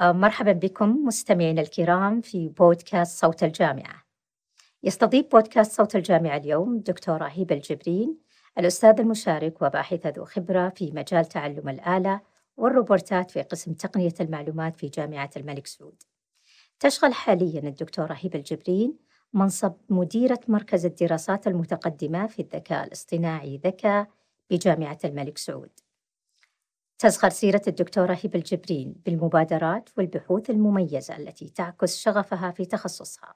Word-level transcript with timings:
آه، 0.00 0.12
مرحبا 0.12 0.52
بكم 0.52 1.04
مستمعينا 1.04 1.60
الكرام 1.60 2.20
في 2.20 2.48
بودكاست 2.48 3.20
صوت 3.20 3.42
الجامعة. 3.42 4.04
يستضيف 4.82 5.26
بودكاست 5.32 5.72
صوت 5.72 5.96
الجامعة 5.96 6.36
اليوم 6.36 6.74
الدكتورة 6.74 7.24
هبة 7.24 7.54
الجبرين 7.54 8.18
الأستاذ 8.58 9.00
المشارك 9.00 9.62
وباحثة 9.62 10.10
ذو 10.10 10.24
خبرة 10.24 10.68
في 10.68 10.90
مجال 10.90 11.24
تعلم 11.24 11.68
الآلة 11.68 12.20
والروبورتات 12.56 13.30
في 13.30 13.42
قسم 13.42 13.72
تقنية 13.72 14.14
المعلومات 14.20 14.76
في 14.76 14.88
جامعة 14.88 15.30
الملك 15.36 15.66
سعود. 15.66 16.02
تشغل 16.80 17.14
حاليا 17.14 17.60
الدكتورة 17.60 18.12
هبة 18.12 18.38
الجبرين 18.38 18.96
منصب 19.32 19.74
مديرة 19.88 20.40
مركز 20.48 20.86
الدراسات 20.86 21.46
المتقدمة 21.46 22.26
في 22.26 22.42
الذكاء 22.42 22.86
الاصطناعي 22.86 23.60
ذكاء 23.64 24.08
بجامعة 24.50 24.98
الملك 25.04 25.38
سعود. 25.38 25.83
تزخر 27.04 27.30
سيرة 27.30 27.62
الدكتورة 27.68 28.12
هبة 28.12 28.38
الجبرين 28.38 28.94
بالمبادرات 29.06 29.90
والبحوث 29.96 30.50
المميزة 30.50 31.16
التي 31.16 31.48
تعكس 31.48 31.96
شغفها 31.96 32.50
في 32.50 32.64
تخصصها. 32.64 33.34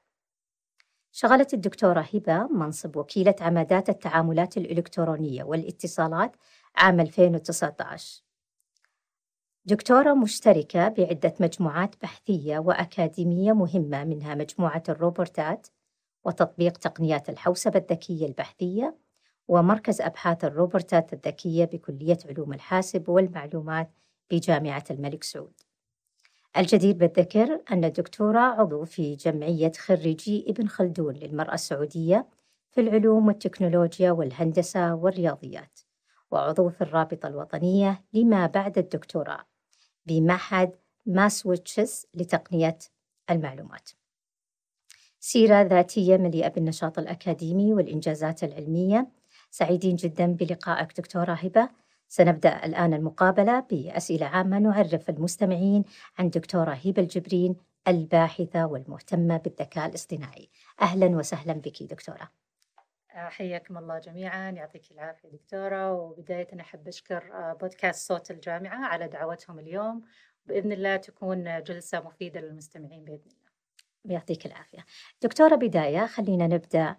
شغلت 1.12 1.54
الدكتورة 1.54 2.00
هبة 2.14 2.46
منصب 2.46 2.96
وكيلة 2.96 3.34
عمادات 3.40 3.88
التعاملات 3.88 4.56
الإلكترونية 4.56 5.44
والاتصالات 5.44 6.36
عام 6.76 7.00
2019 7.00 8.22
دكتورة 9.64 10.14
مشتركة 10.14 10.88
بعدة 10.88 11.34
مجموعات 11.40 11.94
بحثية 12.02 12.58
وأكاديمية 12.58 13.52
مهمة 13.52 14.04
منها 14.04 14.34
مجموعة 14.34 14.82
الروبوتات 14.88 15.66
وتطبيق 16.24 16.76
تقنيات 16.76 17.28
الحوسبة 17.28 17.78
الذكية 17.78 18.26
البحثية 18.26 19.07
ومركز 19.48 20.00
أبحاث 20.00 20.44
الروبوتات 20.44 21.12
الذكية 21.12 21.64
بكلية 21.64 22.18
علوم 22.28 22.52
الحاسب 22.52 23.08
والمعلومات 23.08 23.90
بجامعة 24.30 24.84
الملك 24.90 25.24
سعود. 25.24 25.60
الجدير 26.56 26.94
بالذكر 26.94 27.60
أن 27.72 27.84
الدكتورة 27.84 28.38
عضو 28.38 28.84
في 28.84 29.14
جمعية 29.14 29.72
خريجي 29.78 30.44
ابن 30.48 30.68
خلدون 30.68 31.14
للمرأة 31.14 31.54
السعودية 31.54 32.26
في 32.70 32.80
العلوم 32.80 33.26
والتكنولوجيا 33.26 34.10
والهندسة 34.10 34.94
والرياضيات 34.94 35.80
وعضو 36.30 36.68
في 36.68 36.80
الرابطة 36.80 37.26
الوطنية 37.26 38.04
لما 38.12 38.46
بعد 38.46 38.78
الدكتوراه 38.78 39.44
بمعهد 40.06 40.76
ماسويتشز 41.06 42.06
لتقنية 42.14 42.78
المعلومات 43.30 43.90
سيرة 45.20 45.62
ذاتية 45.62 46.16
مليئة 46.16 46.48
بالنشاط 46.48 46.98
الأكاديمي 46.98 47.74
والإنجازات 47.74 48.44
العلمية 48.44 49.08
سعيدين 49.50 49.96
جدا 49.96 50.26
بلقائك 50.26 50.96
دكتورة 50.96 51.32
هبة 51.32 51.68
سنبدأ 52.08 52.64
الآن 52.64 52.94
المقابلة 52.94 53.60
بأسئلة 53.60 54.26
عامة 54.26 54.58
نعرف 54.58 55.10
المستمعين 55.10 55.84
عن 56.18 56.30
دكتورة 56.30 56.70
هبة 56.70 57.02
الجبرين 57.02 57.56
الباحثة 57.88 58.66
والمهتمة 58.66 59.36
بالذكاء 59.36 59.86
الاصطناعي. 59.86 60.48
أهلا 60.82 61.06
وسهلا 61.06 61.52
بك 61.52 61.82
دكتورة. 61.82 62.30
حياكم 63.08 63.78
الله 63.78 63.98
جميعا. 63.98 64.50
يعطيك 64.50 64.90
العافية 64.90 65.28
دكتورة. 65.28 65.92
وبداية 65.92 66.60
أحب 66.60 66.88
أشكر 66.88 67.32
آه، 67.32 67.52
بودكاست 67.52 68.08
صوت 68.08 68.30
الجامعة 68.30 68.86
على 68.86 69.08
دعوتهم 69.08 69.58
اليوم. 69.58 70.02
بإذن 70.46 70.72
الله 70.72 70.96
تكون 70.96 71.62
جلسة 71.62 72.00
مفيدة 72.00 72.40
للمستمعين 72.40 73.04
بإذن 73.04 73.30
الله. 73.30 73.48
يعطيك 74.04 74.46
العافية. 74.46 74.84
دكتورة 75.22 75.56
بداية 75.56 76.06
خلينا 76.06 76.46
نبدأ 76.46 76.96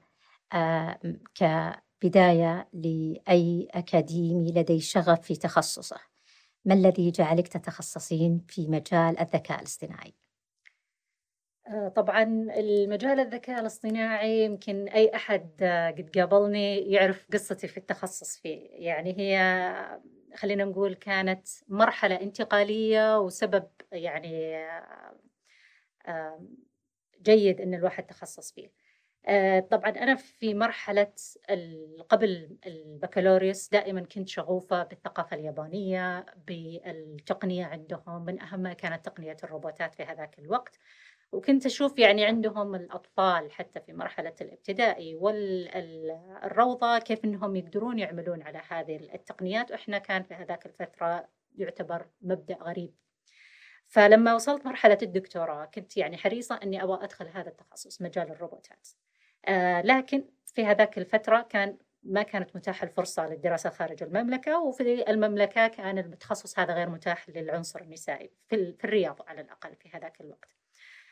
آه، 0.54 1.00
كبداية 2.02 2.70
لأي 2.74 3.68
أكاديمي 3.72 4.52
لديه 4.52 4.80
شغف 4.80 5.22
في 5.22 5.36
تخصصه. 5.36 5.98
ما 6.66 6.74
الذي 6.74 7.12
جعلك 7.12 7.48
تتخصصين 7.48 8.46
في 8.48 8.68
مجال 8.68 9.20
الذكاء 9.20 9.60
الاصطناعي؟ 9.60 10.14
آه، 11.68 11.88
طبعا 11.88 12.24
المجال 12.58 13.20
الذكاء 13.20 13.60
الاصطناعي 13.62 14.44
يمكن 14.46 14.88
أي 14.88 15.16
أحد 15.16 15.50
آه، 15.62 15.92
قد 15.92 16.10
قابلني 16.18 16.78
يعرف 16.78 17.28
قصتي 17.34 17.68
في 17.68 17.78
التخصص 17.78 18.38
فيه. 18.38 18.70
يعني 18.72 19.20
هي 19.20 20.00
خلينا 20.36 20.64
نقول 20.66 20.94
كانت 20.94 21.48
مرحلة 21.68 22.22
انتقالية 22.22 23.20
وسبب 23.20 23.68
يعني 23.92 24.58
آه، 26.08 26.48
جيد 27.22 27.62
أن 27.62 27.74
الواحد 27.74 28.04
تخصص 28.06 28.52
فيه. 28.52 28.72
طبعا 29.72 29.90
أنا 29.90 30.16
في 30.16 30.54
مرحلة 30.54 31.14
قبل 32.10 32.58
البكالوريوس 32.66 33.70
دائما 33.70 34.02
كنت 34.02 34.30
شغوفة 34.30 34.84
بالثقافة 34.84 35.38
اليابانية 35.38 36.26
بالتقنية 36.48 37.66
عندهم 37.66 38.26
من 38.26 38.42
أهمها 38.42 38.74
كانت 38.74 39.06
تقنية 39.06 39.38
الروبوتات 39.44 39.96
في 39.96 40.04
هذاك 40.04 40.40
الوقت. 40.40 40.80
وكنت 41.32 41.66
أشوف 41.66 42.00
يعني 42.00 42.26
عندهم 42.26 42.76
الأطفال 42.76 43.52
حتى 43.52 43.80
في 43.80 43.94
مرحلة 43.94 44.34
الابتدائي 44.42 45.16
والروضة 45.16 47.00
كيف 47.00 47.26
أنهم 47.26 47.56
يقدرون 47.56 48.00
يعملون 48.00 48.42
على 48.42 48.62
هذه 48.70 48.96
التقنيات. 48.96 49.72
وإحنا 49.72 49.98
كان 49.98 50.24
في 50.24 50.34
هذاك 50.34 50.66
الفترة 50.66 51.28
يعتبر 51.58 52.08
مبدأ 52.22 52.58
غريب. 52.62 52.94
فلما 53.88 54.36
وصلت 54.36 54.66
مرحلة 54.66 54.98
الدكتوراه 55.02 55.66
كنت 55.66 55.98
يعني 55.98 56.18
حريصة 56.18 56.60
أني 56.64 56.84
أبغى 56.84 57.04
أدخل 57.04 57.28
هذا 57.28 57.50
التخصص 57.50 58.02
مجال 58.02 58.32
الروبوتات. 58.32 58.88
آه 58.88 59.09
لكن 59.84 60.26
في 60.46 60.66
هذاك 60.66 60.98
الفترة 60.98 61.42
كان 61.42 61.78
ما 62.04 62.24
كانت 62.24 62.56
متاحة 62.56 62.88
الفرصة 62.88 63.28
للدراسة 63.28 63.70
خارج 63.70 64.04
المملكة 64.04 64.60
وفي 64.60 65.10
المملكة 65.12 65.68
كان 65.68 65.98
التخصص 65.98 66.60
هذا 66.60 66.74
غير 66.74 66.90
متاح 66.90 67.30
للعنصر 67.30 67.82
النسائي 67.82 68.32
في, 68.48 68.74
في 68.74 68.84
الرياض 68.84 69.22
على 69.28 69.42
الأقل 69.42 69.76
في 69.76 69.90
هذاك 69.94 70.22
الوقت. 70.22 70.56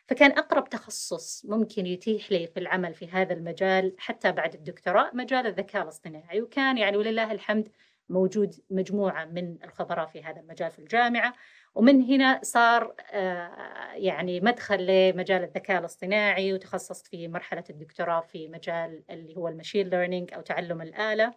فكان 0.07 0.31
أقرب 0.31 0.69
تخصص 0.69 1.45
ممكن 1.45 1.85
يتيح 1.85 2.31
لي 2.31 2.47
في 2.47 2.59
العمل 2.59 2.93
في 2.93 3.07
هذا 3.07 3.33
المجال 3.33 3.95
حتى 3.97 4.31
بعد 4.31 4.53
الدكتوراه 4.53 5.11
مجال 5.13 5.47
الذكاء 5.47 5.83
الاصطناعي 5.83 6.41
وكان 6.41 6.77
يعني 6.77 6.97
ولله 6.97 7.31
الحمد 7.31 7.69
موجود 8.09 8.55
مجموعة 8.69 9.25
من 9.25 9.63
الخبراء 9.63 10.05
في 10.05 10.23
هذا 10.23 10.39
المجال 10.39 10.71
في 10.71 10.79
الجامعة 10.79 11.33
ومن 11.77 12.01
هنا 12.01 12.39
صار 12.43 12.95
آه، 13.11 13.93
يعني 13.93 14.39
مدخل 14.39 14.85
لمجال 14.85 15.43
الذكاء 15.43 15.79
الاصطناعي 15.79 16.53
وتخصصت 16.53 17.07
في 17.07 17.27
مرحلة 17.27 17.63
الدكتوراه 17.69 18.21
في 18.21 18.47
مجال 18.47 19.03
اللي 19.09 19.37
هو 19.37 19.47
المشين 19.47 19.87
ليرنينج 19.89 20.33
أو 20.33 20.41
تعلم 20.41 20.81
الآلة. 20.81 21.33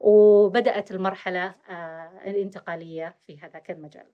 وبدأت 0.00 0.90
المرحلة 0.90 1.54
آه، 1.70 2.20
الانتقالية 2.26 3.16
في 3.26 3.38
هذاك 3.40 3.70
المجال. 3.70 4.06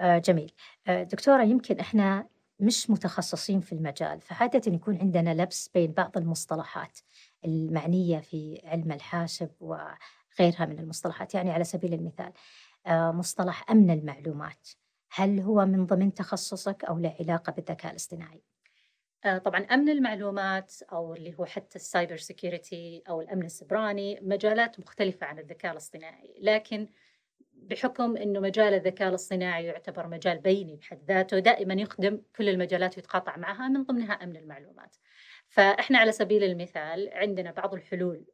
آه، 0.00 0.18
جميل. 0.18 0.52
دكتورة 0.88 1.42
يمكن 1.42 1.80
إحنا 1.80 2.28
مش 2.60 2.90
متخصصين 2.90 3.60
في 3.60 3.72
المجال 3.72 4.20
فعادة 4.20 4.72
يكون 4.72 4.98
عندنا 4.98 5.42
لبس 5.42 5.68
بين 5.68 5.92
بعض 5.92 6.16
المصطلحات 6.16 6.98
المعنية 7.44 8.18
في 8.18 8.60
علم 8.64 8.92
الحاسب 8.92 9.50
وغيرها 9.60 10.66
من 10.66 10.78
المصطلحات 10.78 11.34
يعني 11.34 11.50
على 11.50 11.64
سبيل 11.64 11.94
المثال. 11.94 12.32
مصطلح 12.88 13.70
أمن 13.70 13.90
المعلومات 13.90 14.68
هل 15.10 15.40
هو 15.40 15.66
من 15.66 15.86
ضمن 15.86 16.14
تخصصك 16.14 16.84
أو 16.84 16.98
له 16.98 17.16
علاقة 17.20 17.52
بالذكاء 17.52 17.90
الاصطناعي؟ 17.90 18.42
آه، 19.24 19.38
طبعا 19.38 19.60
أمن 19.60 19.88
المعلومات 19.88 20.74
أو 20.92 21.14
اللي 21.14 21.34
هو 21.38 21.44
حتى 21.44 21.76
ال 21.76 21.83
cyber 21.83 22.16
security 22.16 23.02
أو 23.08 23.20
الأمن 23.20 23.44
السيبراني 23.44 24.20
مجالات 24.22 24.80
مختلفة 24.80 25.26
عن 25.26 25.38
الذكاء 25.38 25.72
الاصطناعي 25.72 26.34
لكن 26.40 26.88
بحكم 27.52 28.16
إنه 28.16 28.40
مجال 28.40 28.74
الذكاء 28.74 29.08
الاصطناعي 29.08 29.64
يعتبر 29.64 30.08
مجال 30.08 30.38
بيني 30.38 30.76
بحد 30.76 30.98
ذاته 31.08 31.38
دائما 31.38 31.74
يخدم 31.74 32.20
كل 32.36 32.48
المجالات 32.48 32.96
ويتقاطع 32.96 33.36
معها 33.36 33.68
من 33.68 33.82
ضمنها 33.82 34.12
أمن 34.12 34.36
المعلومات. 34.36 34.96
فإحنا 35.48 35.98
على 35.98 36.12
سبيل 36.12 36.44
المثال 36.44 37.10
عندنا 37.12 37.50
بعض 37.50 37.74
الحلول 37.74 38.24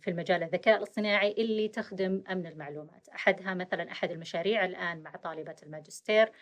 في 0.00 0.08
المجال 0.08 0.42
الذكاء 0.42 0.78
الاصطناعي 0.78 1.32
اللي 1.32 1.68
تخدم 1.68 2.22
أمن 2.30 2.46
المعلومات، 2.46 3.08
أحدها 3.08 3.54
مثلا 3.54 3.90
أحد 3.90 4.10
المشاريع 4.10 4.64
الآن 4.64 5.02
مع 5.02 5.16
طالبة 5.16 5.56
الماجستير 5.62 6.32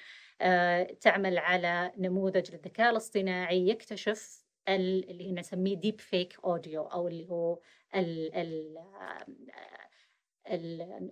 آه، 0.40 0.82
تعمل 0.82 1.38
على 1.38 1.92
نموذج 1.98 2.50
للذكاء 2.50 2.90
الاصطناعي 2.90 3.68
يكتشف 3.68 4.44
اللي 4.68 5.32
نسميه 5.32 5.76
deepfake 5.76 6.38
audio 6.44 6.82
أو 6.82 7.08
اللي 7.08 7.28
هو 7.28 7.58
ال 7.94 8.34
ال 8.34 8.78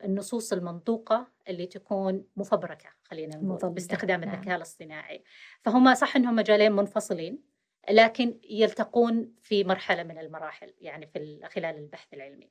النصوص 0.04 0.52
المنطوقة 0.52 1.28
اللي 1.48 1.66
تكون 1.66 2.25
مفبركة 2.37 2.88
خلينا 3.04 3.37
نقول 3.37 3.70
باستخدام 3.70 4.20
نعم. 4.20 4.34
الذكاء 4.34 4.56
الاصطناعي 4.56 5.25
فهم 5.62 5.94
صح 5.94 6.16
أنهم 6.16 6.37
مجالين 6.37 6.72
منفصلين 6.72 7.38
لكن 7.90 8.40
يلتقون 8.50 9.35
في 9.40 9.64
مرحلة 9.64 10.02
من 10.02 10.19
المراحل 10.19 10.75
يعني 10.81 11.06
في 11.06 11.40
خلال 11.44 11.76
البحث 11.76 12.14
العلمي 12.14 12.50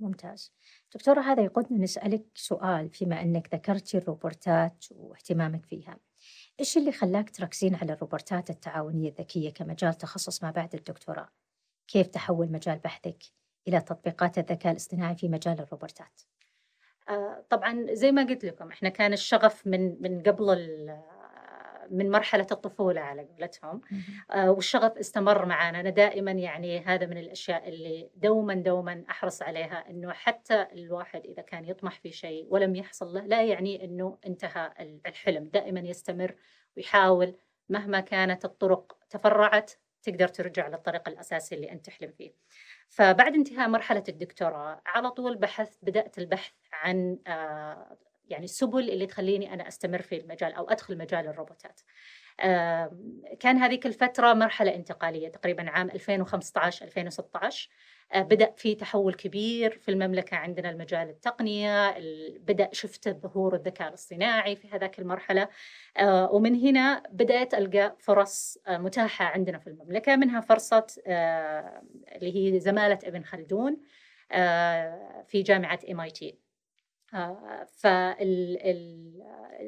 ممتاز 0.00 0.52
دكتورة 0.94 1.20
هذا 1.20 1.42
يقودنا 1.42 1.78
نسألك 1.78 2.24
سؤال 2.34 2.90
فيما 2.90 3.22
أنك 3.22 3.54
ذكرتي 3.54 3.98
الروبورتات 3.98 4.84
واهتمامك 4.90 5.66
فيها 5.66 5.98
إيش 6.60 6.76
اللي 6.76 6.92
خلاك 6.92 7.30
تركزين 7.30 7.74
على 7.74 7.92
الروبورتات 7.92 8.50
التعاونية 8.50 9.08
الذكية 9.08 9.50
كمجال 9.50 9.94
تخصص 9.94 10.42
ما 10.42 10.50
بعد 10.50 10.74
الدكتوراه؟ 10.74 11.28
كيف 11.88 12.06
تحول 12.06 12.52
مجال 12.52 12.78
بحثك 12.78 13.22
إلى 13.68 13.80
تطبيقات 13.80 14.38
الذكاء 14.38 14.72
الاصطناعي 14.72 15.16
في 15.16 15.28
مجال 15.28 15.60
الروبوتات؟ 15.60 16.20
آه 17.08 17.44
طبعا 17.50 17.86
زي 17.94 18.12
ما 18.12 18.22
قلت 18.22 18.44
لكم 18.44 18.68
إحنا 18.68 18.88
كان 18.88 19.12
الشغف 19.12 19.66
من 19.66 20.02
من 20.02 20.22
قبل 20.22 20.50
من 21.92 22.10
مرحلة 22.10 22.46
الطفولة 22.52 23.00
على 23.00 23.22
قولتهم. 23.22 23.80
آه، 24.30 24.50
والشغف 24.50 24.98
استمر 24.98 25.46
معنا 25.46 25.80
أنا 25.80 25.90
دائما 25.90 26.30
يعني 26.30 26.80
هذا 26.80 27.06
من 27.06 27.18
الأشياء 27.18 27.68
اللي 27.68 28.10
دوما 28.16 28.54
دوما 28.54 29.04
أحرص 29.10 29.42
عليها 29.42 29.90
أنه 29.90 30.12
حتى 30.12 30.66
الواحد 30.72 31.26
إذا 31.26 31.42
كان 31.42 31.64
يطمح 31.64 32.00
في 32.00 32.12
شيء 32.12 32.46
ولم 32.50 32.76
يحصل 32.76 33.14
له 33.14 33.20
لا 33.20 33.42
يعني 33.42 33.84
أنه 33.84 34.18
انتهى 34.26 34.72
الحلم. 35.06 35.44
دائما 35.44 35.80
يستمر 35.80 36.34
ويحاول 36.76 37.36
مهما 37.68 38.00
كانت 38.00 38.44
الطرق 38.44 38.96
تفرعت 39.10 39.72
تقدر 40.02 40.28
ترجع 40.28 40.68
للطريق 40.68 41.08
الأساسي 41.08 41.54
اللي 41.54 41.72
أنت 41.72 41.86
تحلم 41.86 42.12
فيه. 42.12 42.34
فبعد 42.88 43.34
انتهاء 43.34 43.68
مرحلة 43.68 44.02
الدكتوراه 44.08 44.82
على 44.86 45.10
طول 45.10 45.36
بحث 45.36 45.76
بدأت 45.82 46.18
البحث 46.18 46.52
عن 46.72 47.18
آه، 47.26 47.96
يعني 48.32 48.44
السبل 48.44 48.90
اللي 48.90 49.06
تخليني 49.06 49.54
أنا 49.54 49.68
أستمر 49.68 50.02
في 50.02 50.16
المجال 50.16 50.52
أو 50.52 50.70
أدخل 50.70 50.98
مجال 50.98 51.26
الروبوتات. 51.26 51.80
كان 53.40 53.56
هذيك 53.56 53.86
الفترة 53.86 54.32
مرحلة 54.32 54.74
انتقالية 54.74 55.28
تقريبا 55.28 55.70
عام 55.70 55.90
2015 55.90 56.84
2016 56.84 57.68
آه، 58.12 58.22
بدأ 58.22 58.52
في 58.56 58.74
تحول 58.74 59.14
كبير 59.14 59.78
في 59.78 59.90
المملكة 59.90 60.36
عندنا 60.36 60.70
المجال 60.70 61.08
التقنية 61.08 61.94
بدأ 62.38 62.68
شفت 62.72 63.08
ظهور 63.08 63.54
الذكاء 63.54 63.88
الاصطناعي 63.88 64.56
في 64.56 64.68
هذاك 64.68 64.98
المرحلة. 64.98 65.48
آه، 65.96 66.32
ومن 66.32 66.60
هنا 66.60 67.02
بدأت 67.10 67.54
ألقى 67.54 67.96
فرص 67.98 68.58
آه، 68.66 68.78
متاحة 68.78 69.24
عندنا 69.24 69.58
في 69.58 69.66
المملكة 69.66 70.16
منها 70.16 70.40
فرصة 70.40 70.86
اللي 72.16 72.54
هي 72.54 72.60
زمالة 72.60 72.98
ابن 73.04 73.24
خلدون 73.24 73.76
في 75.26 75.42
جامعة 75.42 75.78
MIT 75.78 76.41
فال 77.66 78.58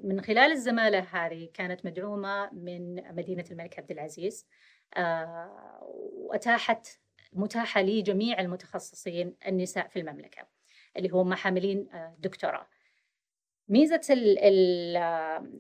من 0.05 0.21
خلال 0.21 0.53
الزمالة 0.53 0.99
هذه 0.99 1.49
كانت 1.55 1.87
مدعومة 1.87 2.51
من 2.53 2.95
مدينة 3.15 3.45
الملك 3.51 3.79
عبد 3.79 3.91
العزيز 3.91 4.47
وأتاحت 6.13 6.87
متاحة 7.33 7.83
لجميع 7.83 8.41
المتخصصين 8.41 9.37
النساء 9.47 9.89
في 9.89 9.99
المملكة 9.99 10.47
اللي 10.97 11.09
هم 11.09 11.35
حاملين 11.35 11.89
آه، 11.93 12.17
دكتوراه. 12.19 12.67
ميزة 13.69 14.01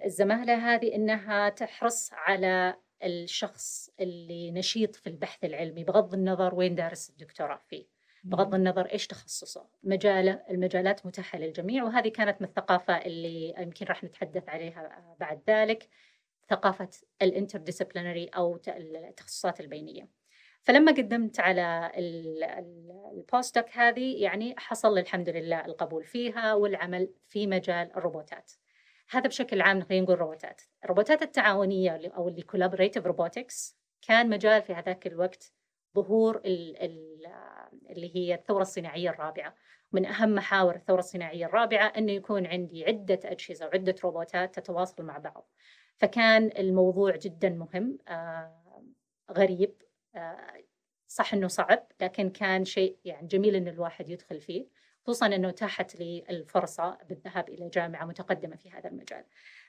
الزمالة 0.04 0.74
هذه 0.74 0.94
إنها 0.94 1.48
تحرص 1.48 2.12
على 2.12 2.76
الشخص 3.04 3.90
اللي 4.00 4.50
نشيط 4.50 4.96
في 4.96 5.06
البحث 5.06 5.44
العلمي 5.44 5.84
بغض 5.84 6.14
النظر 6.14 6.54
وين 6.54 6.74
دارس 6.74 7.10
الدكتوراه 7.10 7.60
فيه. 7.68 7.93
بغض 8.24 8.54
النظر 8.54 8.86
إيش 8.86 9.06
تخصصه. 9.06 9.66
مجاله 9.82 10.42
المجالات 10.50 11.06
متاحة 11.06 11.38
للجميع 11.38 11.84
وهذه 11.84 12.08
كانت 12.08 12.40
من 12.40 12.48
الثقافة 12.48 12.96
اللي 12.96 13.54
يمكن 13.58 13.86
راح 13.86 14.04
نتحدث 14.04 14.48
عليها 14.48 15.14
بعد 15.20 15.42
ذلك 15.48 15.88
ثقافة 16.50 16.88
ال 17.22 17.28
interdisciplinary 17.28 18.26
أو 18.26 18.60
التخصصات 18.68 19.60
البينية. 19.60 20.08
فلما 20.62 20.92
قدمت 20.92 21.40
على 21.40 21.92
ال 23.12 23.19
postdoc 23.20 23.70
هذه 23.72 24.22
يعني 24.22 24.54
حصل 24.58 24.98
الحمد 24.98 25.28
لله 25.28 25.64
القبول 25.64 26.04
فيها 26.04 26.54
والعمل 26.54 27.08
في 27.28 27.46
مجال 27.46 27.90
الروبوتات. 27.96 28.52
هذا 29.10 29.28
بشكل 29.28 29.60
عام 29.60 29.82
خلينا 29.82 30.04
نقول 30.04 30.18
روبوتات. 30.18 30.62
الروبوتات 30.84 31.22
التعاونية 31.22 32.12
أو 32.16 32.28
اللي 32.28 32.42
collaborative 32.42 33.06
robotics 33.06 33.76
كان 34.02 34.28
مجال 34.28 34.62
في 34.62 34.74
هذاك 34.74 35.06
الوقت 35.06 35.52
ظهور 35.96 36.40
اللي 37.96 38.16
هي 38.16 38.34
الثورة 38.34 38.62
الصناعية 38.62 39.10
الرابعة 39.10 39.54
من 39.92 40.06
أهم 40.06 40.34
محاور 40.34 40.74
الثورة 40.74 40.98
الصناعية 40.98 41.46
الرابعة 41.46 41.86
أنه 41.86 42.12
يكون 42.12 42.46
عندي 42.46 42.84
عدة 42.84 43.20
أجهزة 43.24 43.66
وعدة 43.66 43.94
روبوتات 44.04 44.58
تتواصل 44.58 45.02
مع 45.02 45.18
بعض 45.18 45.50
فكان 45.96 46.50
الموضوع 46.58 47.16
جدا 47.16 47.48
مهم 47.48 47.98
آه 48.08 48.92
غريب 49.30 49.82
صح 51.08 51.34
إنه 51.34 51.48
صعب 51.48 51.86
لكن 52.00 52.30
كان 52.30 52.64
شيء 52.64 52.98
يعني 53.04 53.26
جميل 53.26 53.56
إن 53.56 53.68
الواحد 53.68 54.08
يدخل 54.08 54.40
فيه 54.40 54.66
خصوصا 55.06 55.26
إنه 55.26 55.48
اتاحت 55.48 55.96
لي 55.96 56.24
الفرصة 56.30 56.98
بالذهاب 57.08 57.48
إلى 57.48 57.68
جامعة 57.68 58.04
متقدمة 58.04 58.56
في 58.56 58.70
هذا 58.70 58.88
المجال. 58.88 59.24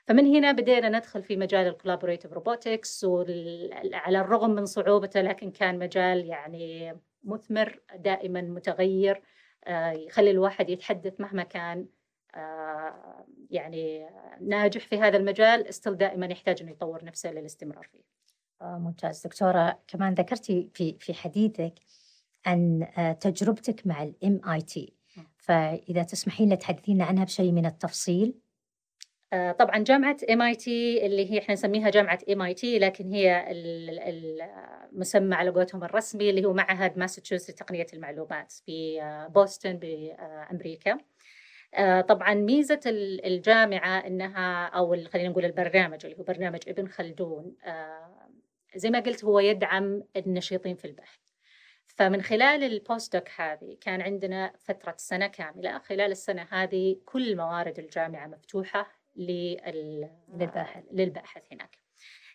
فمن 0.06 0.36
هنا 0.36 0.52
بدينا 0.52 0.88
ندخل 0.88 1.22
في 1.22 1.36
مجال 1.36 1.66
ال 1.66 1.71
collaborative 1.71 2.32
robotics 2.32 3.04
وعلى 3.04 4.20
الرغم 4.20 4.50
من 4.50 4.66
صعوبته 4.66 5.20
لكن 5.20 5.50
كان 5.50 5.78
مجال 5.78 6.24
يعني 6.24 6.96
مثمر 7.24 7.80
دائما 7.96 8.40
متغير 8.40 9.22
آه، 9.64 9.90
يخلي 9.90 10.30
الواحد 10.30 10.70
يتحدث 10.70 11.20
مهما 11.20 11.42
كان 11.42 11.86
آه، 12.34 13.26
يعني 13.50 14.06
ناجح 14.40 14.86
في 14.86 15.00
هذا 15.00 15.16
المجال 15.16 15.66
still 15.68 15.96
دائما 15.96 16.26
يحتاج 16.26 16.62
إنه 16.62 16.70
يطور 16.70 17.04
نفسه 17.04 17.32
للاستمرار 17.32 17.88
فيه. 17.92 18.02
آه، 18.62 18.78
ممتاز. 18.78 19.26
دكتورة 19.26 19.82
كمان 19.86 20.14
ذكرتي 20.14 20.70
في 20.74 20.96
في 20.98 21.14
حديثك 21.14 21.74
عن 22.46 22.86
تجربتك 23.20 23.86
مع 23.86 24.02
ال 24.02 24.40
MIT 24.50 24.96
فإذا 25.38 26.02
تسمحين 26.02 26.46
لنا 26.46 26.54
تحدثينا 26.54 27.04
عنها 27.04 27.24
بشيء 27.24 27.52
من 27.52 27.66
التفصيل. 27.66 28.34
طبعا 29.32 29.78
جامعة 29.78 30.16
MIT 30.30 31.06
اللي 31.06 31.32
هي 31.32 31.38
إحنا 31.38 31.54
نسميها 31.54 31.90
جامعة 31.90 32.18
MIT 32.30 32.78
لكن 32.78 33.12
هي 33.12 33.44
المسمى 34.92 35.34
على 35.34 35.50
قولتهم 35.50 35.84
الرسمي 35.84 36.30
اللي 36.30 36.44
هو 36.44 36.52
معهد 36.52 36.98
ماساتشوستس 36.98 37.50
لتقنية 37.50 37.86
المعلومات 37.94 38.52
في 38.52 39.00
بوسطن 39.34 39.72
بأمريكا. 39.72 40.98
طبعا 42.08 42.34
ميزة 42.34 42.80
الجامعة 42.86 43.98
إنها 43.98 44.66
أو 44.66 44.96
خلينا 45.12 45.28
نقول 45.28 45.44
البرنامج 45.44 46.04
اللي 46.06 46.18
هو 46.18 46.22
برنامج 46.22 46.60
ابن 46.68 46.88
خلدون 46.88 47.56
زي 48.76 48.90
ما 48.90 49.00
قلت 49.00 49.24
هو 49.24 49.40
يدعم 49.40 50.02
النشيطين 50.16 50.76
في 50.76 50.84
البحث 50.84 51.18
فمن 51.86 52.22
خلال 52.22 52.64
ال 52.64 52.72
postdoc 52.72 53.28
هذه 53.36 53.76
كان 53.80 54.00
عندنا 54.00 54.52
فترة 54.58 54.94
سنة 54.96 55.26
كاملة 55.26 55.78
خلال 55.78 56.10
السنة 56.10 56.46
هذه 56.50 56.96
كل 57.04 57.36
موارد 57.36 57.78
الجامعة 57.78 58.26
مفتوحة 58.26 58.95
للباحث. 59.16 60.84
للباحث 60.92 61.42
هناك. 61.52 61.78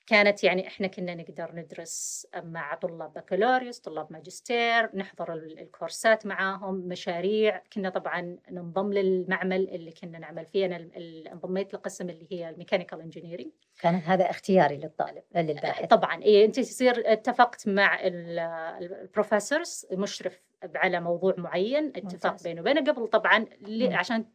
كانت 0.08 0.44
يعني 0.44 0.68
إحنا 0.68 0.88
كنا 0.88 1.16
نقدر 1.16 1.52
ندرس 1.56 2.28
مع 2.44 2.76
طلاب 2.76 3.14
بكالوريوس 3.14 3.80
طلاب 3.80 4.14
ماجستير 4.14 4.96
نحضر 4.96 5.34
الكورسات 5.34 6.26
معاهم 6.26 6.76
مشاريع. 6.76 7.64
كنا 7.74 7.90
طبعا 7.90 8.38
ننضم 8.52 8.94
للمعمل 8.94 9.70
اللي 9.70 9.92
كنا 9.92 10.20
نعمل 10.20 10.46
فيه 10.46 10.66
أنا 10.66 10.90
انضميت 11.32 11.74
لقسم 11.74 12.10
اللي 12.10 12.28
هي 12.32 12.50
ال 12.50 12.54
mechanical 12.54 13.02
engineering 13.02 13.52
كان 13.82 13.96
هذا 13.96 14.30
اختياري 14.30 14.78
للطالب 14.78 15.24
للباحث. 15.36 15.86
طبعا 15.86 16.24
إيه 16.24 16.46
أنت 16.46 16.60
تصير 16.60 17.12
اتفقت 17.12 17.68
مع 17.68 18.00
البروفيسورز 18.08 19.86
مشرف 19.92 20.42
على 20.76 21.00
موضوع 21.00 21.34
معين 21.38 21.88
اتفاق 21.96 22.44
بينه 22.44 22.62
وبينه. 22.62 22.92
قبل 22.92 23.08
طبعا 23.08 23.46
عشان 23.82 24.26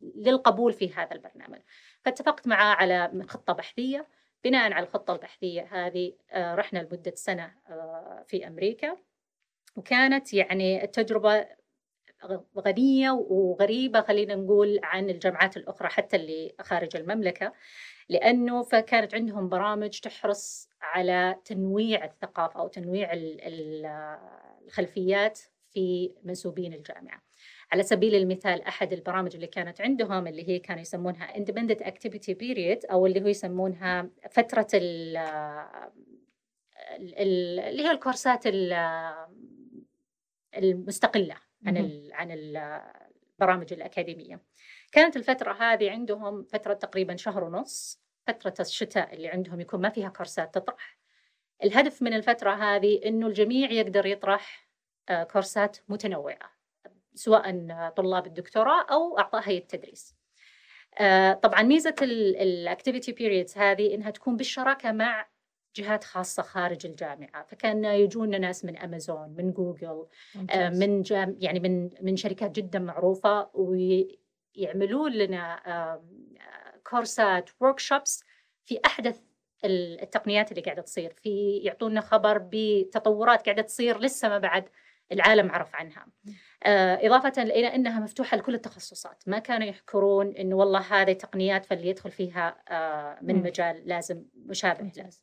للقبول 0.00 0.72
في 0.72 0.94
هذا 0.94 1.12
البرنامج. 1.12 1.60
فاتفقت 2.04 2.48
معاه 2.48 2.74
على 2.74 3.24
خطة 3.28 3.52
بحثية. 3.52 4.06
بناء 4.44 4.72
على 4.72 4.86
الخطة 4.86 5.12
البحثية 5.12 5.68
هذه 5.70 6.12
آه، 6.30 6.54
رحنا 6.54 6.78
لمدة 6.78 7.12
سنة 7.14 7.54
آه، 7.68 8.24
في 8.28 8.46
أمريكا. 8.46 8.96
وكانت 9.76 10.34
يعني 10.34 10.84
التجربة 10.84 11.46
غنية 12.58 13.10
وغريبة 13.10 14.00
خلينا 14.00 14.34
نقول 14.34 14.80
عن 14.82 15.10
الجامعات 15.10 15.56
الأخرى 15.56 15.88
حتى 15.88 16.16
اللي 16.16 16.54
خارج 16.60 16.96
المملكة. 16.96 17.52
لأنه 18.08 18.62
فكانت 18.62 19.14
عندهم 19.14 19.48
برامج 19.48 20.00
تحرص 20.00 20.68
على 20.80 21.36
تنويع 21.44 22.04
الثقافة 22.04 22.60
أو 22.60 22.68
تنويع 22.68 23.10
الخلفيات 24.66 25.40
في 25.70 26.12
منسوبين 26.24 26.74
الجامعة. 26.74 27.27
على 27.72 27.82
سبيل 27.82 28.14
المثال 28.14 28.62
أحد 28.62 28.92
البرامج 28.92 29.34
اللي 29.34 29.46
كانت 29.46 29.80
عندهم 29.80 30.26
اللي 30.26 30.48
هي 30.48 30.58
كانوا 30.58 30.82
يسمونها 30.82 31.32
independent 31.32 31.80
activity 31.84 32.34
period 32.34 32.90
أو 32.90 33.06
اللي 33.06 33.22
هو 33.22 33.26
يسمونها 33.26 34.10
فترة 34.30 34.66
ال 34.74 35.16
اللي 36.90 37.82
هي 37.82 37.90
الكورسات 37.90 38.42
المستقلة 40.56 41.36
عن 41.66 42.08
عن 42.12 42.30
البرامج 42.30 43.72
الأكاديمية. 43.72 44.42
كانت 44.92 45.16
الفترة 45.16 45.52
هذه 45.52 45.90
عندهم 45.90 46.42
فترة 46.44 46.74
تقريبا 46.74 47.16
شهر 47.16 47.44
ونص 47.44 48.02
فترة 48.26 48.54
الشتاء 48.60 49.14
اللي 49.14 49.28
عندهم 49.28 49.60
يكون 49.60 49.80
ما 49.80 49.88
فيها 49.88 50.08
كورسات 50.08 50.54
تطرح. 50.54 50.98
الهدف 51.64 52.02
من 52.02 52.12
الفترة 52.12 52.50
هذه 52.50 53.00
إنه 53.06 53.26
الجميع 53.26 53.70
يقدر 53.70 54.06
يطرح 54.06 54.68
آه، 55.08 55.24
كورسات 55.24 55.76
متنوعة. 55.88 56.57
سواء 57.14 57.50
طلاب 57.96 58.26
الدكتوراه 58.26 58.82
أو 58.82 59.18
أعضاء 59.18 59.48
هيئة 59.48 59.62
التدريس. 59.62 60.14
آه، 60.98 61.32
طبعا 61.32 61.62
ميزة 61.62 61.94
ال 62.02 62.14
activity 62.14 63.12
periods 63.12 63.58
هذه 63.58 63.94
إنها 63.94 64.10
تكون 64.10 64.36
بالشراكة 64.36 64.92
مع 64.92 65.28
جهات 65.76 66.04
خاصة 66.04 66.42
خارج 66.42 66.86
الجامعة. 66.86 67.42
فكان 67.42 67.84
يجون 67.84 68.40
ناس 68.40 68.64
من 68.64 68.78
أمازون 68.78 69.34
من 69.38 69.52
جوجل 69.52 70.06
آه، 70.50 70.68
من 70.68 71.02
جام 71.02 71.36
يعني 71.40 71.60
من 71.60 71.90
من 72.00 72.16
شركات 72.16 72.50
جدا 72.50 72.78
معروفة 72.78 73.50
ويعملون 73.54 75.12
لنا 75.12 76.00
كورسات 76.84 77.50
ورك 77.60 77.78
في 78.64 78.80
أحدث 78.86 79.20
التقنيات 79.64 80.50
اللي 80.50 80.62
قاعدة 80.62 80.82
تصير. 80.82 81.14
في 81.22 81.56
يعطونا 81.56 82.00
خبر 82.00 82.48
بتطورات 82.52 83.44
قاعدة 83.44 83.62
تصير 83.62 83.98
لسه 83.98 84.28
ما 84.28 84.38
بعد 84.38 84.68
العالم 85.12 85.50
عرف 85.50 85.74
عنها. 85.74 86.06
آه، 86.28 86.32
إضافة 86.66 87.42
إلى 87.42 87.74
أنها 87.74 88.00
مفتوحة 88.00 88.36
لكل 88.36 88.54
التخصصات. 88.54 89.22
ما 89.26 89.38
كانوا 89.38 89.66
يحكرون 89.66 90.36
أنه 90.36 90.56
والله 90.56 90.80
هذه 90.80 91.12
تقنيات 91.12 91.66
فاللي 91.66 91.88
يدخل 91.88 92.10
فيها 92.10 92.62
آه، 92.68 93.18
من 93.22 93.42
مجال 93.42 93.82
لازم 93.88 94.24
مشابه 94.46 94.92
لازم 94.96 95.20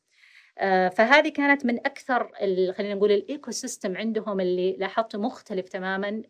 آه، 0.58 0.90
فهذه 0.90 1.30
كانت 1.30 1.66
من 1.66 1.80
أكثر 1.80 2.32
خلينا 2.74 2.94
نقول 2.94 3.12
ال 3.12 3.52
ecosystem 3.52 3.98
عندهم 3.98 4.40
اللي 4.40 4.78
لاحظته 4.78 5.20
مختلف 5.20 5.70
تماما 5.70 6.24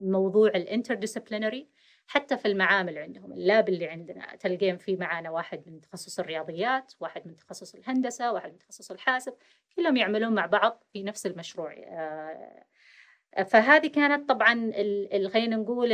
موضوع 0.00 0.48
ال 0.48 0.55
interdisciplinary 0.55 1.68
حتى 2.06 2.36
في 2.36 2.48
المعامل 2.48 2.98
عندهم. 2.98 3.32
ال 3.32 3.41
lab 3.41 3.68
اللي 3.68 3.86
عندنا 3.88 4.36
تلقين 4.36 4.76
في 4.76 4.96
معانا 4.96 5.30
واحد 5.30 5.62
من 5.66 5.80
تخصص 5.80 6.18
الرياضيات 6.18 6.92
واحد 7.00 7.26
من 7.26 7.36
تخصص 7.36 7.74
الهندسة 7.74 8.32
واحد 8.32 8.52
من 8.52 8.58
تخصص 8.58 8.90
الحاسب 8.90 9.34
كلهم 9.76 9.96
يعملون 9.96 10.34
مع 10.34 10.46
بعض 10.46 10.84
في 10.92 11.02
نفس 11.02 11.26
المشروع. 11.26 11.74
فهذه 13.44 13.86
كانت 13.86 14.28
طبعا 14.28 14.72
خلينا 15.28 15.56
نقول 15.56 15.92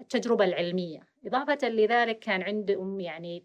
التجربة 0.00 0.44
العلمية. 0.44 1.00
إضافة 1.26 1.68
لذلك 1.68 2.18
كان 2.18 2.42
عندهم 2.42 3.00
يعني 3.00 3.44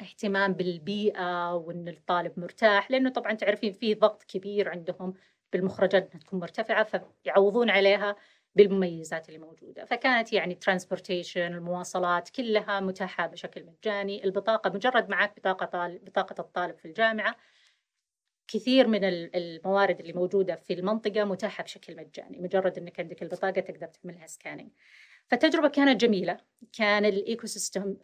اهتمام 0.00 0.52
بالبيئة 0.52 1.54
وأن 1.54 1.88
الطالب 1.88 2.38
مرتاح 2.40 2.90
لأنه 2.90 3.10
طبعا 3.10 3.32
تعرفين 3.32 3.72
في 3.72 3.94
ضغط 3.94 4.22
كبير 4.22 4.68
عندهم 4.68 5.14
بالمخرجات 5.52 6.02
إنها 6.10 6.24
تكون 6.24 6.40
مرتفعة 6.40 6.84
فيعوضون 7.24 7.70
عليها 7.70 8.16
بالمميزات 8.54 9.28
اللي 9.28 9.38
موجودة. 9.38 9.84
فكانت 9.84 10.32
يعني 10.32 10.54
transportation 10.54 11.54
المواصلات 11.54 12.28
كلها 12.28 12.80
متاحة 12.80 13.26
بشكل 13.26 13.64
مجاني. 13.64 14.24
البطاقة 14.24 14.70
مجرد 14.70 15.08
معك 15.08 15.36
بطاقة 15.36 15.66
طالب 15.66 16.04
بطاقة 16.04 16.34
الطالب 16.40 16.76
في 16.76 16.84
الجامعة 16.84 17.36
كثير 18.48 18.86
من 18.86 19.04
الموارد 19.04 20.00
اللي 20.00 20.12
موجودة 20.12 20.56
في 20.56 20.72
المنطقة 20.72 21.24
متاحة 21.24 21.64
بشكل 21.64 21.96
مجاني 21.96 22.38
مجرد 22.38 22.78
إنك 22.78 23.00
عندك 23.00 23.22
البطاقة 23.22 23.60
تقدر 23.60 23.86
تعملها 23.86 24.26
scanning 24.26 24.70
فالتجربه 25.28 25.68
كانت 25.68 26.00
جميلة. 26.00 26.38
كان 26.72 27.04
ال 27.04 27.46
ecosystem 27.46 27.96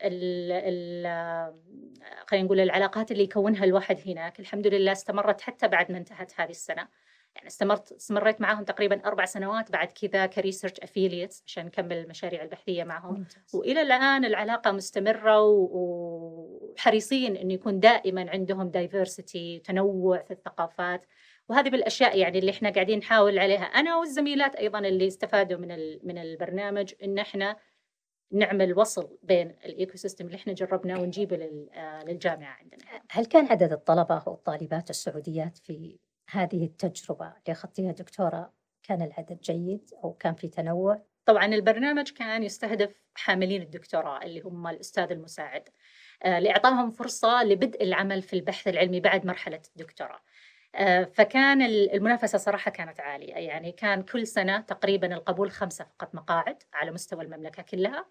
خلينا 2.26 2.44
نقول 2.44 2.60
العلاقات 2.60 3.12
اللي 3.12 3.22
يكونها 3.22 3.64
الواحد 3.64 3.98
هناك 4.06 4.40
الحمد 4.40 4.66
لله 4.66 4.92
استمرت 4.92 5.40
حتى 5.40 5.68
بعد 5.68 5.92
ما 5.92 5.98
انتهت 5.98 6.40
هذه 6.40 6.50
السنة. 6.50 6.88
يعني 7.36 7.46
استمرت 7.46 7.92
استمريت 7.92 8.40
معاهم 8.40 8.64
تقريبا 8.64 9.04
أربع 9.06 9.24
سنوات 9.24 9.70
بعد 9.72 9.88
كذا 9.88 10.26
ك 10.26 10.32
research 10.32 10.80
affiliates 10.80 11.42
عشان 11.46 11.66
نكمل 11.66 11.96
المشاريع 11.96 12.42
البحثية 12.42 12.84
معهم 12.84 13.14
ممتاز. 13.14 13.54
وإلى 13.54 13.82
الآن 13.82 14.24
العلاقة 14.24 14.72
مستمرة 14.72 15.40
وحريصين 15.40 17.36
انه 17.36 17.54
يكون 17.54 17.80
دائما 17.80 18.30
عندهم 18.30 18.68
diversity 18.70 19.58
تنوع 19.58 20.22
في 20.22 20.30
الثقافات 20.30 21.06
وهذه 21.48 21.68
بالأشياء 21.68 22.18
يعني 22.18 22.38
اللي 22.38 22.50
إحنا 22.50 22.70
قاعدين 22.70 22.98
نحاول 22.98 23.38
عليها 23.38 23.64
أنا 23.64 23.96
والزميلات 23.96 24.56
أيضا 24.56 24.78
اللي 24.78 25.06
استفادوا 25.06 25.58
من 25.58 25.98
من 26.02 26.18
البرنامج 26.18 26.94
إن 27.04 27.18
إحنا 27.18 27.56
نعمل 28.32 28.78
وصل 28.78 29.18
بين 29.22 29.56
ال 29.64 29.96
ecosystem 29.96 30.26
اللي 30.26 30.36
إحنا 30.36 30.52
جربناه 30.52 31.00
ونجيبه 31.00 31.36
للجامعة 32.06 32.56
عندنا. 32.60 32.80
هل 33.10 33.24
كان 33.26 33.46
عدد 33.46 33.72
الطلبة 33.72 34.22
أو 34.26 34.34
الطالبات 34.34 34.90
السعوديات 34.90 35.58
في 35.58 35.98
هذه 36.30 36.64
التجربة 36.64 37.26
اللي 37.26 37.52
أخذتيها 37.52 37.92
دكتورة 37.92 38.52
كان 38.82 39.02
العدد 39.02 39.40
جيد 39.40 39.90
أو 40.04 40.12
كان 40.12 40.34
في 40.34 40.48
تنوع؟ 40.48 41.02
طبعا 41.26 41.46
البرنامج 41.46 42.10
كان 42.10 42.42
يستهدف 42.42 43.02
حاملين 43.14 43.62
الدكتوراه 43.62 44.22
اللي 44.22 44.40
هم 44.40 44.66
الأستاذ 44.66 45.10
المساعد 45.10 45.68
آه، 46.22 46.38
لإعطائهم 46.38 46.90
فرصة 46.90 47.42
لبدء 47.42 47.82
العمل 47.82 48.22
في 48.22 48.32
البحث 48.32 48.68
العلمي 48.68 49.00
بعد 49.00 49.26
مرحلة 49.26 49.60
الدكتوراه 49.76 50.20
فكان 51.04 51.62
المنافسة 51.62 52.38
صراحة 52.38 52.70
كانت 52.70 53.00
عالية 53.00 53.34
يعني 53.34 53.72
كان 53.72 54.02
كل 54.02 54.26
سنة 54.26 54.60
تقريبا 54.60 55.14
القبول 55.14 55.50
خمسة 55.50 55.84
فقط 55.84 56.14
مقاعد 56.14 56.62
على 56.72 56.90
مستوى 56.90 57.24
المملكة 57.24 57.62
كلها. 57.62 58.06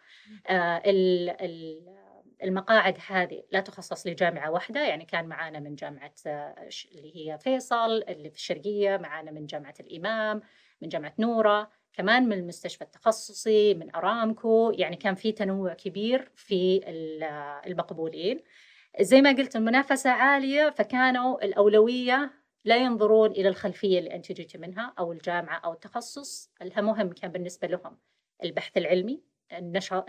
المقاعد 2.43 2.97
هذه 3.07 3.43
لا 3.51 3.59
تخصص 3.59 4.07
لجامعة 4.07 4.51
واحدة 4.51 4.88
يعني 4.88 5.05
كان 5.05 5.25
معانا 5.25 5.59
من 5.59 5.75
جامعة 5.75 6.13
آه، 6.27 6.69
اللي 6.95 7.15
هي 7.15 7.38
فيصل 7.38 8.03
اللي 8.03 8.29
في 8.29 8.35
الشرقية 8.35 8.97
معانا 8.97 9.31
من 9.31 9.45
جامعة 9.45 9.73
الإمام 9.79 10.41
من 10.81 10.89
جامعة 10.89 11.13
نورة 11.19 11.69
كمان 11.93 12.29
من 12.29 12.33
المستشفى 12.33 12.83
التخصصي 12.83 13.73
من 13.73 13.95
أرامكو 13.95 14.71
يعني 14.75 14.95
كان 14.95 15.15
في 15.15 15.31
تنوع 15.31 15.73
كبير 15.73 16.31
في 16.35 16.81
آه، 17.23 17.62
المقبولين. 17.67 18.43
زي 19.01 19.21
ما 19.21 19.31
قلت 19.31 19.55
المنافسة 19.55 20.09
عالية 20.09 20.69
فكانوا 20.69 21.45
الأولوية 21.45 22.31
لا 22.65 22.77
ينظرون 22.77 23.31
إلى 23.31 23.50
الخلفية 23.50 24.00
اللي 24.00 24.15
أنت 24.15 24.31
جيتي 24.31 24.57
منها 24.57 24.93
أو 25.00 25.12
الجامعة 25.12 25.57
أو 25.57 25.73
التخصص 25.73 26.51
المهم 26.62 27.13
كان 27.13 27.31
بالنسبة 27.31 27.67
لهم 27.67 27.97
البحث 28.43 28.77
العلمي 28.77 29.23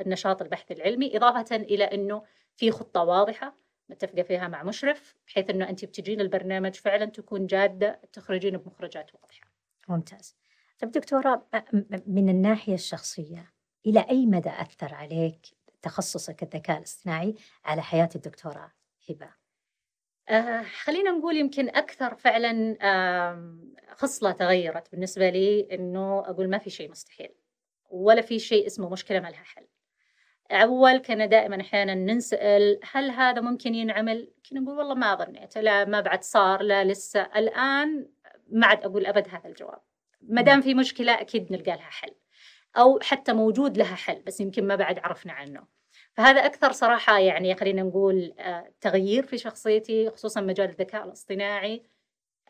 النشاط 0.01 0.43
البحثي 0.43 0.75
العلمي 0.75 1.17
إضافة 1.17 1.57
إلى 1.57 1.85
أنه 1.85 2.23
في 2.57 2.71
خطة 2.71 3.03
واضحة 3.03 3.57
متفقة 3.89 4.23
فيها 4.23 4.49
مع 4.49 4.63
مشرف 4.63 5.15
بحيث 5.27 5.51
أنه 5.51 5.69
أنت 5.69 5.85
بتجين 5.85 6.21
البرنامج 6.21 6.75
فعلا 6.75 7.05
تكون 7.05 7.47
جادة 7.47 8.01
تخرجين 8.13 8.57
بمخرجات 8.57 9.15
واضحة. 9.15 9.51
ممتاز. 9.89 10.37
طيب 10.79 10.91
دكتورة 10.91 11.47
من 12.07 12.29
الناحية 12.29 12.75
الشخصية 12.75 13.53
إلى 13.87 14.07
أي 14.11 14.27
مدى 14.27 14.51
أثر 14.51 14.95
عليك 14.95 15.47
تخصصك 15.83 16.43
الذكاء 16.43 16.79
الاصطناعي 16.79 17.35
على 17.65 17.83
حياة 17.83 18.09
الدكتوراه 18.15 18.73
هبة؟ 19.11 19.31
آه 20.29 20.63
خلينا 20.63 21.11
نقول 21.11 21.37
يمكن 21.37 21.69
أكثر 21.69 22.15
فعلا 22.15 22.77
آه 22.83 23.59
خصلة 23.93 24.33
تغيرت 24.33 24.91
بالنسبة 24.93 25.31
لي 25.31 25.69
إنه 25.73 26.21
أقول 26.21 26.51
ما 26.51 26.59
في 26.59 26.71
شيء 26.71 26.91
مستحيل. 26.91 27.35
ولا 27.95 28.23
في 28.23 28.39
شيء 28.39 28.67
اسمه 28.67 28.91
مشكلة 28.91 29.21
ما 29.21 29.29
لها 29.29 29.43
حل. 29.45 29.67
أول 30.51 30.99
كنا 30.99 31.27
دائما 31.27 31.61
أحيانا 31.61 31.95
ننسأل 31.95 32.81
هل 32.93 33.11
هذا 33.11 33.41
ممكن 33.41 33.75
ينعمل؟ 33.75 34.33
كنا 34.51 34.61
نقول 34.61 34.77
والله 34.79 34.95
ما 34.95 35.15
ظنيت 35.15 35.59
لا 35.59 35.85
ما 35.85 36.01
بعد 36.01 36.25
صار 36.25 36.63
لا 36.63 36.85
لسه. 36.85 37.23
الآن 37.37 38.09
ما 38.49 38.67
عاد 38.67 38.85
أقول 38.85 39.07
أبد 39.07 39.29
هذا 39.29 39.49
الجواب. 39.49 39.81
ما 40.21 40.43
دام 40.43 40.61
في 40.61 40.75
مشكلة 40.75 41.21
أكيد 41.21 41.53
نلقى 41.53 41.77
لها 41.77 41.91
حل. 41.91 42.15
أو 42.77 42.99
حتى 43.03 43.33
موجود 43.33 43.79
لها 43.79 43.95
حل 43.95 44.23
بس 44.27 44.41
يمكن 44.41 44.67
ما 44.67 44.77
بعد 44.77 44.99
عرفنا 44.99 45.33
عنه. 45.33 45.67
فهذا 46.13 46.47
أكثر 46.47 46.73
صراحة 46.73 47.19
يعني 47.19 47.55
خلينا 47.55 47.83
نقول 47.83 48.35
آه، 48.39 48.73
تغيير 48.81 49.27
في 49.27 49.39
شخصيتي 49.39 50.11
خصوصا 50.11 50.41
مجال 50.41 50.71
الذكاء 50.71 51.05
الاصطناعي 51.05 51.83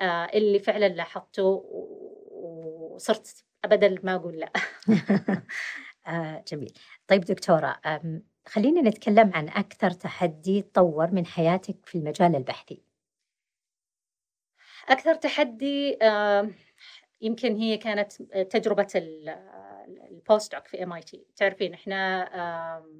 آه، 0.01 0.25
اللي 0.35 0.59
فعلا 0.59 0.89
لاحظته 0.89 1.65
وصرت 2.95 3.45
ابدا 3.65 3.97
ما 4.03 4.15
أقول 4.15 4.39
لا. 4.39 4.53
آه 6.07 6.45
جميل. 6.49 6.73
طيب 7.09 7.21
دكتورة 7.25 7.81
خلينا 8.49 8.81
نتكلم 8.83 9.31
عن 9.35 9.49
أكثر 9.49 9.91
تحدي 9.91 10.63
تطور 10.63 11.11
من 11.11 11.27
حياتك 11.27 11.87
في 11.87 11.99
المجال 11.99 12.37
البحثي. 12.37 12.83
أكثر 14.89 15.15
تحدي 15.15 15.99
آه 16.03 16.51
يمكن 17.21 17.57
هي 17.57 17.77
كانت 17.77 18.13
تجربة 18.23 18.89
ال 20.11 20.55
postdoc 20.55 20.67
في 20.67 20.83
MIT 20.83 21.27
تعرفين 21.37 21.75
إحنا 21.75 22.31
آه 22.35 22.91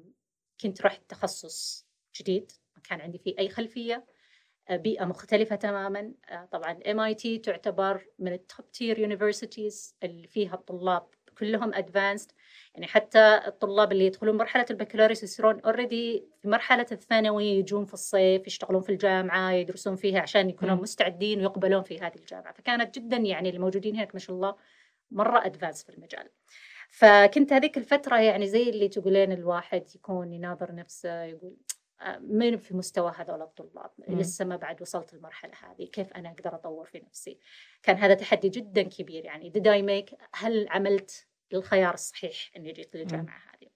كنت 0.61 0.81
رحت 0.81 1.01
تخصص 1.09 1.87
جديد 2.21 2.51
ما 2.75 2.81
كان 2.81 3.01
عندي 3.01 3.17
فيه 3.17 3.35
أي 3.39 3.49
خلفية. 3.49 4.05
بيئة 4.71 5.05
مختلفة 5.05 5.55
تماما. 5.55 6.11
آه، 6.29 6.45
طبعا 6.51 6.79
MIT 6.85 7.41
تعتبر 7.43 8.05
من 8.19 8.33
ال 8.33 8.43
top 8.43 8.71
tier 8.71 8.99
universities 8.99 9.95
اللي 10.03 10.27
فيها 10.27 10.53
الطلاب 10.53 11.07
كلهم 11.37 11.73
advanced 11.73 12.31
يعني 12.73 12.87
حتى 12.87 13.41
الطلاب 13.47 13.91
اللي 13.91 14.05
يدخلون 14.05 14.37
مرحلة 14.37 14.65
البكالوريوس 14.69 15.23
يصيرون 15.23 15.59
already 15.59 16.25
في 16.41 16.47
مرحلة 16.47 16.85
الثانوي 16.91 17.45
يجون 17.45 17.85
في 17.85 17.93
الصيف 17.93 18.47
يشتغلون 18.47 18.81
في 18.81 18.89
الجامعة 18.91 19.51
يدرسون 19.51 19.95
فيها 19.95 20.19
عشان 20.21 20.49
يكونوا 20.49 20.75
مستعدين 20.75 21.39
ويقبلون 21.39 21.83
في 21.83 21.99
هذه 21.99 22.15
الجامعة. 22.15 22.53
فكانت 22.53 22.95
جدا 22.99 23.17
يعني 23.17 23.49
الموجودين 23.49 23.95
هناك 23.95 24.15
ما 24.15 24.19
شاء 24.19 24.35
الله 24.35 24.55
مرة 25.11 25.45
advanced 25.45 25.83
في 25.83 25.89
المجال. 25.89 26.29
فكنت 26.89 27.53
هذيك 27.53 27.77
الفترة 27.77 28.19
يعني 28.19 28.47
زي 28.47 28.69
اللي 28.69 28.87
تقولين 28.87 29.31
الواحد 29.31 29.83
يكون 29.95 30.33
يناظر 30.33 30.75
نفسه 30.75 31.23
يقول 31.23 31.57
مني 32.19 32.57
في 32.57 32.75
مستوى 32.75 33.13
هذول 33.17 33.41
الطلاب. 33.41 33.91
لسه 34.07 34.45
ما 34.45 34.55
بعد 34.55 34.81
وصلت 34.81 35.13
المرحلة 35.13 35.53
هذه 35.63 35.85
كيف 35.85 36.13
أنا 36.13 36.29
أقدر 36.29 36.55
أطور 36.55 36.85
في 36.85 36.99
نفسي 36.99 37.39
كان 37.83 37.95
هذا 37.95 38.13
تحدي 38.13 38.49
جدا 38.49 38.81
كبير 38.83 39.25
يعني 39.25 39.51
did 39.51 39.63
I 39.63 39.85
make 39.87 40.15
هل 40.33 40.67
عملت 40.69 41.27
الخيار 41.53 41.93
الصحيح 41.93 42.51
أني 42.57 42.71
جيت 42.71 42.95
للجامعة. 42.95 43.37
هذه 43.53 43.69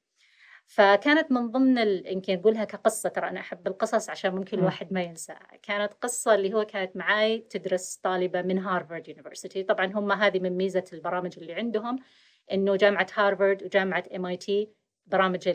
فكانت 0.66 1.32
من 1.32 1.52
ضمن. 1.52 1.78
يمكن 2.08 2.40
أقولها 2.40 2.64
كقصة 2.66 3.10
ترى 3.10 3.30
أنا 3.30 3.40
أحب 3.40 3.68
القصص 3.68 4.10
عشان 4.10 4.36
ممكن 4.36 4.58
مم. 4.58 4.64
الواحد 4.64 4.94
ما 4.94 5.02
ينساها 5.02 5.58
كانت 5.64 5.94
قصة 5.94 6.36
اللي 6.36 6.54
هو 6.54 6.66
كانت 6.66 6.96
معاي 6.96 7.40
تدرس 7.50 7.96
طالبة 7.96 8.42
من 8.42 8.60
هارفارد 8.60 9.08
university 9.08 9.64
طبعا 9.64 9.86
هم 9.86 10.12
هذه 10.12 10.40
من 10.40 10.58
ميزة 10.58 10.84
البرامج 10.94 11.40
اللي 11.40 11.54
عندهم 11.54 12.00
إنه 12.52 12.76
جامعة 12.76 13.08
هارفارد 13.14 13.64
وجامعة 13.64 14.04
MIT 14.16 14.79
برامج 15.10 15.50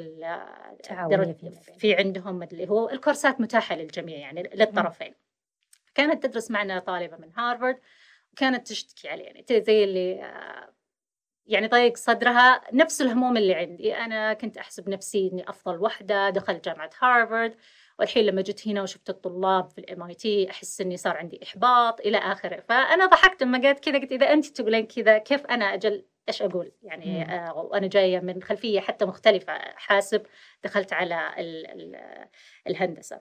في 1.79 1.95
عندهم 1.95 2.43
اللي 2.43 2.69
هو 2.69 2.91
الكورسات 2.91 3.41
متاحة 3.41 3.77
للجميع 3.77 4.19
يعني 4.19 4.43
للطرفين. 4.55 5.15
كانت 5.95 6.27
تدرس 6.27 6.51
معنا 6.51 6.79
طالبة 6.79 7.17
من 7.17 7.31
هارفارد 7.37 7.79
وكانت 8.33 8.69
تشتكي 8.69 9.09
عليه 9.09 9.25
يعني 9.25 9.45
زي 9.51 9.85
اللي 9.85 10.23
آه، 10.23 10.75
يعني 11.47 11.67
ضيق 11.67 11.97
صدرها 11.97 12.61
نفس 12.73 13.01
الهموم 13.03 13.37
اللي 13.37 13.55
عندي. 13.55 13.97
أنا 13.97 14.33
كنت 14.33 14.57
أحسب 14.59 14.89
نفسي 14.89 15.31
إني 15.33 15.49
أفضل 15.49 15.79
وحدة 15.79 16.31
دخلت 16.31 16.65
جامعة 16.65 16.91
هارفارد 17.01 17.57
والحين 17.99 18.25
لما 18.27 18.43
جيت 18.43 18.69
هنا 18.69 18.83
وشفت 18.83 19.11
الطلاب 19.11 19.71
في 19.71 19.79
ال 19.79 20.03
MIT 20.03 20.51
أحس 20.51 20.81
إني 20.81 20.97
صار 20.97 21.17
عندي 21.17 21.41
إحباط 21.43 22.01
إلى 22.01 22.19
آخره. 22.19 22.61
فأنا 22.61 23.07
ضحكت 23.07 23.43
لما 23.43 23.63
قالت 23.63 23.85
كذا 23.85 23.99
قلت 23.99 24.13
إذا 24.13 24.33
أنت 24.33 24.47
تقولين 24.47 24.87
كذا 24.87 25.19
كيف 25.19 25.47
أنا 25.47 25.65
أجل 25.65 26.05
إيش 26.29 26.43
أقول؟ 26.43 26.73
يعني 26.83 27.23
آه 27.23 27.57
وأنا 27.57 27.87
جاية 27.87 28.21
من 28.21 28.43
خلفية 28.43 28.81
حتى 28.81 29.05
مختلفة 29.05 29.53
حاسب 29.59 30.23
دخلت 30.65 30.93
على 30.93 31.35
ال 31.39 31.67
ال 31.67 31.97
الهندسة. 32.67 33.21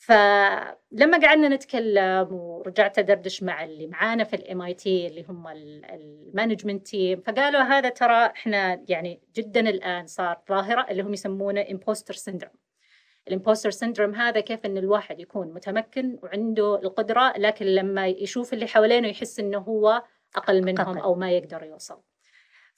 فلما 0.00 1.18
قعدنا 1.22 1.48
نتكلم 1.48 2.28
ورجعت 2.32 2.98
أدردش 2.98 3.42
مع 3.42 3.64
اللي 3.64 3.86
معانا 3.86 4.24
في 4.24 4.36
ال 4.36 4.62
MIT 4.62 5.06
اللي 5.06 5.24
هم 5.28 5.48
ال 5.48 5.61
management 5.61 6.86
team 6.86 7.20
فقالوا 7.20 7.60
هذا 7.60 7.88
ترى 7.88 8.26
إحنا 8.26 8.84
يعني 8.88 9.22
جدا 9.34 9.60
الآن 9.60 10.06
صار 10.06 10.40
ظاهرة 10.48 10.86
اللي 10.90 11.02
هم 11.02 11.12
يسمونه 11.12 11.66
imposter 11.70 12.14
syndrome 12.14 12.52
ال 13.28 13.33
imposter 13.33 13.70
syndrome 13.70 14.14
هذا 14.14 14.40
كيف 14.40 14.66
إن 14.66 14.78
الواحد 14.78 15.20
يكون 15.20 15.54
متمكن 15.54 16.18
وعنده 16.22 16.80
القدرة 16.82 17.32
لكن 17.36 17.66
لما 17.66 18.06
يشوف 18.06 18.52
اللي 18.52 18.66
حوالينه 18.66 19.08
يحس 19.08 19.40
إنه 19.40 19.58
هو 19.58 20.02
أقل 20.36 20.64
منهم. 20.64 20.98
أو 20.98 21.14
ما 21.14 21.30
يقدر 21.30 21.62
يوصل. 21.62 22.00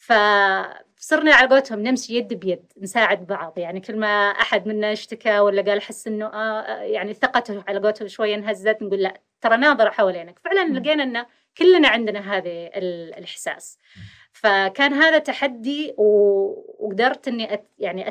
فصرنا 0.03 1.35
على 1.35 1.49
قولتهم 1.49 1.81
نمشي 1.81 2.17
يد 2.17 2.35
بيد 2.35 2.73
نساعد 2.83 3.27
بعض. 3.27 3.59
يعني 3.59 3.81
كل 3.81 3.97
ما 3.99 4.31
أحد 4.31 4.69
منا 4.69 4.93
اشتكى 4.93 5.39
ولا 5.39 5.63
قال 5.63 5.79
احس 5.79 6.07
إنه 6.07 6.27
آه 6.27 6.83
يعني 6.83 7.15
ثقته 7.15 7.65
على 7.69 7.79
قولتهم 7.81 8.09
شوية 8.09 8.35
انهزت 8.35 8.83
نقول 8.83 9.03
لا 9.03 9.21
ترى 9.41 9.57
ناظر 9.57 9.91
حوالينك 9.91 10.39
فعلا 10.39 10.79
لقينا 10.79 11.03
ان 11.03 11.27
كلنا 11.59 11.89
عندنا 11.89 12.37
هذا 12.37 12.51
الإحساس. 12.77 13.79
فكان 14.33 14.93
هذا 14.93 15.19
تحدي 15.19 15.95
وقدرت 15.99 17.29
إني 17.29 17.55
أت 17.55 17.69
يعني 17.79 18.09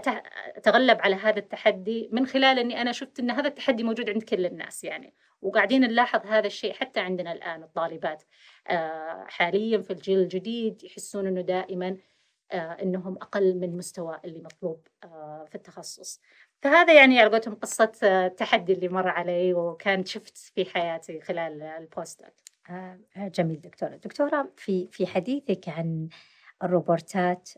أتغلب 0.58 1.02
على 1.02 1.16
هذا 1.16 1.40
التحدي 1.40 2.10
من 2.12 2.28
خلال 2.28 2.60
إني 2.60 2.82
أنا 2.82 2.92
شفت 2.92 3.20
إن 3.20 3.32
هذا 3.32 3.48
التحدي 3.48 3.84
موجود 3.84 4.10
عند 4.10 4.24
كل 4.24 4.46
الناس 4.46 4.84
يعني. 4.84 5.14
وقاعدين 5.42 5.82
نلاحظ 5.82 6.28
هذا 6.28 6.48
الشيء 6.48 6.74
حتى 6.74 7.00
عندنا 7.00 7.32
الآن 7.32 7.64
الطالبات. 7.64 8.24
آه، 8.68 9.26
حاليا 9.28 9.82
في 9.82 9.94
الجيل 9.94 10.20
الجديد 10.20 10.84
يحسون 10.84 11.28
إنه 11.28 11.42
دائما 11.42 11.98
آه، 12.52 12.78
إنهم 12.82 13.16
أقل 13.16 13.56
من 13.56 13.78
مستوى 13.78 14.20
اللي 14.26 14.40
مطلوب 14.40 14.88
آه، 15.04 15.46
في 15.50 15.56
التخصص. 15.56 16.22
فهذا 16.62 16.94
يعني 16.94 17.20
على 17.20 17.30
قولتهم 17.30 17.56
قصة 17.56 17.92
التحدي 18.04 18.74
اللي 18.74 18.88
مر 18.90 19.08
علي 19.08 19.54
وكان 19.54 20.06
شفت 20.06 20.38
في 20.38 20.66
حياتي 20.66 21.22
خلال 21.22 21.62
البوست 21.62 22.26
جميل 23.18 23.62
دكتورة. 23.62 23.96
دكتورة 23.96 24.52
في 24.58 24.88
في 24.92 25.08
حديثك 25.08 25.70
عن 25.70 26.10
الروبورتات 26.64 27.50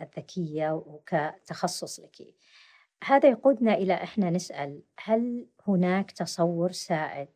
الذكية 0.00 0.70
وكتخصص 0.70 2.00
لك 2.00 2.20
هذا 3.04 3.28
يقودنا 3.28 3.74
إلى 3.74 3.94
إحنا 3.94 4.30
نسأل 4.30 4.82
هل 5.00 5.46
هناك 5.66 6.10
تصور 6.10 6.72
سائد 6.72 7.28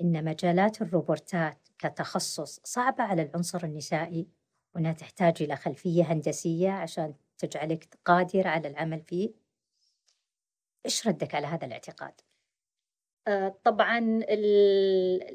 إن 0.00 0.24
مجالات 0.24 0.82
الروبورتات 0.82 1.68
كتخصص 1.78 2.60
صعبة 2.64 3.04
على 3.04 3.22
العنصر 3.22 3.64
النسائي؟ 3.64 4.26
وأنها 4.74 4.92
تحتاج 4.92 5.42
إلى 5.42 5.56
خلفية 5.56 6.04
هندسية 6.04 6.70
عشان 6.70 7.14
تجعلك 7.38 7.98
قادرة 8.04 8.48
على 8.48 8.68
العمل 8.68 9.02
فيه؟ 9.02 9.30
إيش 10.86 11.08
ردك 11.08 11.34
على 11.34 11.46
هذا 11.46 11.66
الاعتقاد؟ 11.66 12.20
آه، 13.28 13.56
طبعا 13.64 14.00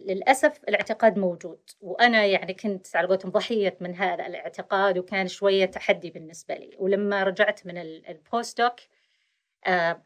للأسف 0.06 0.63
الاعتقاد 0.69 1.19
موجود 1.19 1.69
وأنا 1.82 2.25
يعني 2.25 2.54
كنت 2.54 2.95
على 2.95 3.08
قولتهم 3.08 3.32
ضحية 3.32 3.78
من 3.82 3.95
هذا 3.95 4.28
الاعتقاد 4.28 4.97
وكان 4.97 5.28
شوية 5.28 5.65
تحدي 5.65 6.10
بالنسبة 6.10 6.56
لي. 6.56 6.75
ولما 6.80 7.23
رجعت 7.23 7.65
من 7.65 7.78
البوست 7.78 8.62
دوك 8.62 8.75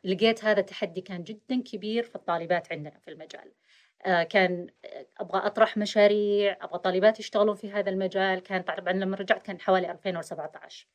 لقيت 0.04 0.45
هذا 0.45 0.60
التحدي 0.60 1.02
كان 1.02 1.24
جدا 1.24 1.62
كبير 1.62 2.04
في 2.04 2.15
الطالبات 2.15 2.71
عندنا 2.71 3.00
في 3.00 3.12
المجال. 3.12 3.52
آه، 4.06 4.24
كان 4.24 4.67
آه، 4.86 5.06
أبغى 5.19 5.39
أطرح 5.39 5.78
مشاريع 5.78 6.58
أبغى 6.62 6.80
طالبات 6.80 7.19
يشتغلون 7.19 7.56
في 7.56 7.71
هذا 7.71 7.89
المجال. 7.89 8.39
كان 8.39 8.62
طبعا 8.62 8.93
لما 8.93 9.17
رجعت 9.17 9.41
كان 9.43 9.60
حوالي 9.62 9.91
2017 9.91 10.88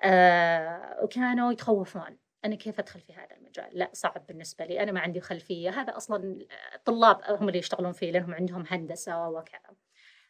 آه، 0.00 0.98
وكانوا 1.02 1.52
يتخوفون. 1.52 2.18
أنا 2.44 2.54
كيف 2.56 2.78
أدخل 2.78 3.00
في 3.00 3.12
هذا 3.14 3.36
المجال؟ 3.36 3.68
لا 3.72 3.90
صعب 3.92 4.26
بالنسبة 4.26 4.64
لي. 4.64 4.82
أنا 4.82 4.92
ما 4.92 5.00
عندي 5.00 5.20
خلفية. 5.20 5.70
هذا 5.70 5.96
أصلا 5.96 6.46
الطلاب 6.74 7.20
هم 7.28 7.48
اللي 7.48 7.58
يشتغلون 7.58 7.92
فيه 7.92 8.10
لأنهم 8.10 8.34
عندهم 8.34 8.64
هندسة 8.68 9.28
وكذا. 9.28 9.76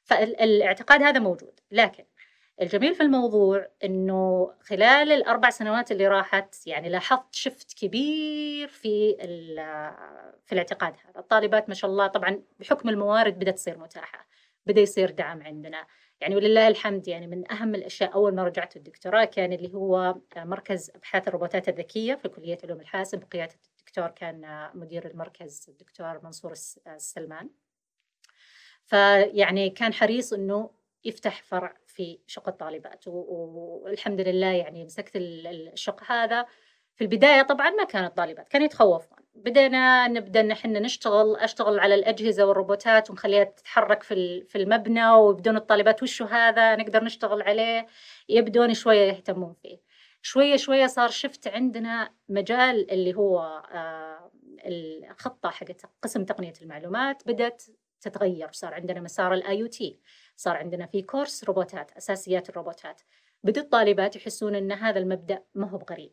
فالاعتقاد 0.05 1.03
هذا 1.03 1.21
موجود. 1.21 1.61
لكن 1.71 2.05
الجميل 2.61 2.95
في 2.95 3.03
الموضوع 3.03 3.67
إنه 3.85 4.53
خلال 4.61 5.13
الأربع 5.13 5.51
سنوات 5.51 5.93
اللي 5.93 6.09
راحت 6.09 6.67
يعني 6.67 6.89
لاحظت 6.89 7.35
شفت 7.35 7.79
كبير 7.79 8.69
في 8.69 9.17
في 10.45 10.53
الاعتقاد 10.53 10.95
هذا، 11.09 11.21
الطالبات 11.21 11.69
ما 11.69 11.75
شاء 11.75 11.91
الله 11.91 12.07
طبعا 12.07 12.43
بحكم 12.59 12.89
الموارد 12.89 13.39
بدأت 13.39 13.55
تصير 13.55 13.79
متاحة، 13.79 14.29
بدأ 14.67 14.81
يصير 14.81 15.11
دعم 15.11 15.43
عندنا، 15.43 15.87
يعني 16.21 16.37
ولله 16.37 16.69
الحمد 16.69 17.09
يعني 17.09 17.27
من 17.27 17.53
أهم 17.53 17.75
الأشياء 17.75 18.15
أول 18.15 18.35
ما 18.35 18.45
رجعت 18.45 18.77
الدكتوراه 18.77 19.25
كان 19.25 19.53
اللي 19.53 19.75
هو 19.75 20.15
مركز 20.37 20.91
أبحاث 20.95 21.29
الروبوتات 21.29 21.69
الذكية 21.69 22.15
في 22.15 22.29
كلية 22.29 22.59
علوم 22.65 22.81
الحاسب. 22.81 23.21
بقياده 23.21 23.55
الدكتور 23.79 24.09
كان 24.09 24.71
مدير 24.75 25.07
المركز 25.07 25.67
الدكتور 25.69 26.21
منصور 26.25 26.53
السلمان. 26.87 27.51
فيعني 28.85 29.71
كان 29.71 29.93
حريص 29.93 30.33
إنه 30.33 30.71
يفتح 31.05 31.43
فرع 31.43 31.75
في 31.97 32.19
شق 32.27 32.49
الطالبات. 32.49 33.05
والحمد 33.07 34.21
لله 34.21 34.47
يعني 34.47 34.85
مسكت 34.85 35.17
الشق 35.17 36.01
هذا. 36.13 36.47
في 36.97 37.05
البداية 37.05 37.43
طبعا 37.43 37.71
ما 37.71 37.85
كانت 37.85 38.17
طالبات 38.17 38.49
كانوا 38.49 38.67
يتخوفون. 38.67 39.19
بدينا 39.35 40.09
نبدأ 40.09 40.41
إن 40.41 40.51
إحنا 40.51 40.81
نشتغل 40.81 41.37
أشتغل 41.37 41.81
على 41.81 41.95
الأجهزة 41.95 42.45
والروبوتات 42.47 43.11
ونخليها 43.11 43.45
تتحرك 43.45 44.03
في 44.03 44.45
في 44.45 44.59
المبنى 44.59 45.11
ويبدون 45.11 45.57
الطالبات 45.57 46.03
وشو 46.03 46.25
هذا 46.25 46.77
نقدر 46.77 47.05
نشتغل 47.05 47.43
عليه. 47.43 47.87
يبدون 48.29 48.75
شوية 48.75 49.13
يهتمون 49.13 49.55
فيه. 49.63 49.79
شوية 50.23 50.57
شوية 50.57 50.87
صار 50.87 51.09
شفت 51.09 51.49
عندنا 51.49 52.11
مجال 52.29 52.91
اللي 52.91 53.15
هو 53.15 53.63
آه، 53.73 54.31
الخطة 54.67 55.51
حقت 55.51 55.83
قسم 56.03 56.25
تقنية 56.25 56.55
المعلومات 56.63 57.23
بدأت 57.27 57.63
تتغير. 58.01 58.53
صار 58.53 58.75
عندنا 58.75 59.01
مسار 59.01 59.35
ال 59.35 59.63
IoT 59.63 60.01
صار 60.37 60.57
عندنا 60.57 60.87
في 60.87 61.03
كورس 61.03 61.45
روبوتات 61.45 61.93
أساسيات 61.93 62.49
الروبوتات. 62.49 63.03
بدوا 63.45 63.63
الطالبات 63.63 64.17
يحسون 64.17 64.55
إن 64.55 64.73
هذا 64.73 64.99
المبدأ 64.99 65.43
ما 65.55 65.69
هو 65.71 65.79
بغريب. 65.79 66.13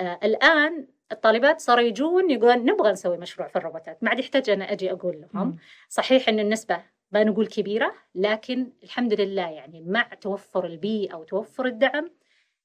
آه 0.00 0.18
الآن 0.22 0.88
الطالبات 1.12 1.60
صاروا 1.60 1.82
يجون 1.82 2.30
يقولون 2.30 2.64
نبغى 2.64 2.92
نسوي 2.92 3.18
مشروع 3.18 3.48
في 3.48 3.56
الروبوتات. 3.56 4.04
ما 4.04 4.10
عاد 4.10 4.18
يحتاج 4.18 4.50
أنا 4.50 4.72
أجي 4.72 4.92
أقول 4.92 5.20
لهم. 5.20 5.58
صحيح 5.88 6.28
إن 6.28 6.38
النسبة 6.38 6.82
ما 7.12 7.24
نقول 7.24 7.46
كبيرة 7.46 7.94
لكن 8.14 8.72
الحمد 8.82 9.12
لله 9.20 9.50
يعني 9.50 9.80
مع 9.80 10.02
توفر 10.02 10.66
البيئة 10.66 11.14
وتوفر 11.14 11.66
الدعم 11.66 12.10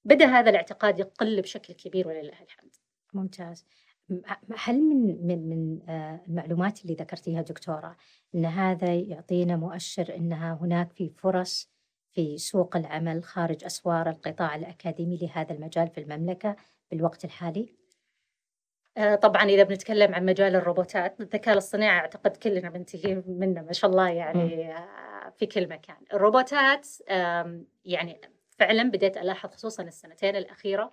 بدأ 0.06 0.26
هذا 0.26 0.50
الاعتقاد 0.50 1.00
يقل 1.00 1.42
بشكل 1.42 1.74
كبير 1.74 2.08
ولله 2.08 2.42
الحمد. 2.42 2.76
ممتاز. 3.14 3.66
هل 4.58 4.82
من 4.82 5.28
من 5.28 5.50
من 5.50 5.89
آه، 5.89 6.22
المعلومات 6.28 6.82
اللي 6.82 6.93
ذكرتيها 6.93 7.41
دكتورة 7.41 7.95
أن 8.36 8.45
هذا 8.45 8.93
يعطينا 8.93 9.56
مؤشر 9.56 10.15
أنها 10.15 10.54
هناك 10.62 10.93
في 10.93 11.10
فرص 11.10 11.69
في 12.12 12.38
سوق 12.38 12.78
العمل 12.78 13.24
خارج 13.24 13.63
أسوار 13.63 14.10
القطاع 14.10 14.56
الأكاديمي 14.56 15.17
لهذا 15.17 15.54
المجال 15.54 15.88
في 15.88 16.02
المملكة 16.02 16.56
بالوقت 16.91 17.26
الحالي؟ 17.26 17.76
آه، 18.98 19.15
طبعا 19.15 19.43
إذا 19.43 19.63
بنتكلم 19.63 20.15
عن 20.15 20.26
مجال 20.26 20.56
الروبوتات 20.56 21.22
الذكاء 21.22 21.54
الاصطناعي 21.54 22.00
أعتقد 22.00 22.38
كلنا 22.38 22.69
بنتهي 22.69 23.24
منه 23.28 23.62
ما 23.62 23.74
شاء 23.74 23.91
الله 23.91 24.10
يعني 24.10 24.74
آه، 24.74 25.34
في 25.38 25.45
كل 25.45 25.69
مكان 25.69 25.98
الروبوتات 26.13 26.88
يعني 27.86 28.22
فعلا 28.60 28.84
بديت 28.84 29.17
ألاحظ 29.17 29.50
خصوصا 29.50 29.84
السنتين 29.84 30.36
الأخيرة 30.36 30.91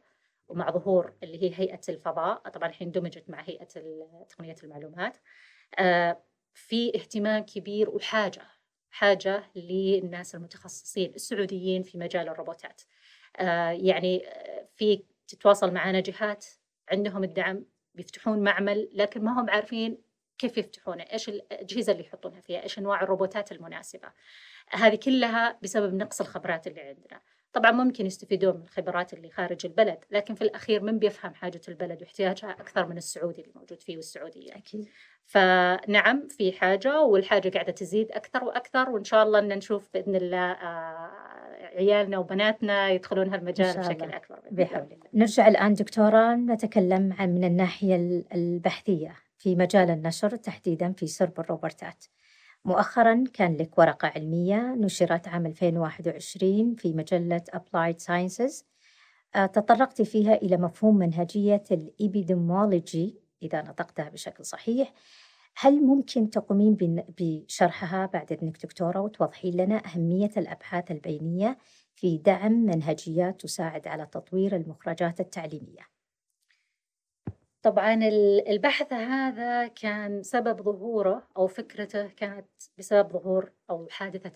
ومع 0.48 0.70
ظهور 0.70 1.12
اللي 1.22 1.42
هي 1.42 1.60
هيئة 1.60 1.80
الفضاء 1.88 2.48
طبعا 2.48 2.68
الحين 2.68 2.90
دمجت 2.90 3.30
مع 3.30 3.42
هيئة 3.42 3.64
تقنية 4.28 4.56
المعلومات. 4.64 5.16
آه، 5.78 6.22
في 6.54 6.92
اهتمام 6.96 7.42
كبير 7.44 7.90
وحاجة 7.90 8.42
حاجة 8.90 9.44
للناس 9.54 10.34
المتخصصين 10.34 11.14
السعوديين 11.14 11.82
في 11.82 11.98
مجال 11.98 12.28
الروبوتات. 12.28 12.82
آه، 13.36 13.70
يعني 13.70 14.28
آه، 14.28 14.68
في 14.76 15.04
تتواصل 15.28 15.72
معنا 15.74 16.00
جهات 16.00 16.46
عندهم 16.92 17.24
الدعم 17.24 17.64
بيفتحون 17.94 18.38
معمل 18.38 18.88
لكن 18.92 19.24
ما 19.24 19.40
هم 19.40 19.50
عارفين 19.50 19.98
كيف 20.38 20.58
يفتحونه 20.58 21.02
إيش 21.02 21.28
الأجهزة 21.28 21.92
اللي 21.92 22.04
يحطونها 22.04 22.40
فيها 22.40 22.62
إيش 22.62 22.78
أنواع 22.78 23.02
الروبوتات 23.02 23.52
المناسبة. 23.52 24.12
هذه 24.70 24.96
كلها 24.96 25.58
بسبب 25.62 25.94
نقص 25.94 26.20
الخبرات 26.20 26.66
اللي 26.66 26.80
عندنا. 26.80 27.20
طبعا 27.56 27.70
ممكن 27.70 28.06
يستفيدون 28.06 28.54
من 28.54 28.62
الخبرات 28.62 29.12
اللي 29.14 29.30
خارج 29.30 29.66
البلد 29.66 29.98
لكن 30.10 30.34
في 30.34 30.42
الأخير 30.42 30.82
من 30.82 30.98
بيفهم 30.98 31.34
حاجة 31.34 31.60
البلد 31.68 32.02
واحتياجها 32.02 32.50
أكثر 32.50 32.86
من 32.86 32.96
السعودي 32.96 33.40
اللي 33.40 33.52
موجود 33.54 33.82
فيه 33.82 33.96
والسعودية. 33.96 34.56
أكيد. 34.56 34.88
فنعم 35.26 36.28
في 36.28 36.52
حاجة 36.52 37.00
والحاجة 37.02 37.48
قاعدة 37.48 37.72
تزيد 37.72 38.12
أكثر 38.12 38.44
وأكثر 38.44 38.90
وإن 38.90 39.04
شاء 39.04 39.22
الله 39.22 39.38
أن 39.38 39.48
نشوف 39.48 39.88
بإذن 39.94 40.16
الله 40.16 40.52
آه، 40.52 41.10
عيالنا 41.76 42.18
وبناتنا 42.18 42.90
يدخلون 42.90 43.34
هالمجال 43.34 43.78
بشكل 43.78 44.10
أكبر 44.10 44.38
بحول 44.50 44.82
الله. 44.82 45.06
نرجع 45.14 45.48
الآن 45.48 45.74
دكتورة 45.74 46.34
نتكلم 46.34 47.12
عن 47.18 47.34
من 47.34 47.44
الناحية 47.44 48.24
البحثية 48.34 49.16
في 49.38 49.54
مجال 49.54 49.90
النشر 49.90 50.36
تحديدا 50.36 50.92
في 50.92 51.06
سرب 51.06 51.40
الروبوتات 51.40 52.04
مؤخرا 52.66 53.24
كان 53.34 53.56
لك 53.56 53.78
ورقة 53.78 54.08
علمية 54.08 54.74
نشرت 54.74 55.28
عام 55.28 55.46
2021 55.46 56.74
في 56.74 56.92
مجلة 56.92 57.42
Applied 57.54 57.96
Sciences 58.04 58.64
آه، 59.34 59.46
تطرقت 59.46 60.02
فيها 60.02 60.34
إلى 60.34 60.56
مفهوم 60.56 60.98
منهجية 60.98 61.64
الإبيديمولوجي 61.70 63.20
إذا 63.42 63.62
نطقتها 63.62 64.08
بشكل 64.08 64.44
صحيح 64.44 64.92
هل 65.56 65.82
ممكن 65.82 66.30
تقومين 66.30 66.76
بشرحها 67.18 68.06
بعد 68.06 68.32
إذنك 68.32 68.62
دكتورة 68.62 69.00
وتوضحين 69.00 69.56
لنا 69.56 69.82
أهمية 69.86 70.30
الأبحاث 70.36 70.90
البينية 70.90 71.58
في 71.94 72.18
دعم 72.18 72.52
منهجيات 72.52 73.40
تساعد 73.40 73.88
على 73.88 74.06
تطوير 74.06 74.56
المخرجات 74.56 75.20
التعليمية؟ 75.20 75.95
طبعا 77.66 77.94
البحث 78.48 78.92
هذا 78.92 79.66
كان 79.66 80.22
سبب 80.22 80.62
ظهوره 80.62 81.28
أو 81.36 81.46
فكرته 81.46 82.08
كانت 82.08 82.46
بسبب 82.78 83.12
ظهور 83.12 83.52
أو 83.70 83.88
حادثة 83.90 84.32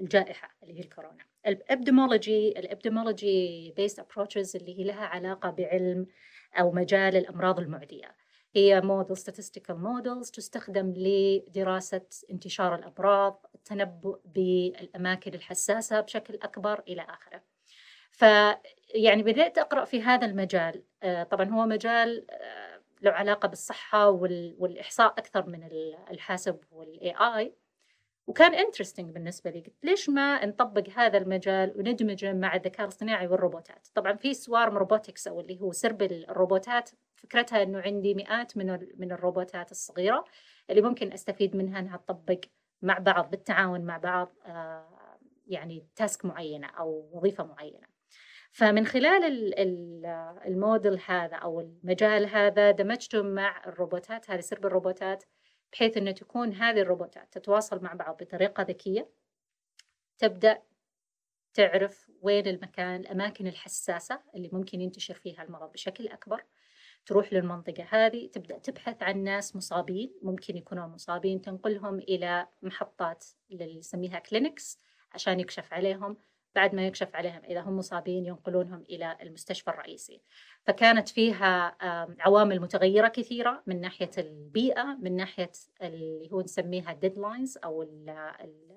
الجائحة 0.00 0.56
اللي 0.62 0.78
هي 0.78 0.80
الكورونا. 0.80 1.24
ال 1.46 1.54
epidemiology 1.54 2.48
ال 2.58 2.67
epidemiology 2.67 3.72
based 3.76 3.98
approaches 3.98 4.56
اللي 4.56 4.78
هي 4.78 4.84
لها 4.84 5.04
علاقة 5.04 5.50
بعلم 5.50 6.06
أو 6.60 6.72
مجال 6.72 7.16
الأمراض 7.16 7.60
المعدية. 7.60 8.16
هي 8.54 8.80
model 8.80 9.16
statistical 9.16 9.74
models 9.74 10.30
تستخدم 10.30 10.94
لدراسة 10.96 12.06
انتشار 12.30 12.74
الأمراض 12.74 13.46
التنبؤ 13.54 14.18
بالأماكن 14.24 15.34
الحساسة 15.34 16.00
بشكل 16.00 16.34
أكبر 16.34 16.82
إلى 16.88 17.02
آخره. 17.02 17.42
فيعني 18.92 19.22
بدأت 19.22 19.58
أقرأ 19.58 19.84
في 19.84 20.02
هذا 20.02 20.26
المجال. 20.26 20.84
آه، 21.02 21.22
طبعا 21.22 21.50
هو 21.50 21.66
مجال 21.66 22.26
آه، 22.30 22.80
له 23.02 23.10
علاقة 23.10 23.48
بالصحة 23.48 24.08
والإحصاء 24.08 25.12
أكثر 25.18 25.46
من 25.46 25.68
الحاسب 26.10 26.60
وال 26.70 27.10
AI 27.10 27.54
وكان 28.26 28.54
interesting 28.54 29.10
بالنسبة 29.10 29.50
لي 29.50 29.60
قلت 29.60 29.84
ليش 29.84 30.08
ما 30.08 30.46
نطبق 30.46 30.88
هذا 30.96 31.18
المجال 31.18 31.72
وندمجه 31.76 32.32
مع 32.32 32.54
الذكاء 32.56 32.82
الاصطناعي 32.82 33.26
والروبوتات؟ 33.26 33.88
طبعا 33.94 34.12
في 34.12 34.34
swarm 34.34 34.78
robotics 34.78 35.28
أو 35.28 35.40
اللي 35.40 35.60
هو 35.60 35.72
سرب 35.72 36.02
الروبوتات 36.02 36.90
فكرتها 37.16 37.62
إنه 37.62 37.80
عندي 37.80 38.14
مئات 38.14 38.56
من 38.56 38.88
من 38.96 39.12
الروبوتات 39.12 39.70
الصغيرة 39.70 40.24
اللي 40.70 40.82
ممكن 40.82 41.12
أستفيد 41.12 41.56
منها 41.56 41.78
إنها 41.78 41.96
تطبق 41.96 42.40
مع 42.82 42.98
بعض 42.98 43.30
بالتعاون 43.30 43.80
مع 43.80 43.98
بعض 43.98 44.32
آه، 44.46 44.88
يعني 45.46 45.86
تاسك 45.96 46.24
معينة 46.24 46.66
أو 46.66 47.10
وظيفة 47.12 47.44
معينة. 47.44 47.91
فمن 48.52 48.86
خلال 48.86 49.24
الموديل 50.46 51.00
هذا 51.06 51.36
أو 51.36 51.60
المجال 51.60 52.26
هذا 52.26 52.70
دمجته 52.70 53.22
مع 53.22 53.62
الروبوتات 53.66 54.30
هذه 54.30 54.40
سرب 54.40 54.66
الروبوتات 54.66 55.24
بحيث 55.72 55.96
إنه 55.96 56.10
تكون 56.10 56.52
هذه 56.52 56.80
الروبوتات 56.80 57.38
تتواصل 57.38 57.82
مع 57.82 57.92
بعض 57.92 58.16
بطريقة 58.22 58.62
ذكية. 58.62 59.08
تبدأ 60.18 60.62
تعرف 61.54 62.10
وين 62.22 62.46
المكان 62.46 63.00
الأماكن 63.00 63.46
الحساسة 63.46 64.20
اللي 64.34 64.50
ممكن 64.52 64.80
ينتشر 64.80 65.14
فيها 65.14 65.42
المرض 65.42 65.72
بشكل 65.72 66.08
أكبر. 66.08 66.44
تروح 67.06 67.32
للمنطقة 67.32 67.86
هذه 67.90 68.26
تبدأ 68.26 68.58
تبحث 68.58 69.02
عن 69.02 69.24
ناس 69.24 69.56
مصابين 69.56 70.14
ممكن 70.22 70.56
يكونوا 70.56 70.86
مصابين 70.86 71.42
تنقلهم 71.42 71.98
إلى 71.98 72.46
محطات 72.62 73.24
اللي 73.50 73.78
نسميها 73.78 74.18
clinics 74.18 74.78
عشان 75.12 75.40
يكشف 75.40 75.72
عليهم. 75.72 76.16
بعد 76.54 76.74
ما 76.74 76.86
يكشف 76.86 77.16
عليهم 77.16 77.42
إذا 77.44 77.60
هم 77.60 77.76
مصابين 77.76 78.26
ينقلونهم 78.26 78.84
إلى 78.90 79.16
المستشفى 79.22 79.70
الرئيسي. 79.70 80.20
فكانت 80.66 81.08
فيها 81.08 81.76
عوامل 82.20 82.60
متغيرة 82.60 83.08
كثيرة 83.08 83.62
من 83.66 83.80
ناحية 83.80 84.10
البيئة 84.18 84.98
من 85.00 85.16
ناحية 85.16 85.50
اللي 85.82 86.32
هو 86.32 86.40
نسميها 86.40 86.92
deadlines 86.92 87.58
أو 87.64 87.82
ال 87.82 88.08
ال 88.40 88.72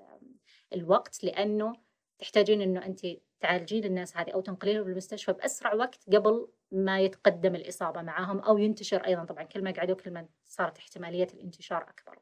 الوقت 0.74 1.24
لأنه 1.24 1.74
تحتاجين 2.20 2.62
أنه 2.62 2.86
أنت 2.86 3.00
تعالجين 3.40 3.84
الناس 3.86 4.18
هذه 4.18 4.30
أو 4.32 4.42
تنقلينهم 4.42 4.90
للمستشفى 4.90 5.34
بأسرع 5.34 5.74
وقت 5.74 6.16
قبل 6.16 6.48
ما 6.72 7.00
يتقدم 7.00 7.56
الإصابة 7.56 8.02
معهم 8.02 8.40
أو 8.40 8.58
ينتشر 8.58 9.06
أيضا. 9.06 9.24
طبعا 9.24 9.44
كل 9.44 9.64
ما 9.64 9.72
قعدوا 9.72 9.96
كل 9.96 10.12
ما 10.12 10.28
صارت 10.46 10.78
احتمالية 10.78 11.28
الانتشار 11.34 11.82
أكبر. 11.84 12.20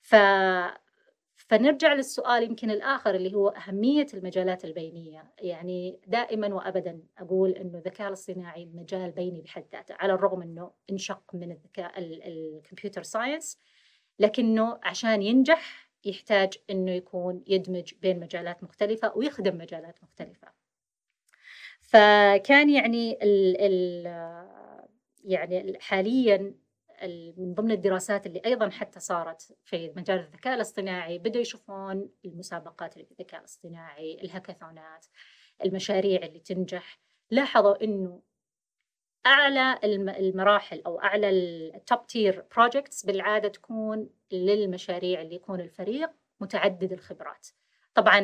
ف 0.00 0.14
فنرجع 1.50 1.92
للسؤال 1.92 2.42
يمكن 2.42 2.70
الآخر 2.70 3.14
اللي 3.14 3.34
هو 3.34 3.48
أهمية 3.48 4.06
المجالات 4.14 4.64
البينية. 4.64 5.32
يعني 5.38 6.00
دائما 6.06 6.54
وأبدا 6.54 7.02
أقول 7.18 7.50
أنه 7.50 7.78
الذكاء 7.78 8.08
الاصطناعي 8.08 8.66
مجال 8.66 9.10
بيني 9.10 9.40
بحد 9.40 9.64
ذاته 9.72 9.94
على 9.98 10.12
الرغم 10.12 10.42
أنه 10.42 10.70
انشق 10.90 11.22
من 11.34 11.50
الذكاء 11.52 11.92
الكمبيوتر 11.98 13.02
ساينس 13.02 13.58
لكنه 14.18 14.78
عشان 14.82 15.22
ينجح 15.22 15.90
يحتاج 16.04 16.54
أنه 16.70 16.92
يكون 16.92 17.44
يدمج 17.46 17.94
بين 18.02 18.20
مجالات 18.20 18.64
مختلفة 18.64 19.12
ويخدم 19.16 19.58
مجالات 19.58 20.02
مختلفة. 20.02 20.48
فكان 21.80 22.70
يعني 22.70 23.18
ال 23.22 23.56
ال 23.60 24.06
يعني 25.24 25.78
حاليا 25.80 26.54
من 27.36 27.54
ضمن 27.54 27.70
الدراسات 27.70 28.26
اللي 28.26 28.42
أيضا 28.46 28.70
حتى 28.70 29.00
صارت 29.00 29.56
في 29.64 29.92
مجال 29.96 30.18
الذكاء 30.18 30.54
الاصطناعي 30.54 31.18
بدأوا 31.18 31.42
يشوفون 31.42 32.10
المسابقات 32.24 32.94
اللي 32.94 33.04
في 33.04 33.12
الذكاء 33.12 33.40
الاصطناعي 33.40 34.18
الهاكاثونات 34.22 35.06
المشاريع 35.64 36.22
اللي 36.22 36.38
تنجح. 36.38 37.00
لاحظوا 37.30 37.84
إنه 37.84 38.22
أعلى 39.26 39.80
المراحل 40.18 40.82
أو 40.86 41.00
أعلى 41.00 41.30
ال 41.30 41.49
top 41.49 42.06
tier 42.06 42.44
projects 42.56 43.06
بالعادة 43.06 43.48
تكون 43.48 44.10
للمشاريع 44.32 45.22
اللي 45.22 45.34
يكون 45.34 45.60
الفريق 45.60 46.10
متعدد 46.40 46.92
الخبرات. 46.92 47.48
طبعا 47.94 48.20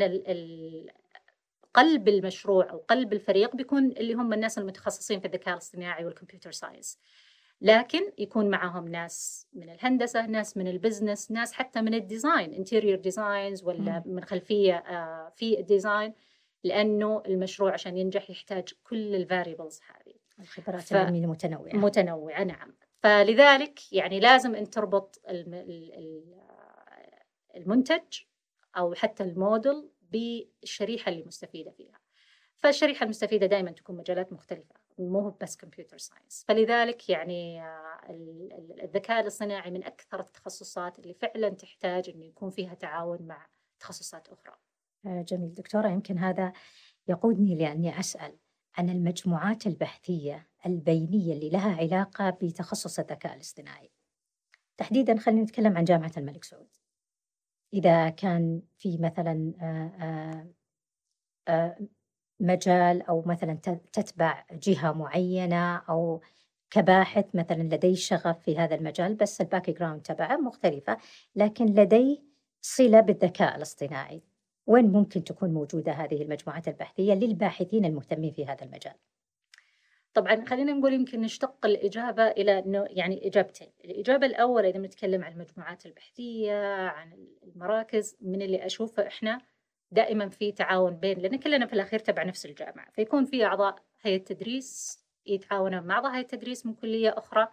قلب 1.75 2.09
المشروع 2.09 2.71
أو 2.71 2.79
قلب 2.79 3.13
الفريق 3.13 3.57
بيكون 3.57 3.91
اللي 3.91 4.15
هم 4.15 4.33
الناس 4.33 4.59
المتخصصين 4.59 5.21
في 5.21 5.27
الذكاء 5.27 5.55
الاصطناعي 5.55 6.05
وال 6.05 6.14
computer 6.14 6.53
science. 6.53 6.99
لكن 7.61 8.13
يكون 8.19 8.51
معهم 8.51 8.89
ناس 8.89 9.47
من 9.53 9.71
الهندسة 9.71 10.27
ناس 10.27 10.57
من 10.57 10.69
ال 10.69 10.76
business 10.76 11.31
ناس 11.31 11.53
حتى 11.53 11.83
من 11.83 11.95
ال 11.95 12.03
design 12.03 12.55
interior 12.55 12.99
designers 12.99 13.65
ولا 13.65 14.03
من 14.07 14.25
خلفية 14.25 14.75
آه، 14.75 15.33
في 15.37 15.61
ال 15.61 15.68
design 15.68 16.15
لأنه 16.65 17.23
المشروع 17.27 17.73
عشان 17.73 17.97
ينجح 17.97 18.31
يحتاج 18.31 18.69
كل 18.85 19.15
ال 19.15 19.21
variables 19.21 19.81
هذه. 19.89 20.15
الخبرات 20.39 20.83
ف... 20.83 20.93
العلمية 20.93 21.27
متنوعه 21.27 21.73
متنوعة 21.73 22.45
نعم. 22.45 22.75
فلذلك 22.99 23.93
يعني 23.93 24.21
لازم 24.21 24.55
أن 24.55 24.71
تربط 24.71 25.23
المنتج 27.57 28.21
أو 28.77 28.95
حتى 28.95 29.23
الموديل 29.23 29.89
بالشريحه 30.03 31.13
اللي 31.13 31.25
مستفيدة 31.27 31.71
فيها. 31.71 32.01
فالشريحة 32.57 33.05
المستفيدة 33.05 33.47
دائما 33.47 33.71
تكون 33.71 33.97
مجالات 33.97 34.33
مختلفة. 34.33 34.75
مو 34.99 35.37
بس 35.43 35.57
كمبيوتر 35.57 35.99
ساينس. 35.99 36.45
فلذلك 36.49 37.11
يعني 37.11 37.63
آه، 37.63 38.01
الذكاء 38.83 39.21
الاصطناعي 39.21 39.71
من 39.71 39.85
أكثر 39.85 40.21
التخصصات 40.21 40.99
اللي 40.99 41.15
فعلا 41.15 41.49
تحتاج 41.49 42.11
إنه 42.11 42.25
يكون 42.25 42.51
فيها 42.51 42.75
تعاون 42.75 43.23
مع 43.23 43.47
تخصصات 43.81 44.29
أخرى. 44.29 44.57
آه، 45.07 45.23
جميل. 45.23 45.55
دكتورة 45.55 45.89
يمكن 45.89 46.19
هذا 46.19 46.53
يقودني 47.09 47.55
لأني 47.55 48.01
أسأل 48.01 48.39
عن 48.79 48.91
المجموعات 48.91 49.67
البحثية 49.67 50.49
البينية 50.67 51.33
اللي 51.33 51.51
لها 51.51 51.77
علاقة 51.77 52.31
بتخصص 52.31 52.99
الذكاء 52.99 53.35
الاصطناعي. 53.35 53.91
تحديدا 54.77 55.19
خلينا 55.19 55.43
نتكلم 55.43 55.77
عن 55.77 55.85
جامعة 55.85 56.13
الملك 56.17 56.45
سعود. 56.45 56.77
إذا 57.75 58.09
كان 58.09 58.63
في 58.79 58.99
مثلا 58.99 59.53
آه، 61.49 61.77
مجال 62.41 63.03
أو 63.03 63.23
مثلا 63.27 63.59
تتبع 63.93 64.45
جهة 64.53 64.93
معينة 64.93 65.77
أو 65.77 66.21
كباحث 66.71 67.25
مثلا 67.35 67.63
لديه 67.63 67.95
شغف 67.95 68.39
في 68.43 68.59
هذا 68.59 68.75
المجال 68.75 69.15
بس 69.15 69.41
ال 69.41 69.71
background 69.71 70.03
تبعه 70.03 70.37
مختلفة 70.37 70.97
لكن 71.37 71.67
لديه 71.67 72.19
صلة 72.61 73.01
بالذكاء 73.01 73.57
الاصطناعي 73.57 74.23
وين 74.67 74.93
ممكن 74.93 75.25
تكون 75.25 75.55
موجودة 75.55 75.93
هذه 75.93 76.23
المجموعات 76.23 76.69
البحثية 76.69 77.15
للباحثين 77.15 77.85
المهتمين 77.85 78.33
في 78.33 78.47
هذا 78.47 78.65
المجال؟ 78.65 78.95
طبعا 80.15 80.45
خلينا 80.45 80.73
نقول 80.73 80.93
يمكن 80.93 81.21
نشتق 81.21 81.67
الإجابة 81.67 82.27
إلى 82.29 82.59
أنه 82.59 82.87
يعني 82.91 83.27
إجابتين 83.27 83.69
الإجابة 83.85 84.27
الأولى 84.27 84.71
إذا 84.71 84.79
بنتكلم 84.79 85.25
عن 85.25 85.33
المجموعات 85.33 85.87
البحثية 85.87 86.87
عن 86.87 87.27
المراكز 87.43 88.17
من 88.21 88.43
اللي 88.43 88.67
أشوفه 88.67 89.07
إحنا 89.07 89.41
دائما 89.91 90.29
في 90.29 90.53
تعاون 90.53 90.97
بين 90.97 91.19
لأن 91.19 91.37
كلنا 91.37 91.67
في 91.67 91.73
الأخير 91.73 91.99
تبع 91.99 92.23
نفس 92.23 92.47
الجامعة 92.47 92.91
فيكون 92.91 93.25
في 93.25 93.45
أعضاء 93.45 93.83
هيئة 94.03 94.25
تدريس 94.25 95.01
يتعاونون 95.27 95.83
مع 95.83 95.95
اعضاء 95.95 96.13
هيئة 96.13 96.27
تدريس 96.27 96.67
من 96.67 96.75
كلية 96.75 97.15
أخرى 97.19 97.49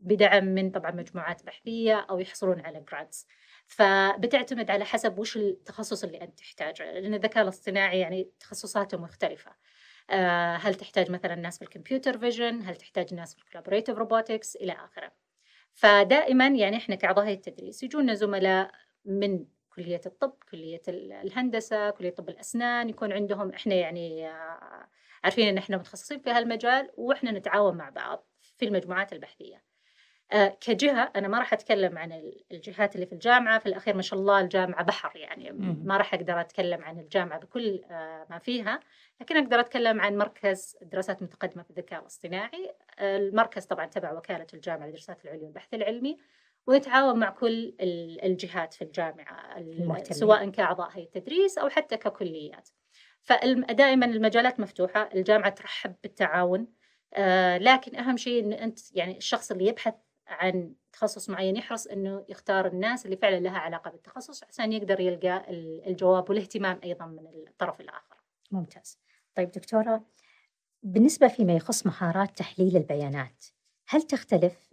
بدعم 0.00 0.44
من 0.44 0.70
طبعا 0.70 0.90
مجموعات 0.90 1.44
بحثيه 1.44 2.06
أو 2.10 2.18
يحصلون 2.18 2.60
على 2.60 2.84
جرانتس 2.90 3.26
فبتعتمد 3.66 4.70
على 4.70 4.84
حسب 4.84 5.18
وش 5.18 5.36
التخصص 5.36 6.04
اللي 6.04 6.20
أنت 6.22 6.38
تحتاجه 6.38 6.92
لأن 6.92 7.14
الذكاء 7.14 7.42
الاصطناعي 7.42 8.00
يعني 8.00 8.30
تخصصاته 8.40 8.98
مختلفة. 8.98 9.52
آه، 10.10 10.56
هل 10.56 10.74
تحتاج 10.74 11.10
مثلا 11.10 11.34
ناس 11.34 11.58
في 11.58 11.64
ال 11.64 11.70
computer 11.70 12.18
vision؟ 12.18 12.62
هل 12.62 12.76
تحتاج 12.76 13.14
ناس 13.14 13.34
في 13.34 13.42
ال 13.42 13.46
collaborative 13.46 13.98
robotics 13.98 14.56
إلى 14.56 14.72
آخره. 14.72 15.12
فدائما 15.72 16.46
يعني 16.46 16.76
إحنا 16.76 16.94
كأعضاء 16.94 17.24
هيئة 17.24 17.36
التدريس 17.36 17.82
يجونا 17.82 18.14
زملاء 18.14 18.70
من 19.04 19.44
كلية 19.76 20.00
الطب 20.06 20.32
كلية 20.50 20.82
الهندسة 20.88 21.90
كلية 21.90 22.10
طب 22.10 22.28
الأسنان 22.28 22.88
يكون 22.88 23.12
عندهم 23.12 23.52
إحنا 23.52 23.74
يعني 23.74 24.28
آه، 24.28 24.88
عارفين 25.24 25.48
إن 25.48 25.58
إحنا 25.58 25.76
متخصصين 25.76 26.18
في 26.18 26.30
هالمجال 26.30 26.90
وإحنا 26.96 27.30
نتعاون 27.30 27.76
مع 27.76 27.88
بعض 27.90 28.26
في 28.58 28.64
المجموعات 28.64 29.12
البحثية. 29.12 29.62
آه، 30.32 30.56
كجهة 30.60 31.12
أنا 31.16 31.28
ما 31.28 31.38
راح 31.38 31.52
أتكلم 31.52 31.98
عن 31.98 32.32
الجهات 32.52 32.94
اللي 32.94 33.06
في 33.06 33.12
الجامعة 33.12 33.58
في 33.58 33.66
الأخير 33.66 33.96
ما 33.96 34.02
شاء 34.02 34.18
الله 34.18 34.40
الجامعة 34.40 34.82
بحر 34.84 35.16
يعني 35.16 35.52
ما 35.84 35.96
راح 35.96 36.14
أقدر 36.14 36.40
أتكلم 36.40 36.84
عن 36.84 36.98
الجامعة 36.98 37.38
بكل 37.38 37.84
آه، 37.90 38.26
ما 38.30 38.38
فيها 38.38 38.80
لكن 39.20 39.36
أقدر 39.36 39.60
أتكلم 39.60 40.00
عن 40.00 40.16
مركز 40.16 40.76
الدراسات 40.82 41.18
المتقدمة 41.18 41.62
في 41.62 41.70
الذكاء 41.70 42.00
الاصطناعي. 42.00 42.72
المركز 43.00 43.64
طبعا 43.64 43.86
تبع 43.86 44.12
وكالة 44.12 44.46
الجامعة 44.54 44.86
للدراسات 44.86 45.24
العليا 45.24 45.42
والبحث 45.42 45.74
العلمي. 45.74 46.18
ونتعاون 46.66 47.18
مع 47.18 47.30
كل 47.30 47.76
الجهات 48.22 48.74
في 48.74 48.82
الجامعة 48.82 49.58
المهتمين. 49.58 50.18
سواء 50.18 50.50
كأعضاء 50.50 50.90
هيئة 50.92 51.10
تدريس 51.10 51.58
أو 51.58 51.68
حتى 51.68 51.96
ككليات 51.96 52.68
فدائما 53.20 54.06
المجالات 54.06 54.60
مفتوحة 54.60 55.08
الجامعة 55.14 55.50
ترحب 55.50 55.94
بالتعاون 56.02 56.66
آه 57.14 57.58
لكن 57.58 57.96
أهم 57.96 58.16
شيء 58.16 58.44
أن 58.44 58.52
أنت 58.52 58.96
يعني 58.96 59.16
الشخص 59.16 59.50
اللي 59.50 59.66
يبحث 59.66 59.94
عن 60.26 60.74
تخصص 60.92 61.30
معين 61.30 61.56
يحرص 61.56 61.86
إنه 61.86 62.24
يختار 62.28 62.66
الناس 62.66 63.04
اللي 63.04 63.16
فعلا 63.16 63.40
لها 63.40 63.58
علاقة 63.58 63.90
بالتخصص 63.90 64.44
عشان 64.44 64.72
يقدر 64.72 65.00
يلقى 65.00 65.44
الجواب 65.86 66.30
والاهتمام 66.30 66.80
أيضا 66.84 67.06
من 67.06 67.26
الطرف 67.48 67.80
الآخر. 67.80 68.16
ممتاز. 68.50 68.98
طيب 69.34 69.50
دكتورة 69.50 70.04
بالنسبة 70.82 71.28
فيما 71.28 71.52
يخص 71.52 71.86
مهارات 71.86 72.38
تحليل 72.38 72.76
البيانات، 72.76 73.44
هل 73.88 74.02
تختلف 74.02 74.69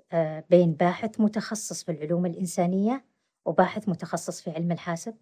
بين 0.49 0.73
باحث 0.73 1.19
متخصص 1.19 1.83
في 1.83 1.91
العلوم 1.91 2.25
الإنسانية 2.25 3.05
وباحث 3.45 3.89
متخصص 3.89 4.41
في 4.41 4.51
علم 4.51 4.71
الحاسب؟ 4.71 5.17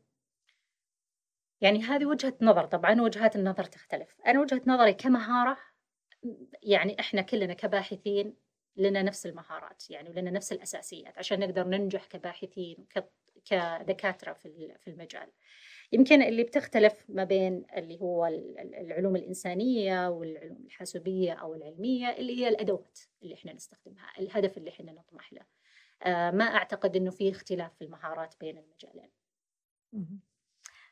يعني 1.62 1.84
هذه 1.84 2.06
وجهة 2.06 2.34
نظر 2.41 2.65
طبعا 2.65 3.02
وجهات 3.02 3.36
النظر 3.36 3.63
تختلف، 3.63 4.15
أنا 4.28 4.39
وجهة 4.39 4.62
نظري 4.67 4.93
كمهارة 4.93 5.58
يعني 6.63 7.00
إحنا 7.00 7.21
كلنا 7.21 7.54
كباحثين 7.54 8.36
لنا 8.76 9.02
نفس 9.04 9.26
المهارات 9.26 9.89
يعني 9.89 10.10
ولنا 10.10 10.32
نفس 10.32 10.52
الأساسيات 10.52 11.17
عشان 11.17 11.39
نقدر 11.39 11.67
ننجح 11.67 12.06
كباحثين 12.06 12.88
كدكاترة 13.45 14.34
في 14.34 14.75
في 14.79 14.89
المجال. 14.89 15.27
يمكن 15.91 16.21
اللي 16.21 16.43
بتختلف 16.43 17.05
ما 17.10 17.23
بين 17.23 17.65
اللي 17.77 18.01
هو 18.01 18.25
العلوم 18.60 19.15
الإنسانية 19.15 20.10
والعلوم 20.10 20.65
الحاسوبية 20.65 21.34
أو 21.34 21.55
العلمية 21.55 22.10
اللي 22.10 22.38
هي 22.38 22.47
الأدوات 22.47 22.99
اللي 23.23 23.34
إحنا 23.34 23.53
نستخدمها، 23.53 24.12
الهدف 24.19 24.58
اللي 24.58 24.69
إحنا 24.69 24.91
نطمح 24.91 25.34
له. 25.34 25.41
آه، 26.03 26.31
ما 26.31 26.45
أعتقد 26.45 26.95
إنه 26.95 27.12
في 27.12 27.31
اختلاف 27.31 27.73
في 27.75 27.84
المهارات 27.84 28.36
بين 28.39 28.58
المجالين. 28.58 29.12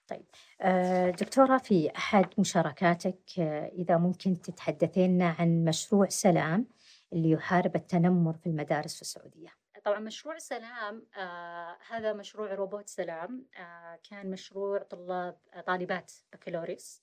طيب 0.08 0.26
آه، 0.62 1.10
دكتورة 1.10 1.58
في 1.58 1.92
أحد 1.98 2.26
مشاركاتك 2.38 3.39
آه، 3.39 3.68
إذا 3.68 3.98
ممكن 3.98 4.42
تتحدثين 4.42 5.22
عن 5.22 5.66
مشروع 5.66 6.10
سلام 6.10 6.68
اللي 7.13 7.32
يحارب 7.32 7.76
التنمر 7.76 8.34
في 8.34 8.48
المدارس 8.48 8.96
في 8.96 9.02
السعودية 9.02 9.62
طبعا 9.84 10.00
مشروع 10.00 10.38
سلام 10.38 11.06
آه 11.17 11.78
هذا 11.89 12.13
مشروع 12.13 12.54
روبوت 12.54 12.88
سلام 12.89 13.46
آه 13.58 14.00
كان 14.10 14.30
مشروع 14.32 14.78
طلاب 14.84 15.38
آه 15.54 15.62
طالبات 15.62 16.12
بكالوريوس. 16.34 17.02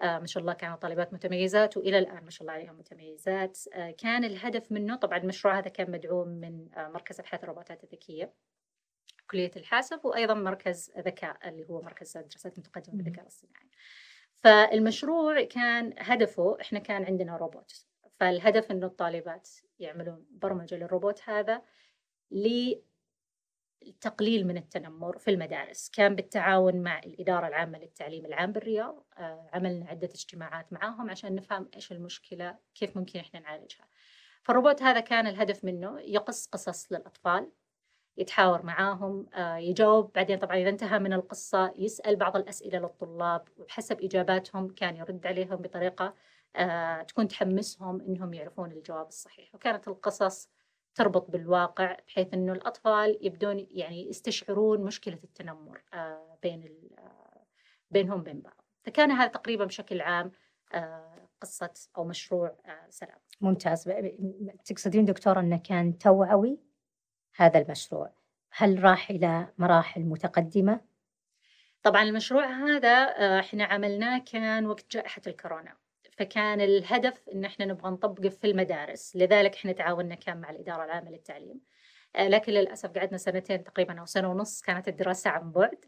آه 0.00 0.18
ما 0.18 0.26
شاء 0.26 0.40
الله 0.40 0.52
كانوا 0.52 0.76
طالبات 0.76 1.12
متميزات 1.12 1.76
وإلى 1.76 1.98
الآن 1.98 2.24
ما 2.24 2.30
شاء 2.30 2.42
الله 2.42 2.52
عليهم 2.52 2.78
متميزات. 2.78 3.58
آه 3.72 3.90
كان 3.90 4.24
الهدف 4.24 4.72
منه 4.72 4.96
طبعا 4.96 5.18
المشروع 5.18 5.58
هذا 5.58 5.68
كان 5.68 5.90
مدعوم 5.90 6.28
من 6.28 6.74
آه 6.74 6.88
مركز 6.88 7.20
أبحاث 7.20 7.42
الروبوتات 7.44 7.84
الذكية 7.84 8.32
كلية 9.30 9.50
الحاسب 9.56 10.04
وأيضا 10.04 10.34
مركز 10.34 10.92
ذكاء 10.98 11.48
اللي 11.48 11.68
هو 11.70 11.82
مركز 11.82 12.16
الدراسات 12.16 12.54
المتقدمة 12.54 12.96
بالذكاء 12.96 13.22
الاصطناعي. 13.22 13.70
فالمشروع 14.44 15.42
كان 15.42 15.94
هدفه 15.98 16.56
إحنا 16.60 16.78
كان 16.78 17.04
عندنا 17.04 17.36
روبوت. 17.36 17.86
فالهدف 18.20 18.70
إنه 18.70 18.86
الطالبات 18.86 19.48
يعملون 19.78 20.26
برمجة 20.30 20.74
للروبوت 20.74 21.28
هذا 21.28 21.62
لتقليل 22.30 22.82
من 24.46 24.56
التنمر 24.56 25.18
في 25.18 25.30
المدارس. 25.30 25.90
كان 25.90 26.14
بالتعاون 26.14 26.82
مع 26.82 26.98
الإدارة 26.98 27.48
العامة 27.48 27.78
للتعليم 27.78 28.26
العام 28.26 28.52
بالرياض 28.52 29.06
آه، 29.18 29.50
عملنا 29.52 29.86
عدة 29.86 30.08
اجتماعات 30.14 30.72
معاهم 30.72 31.10
عشان 31.10 31.34
نفهم 31.34 31.68
إيش 31.74 31.92
المشكلة 31.92 32.58
كيف 32.74 32.96
ممكن 32.96 33.20
إحنا 33.20 33.40
نعالجها. 33.40 33.88
فالروبوت 34.42 34.82
هذا 34.82 35.00
كان 35.00 35.26
الهدف 35.26 35.64
منه 35.64 36.00
يقص 36.00 36.46
قصص 36.46 36.92
للأطفال 36.92 37.52
يتحاور 38.16 38.62
معاهم 38.62 39.26
آه، 39.34 39.56
يجاوب 39.56 40.12
بعدين 40.12 40.38
طبعا 40.38 40.56
إذا 40.56 40.68
انتهى 40.68 40.98
من 40.98 41.12
القصة 41.12 41.72
يسأل 41.76 42.16
بعض 42.16 42.36
الأسئلة 42.36 42.78
للطلاب 42.78 43.48
وبحسب 43.56 44.00
إجاباتهم 44.00 44.68
كان 44.68 44.96
يرد 44.96 45.26
عليهم 45.26 45.56
بطريقة 45.56 46.14
آه، 46.56 47.02
تكون 47.02 47.28
تحمسهم 47.28 48.00
إنهم 48.00 48.34
يعرفون 48.34 48.72
الجواب 48.72 49.08
الصحيح. 49.08 49.54
وكانت 49.54 49.88
القصص 49.88 50.48
تربط 50.96 51.30
بالواقع 51.30 51.96
بحيث 52.06 52.34
إنه 52.34 52.52
الأطفال 52.52 53.18
يبدون 53.20 53.66
يعني 53.70 54.08
يستشعرون 54.08 54.80
مشكلة 54.80 55.18
التنمر 55.24 55.82
آه، 55.94 56.38
بين 56.42 56.90
آه، 56.98 57.44
بينهم 57.90 58.22
بين 58.22 58.40
بعض. 58.40 58.64
فكان 58.82 59.10
هذا 59.10 59.28
تقريبا 59.28 59.64
بشكل 59.64 60.00
عام 60.00 60.32
قصة 61.40 61.70
أو 61.96 62.04
مشروع 62.04 62.56
سلام. 62.90 63.18
ممتاز. 63.40 63.92
تقصدين 64.64 65.04
دكتوره 65.04 65.40
إنه 65.40 65.56
كان 65.56 65.98
توعوي 65.98 66.58
هذا 67.36 67.58
المشروع. 67.58 68.12
هل 68.50 68.84
راح 68.84 69.10
إلى 69.10 69.48
مراحل 69.58 70.00
متقدمة؟ 70.00 70.80
طبعا 71.82 72.02
المشروع 72.02 72.46
هذا 72.46 72.88
إحنا 73.40 73.64
عملناه 73.64 74.18
كان 74.18 74.66
وقت 74.66 74.90
جائحة 74.90 75.22
الكورونا. 75.26 75.76
فكان 76.16 76.60
الهدف 76.60 77.28
إن 77.34 77.44
إحنا 77.44 77.64
نبغى 77.66 77.90
نطبقه 77.90 78.28
في 78.28 78.46
المدارس 78.46 79.16
لذلك 79.16 79.54
إحنا 79.54 79.72
تعاوننا 79.72 80.14
كان 80.14 80.40
مع 80.40 80.50
الإدارة 80.50 80.84
العامة 80.84 81.10
للتعليم. 81.10 81.60
آه، 82.16 82.28
لكن 82.28 82.52
للأسف 82.52 82.90
قعدنا 82.98 83.18
سنتين 83.18 83.64
تقريبا 83.64 84.00
أو 84.00 84.06
سنة 84.06 84.30
ونص 84.30 84.62
كانت 84.62 84.88
الدراسة 84.88 85.30
عن 85.30 85.52
بعد. 85.52 85.84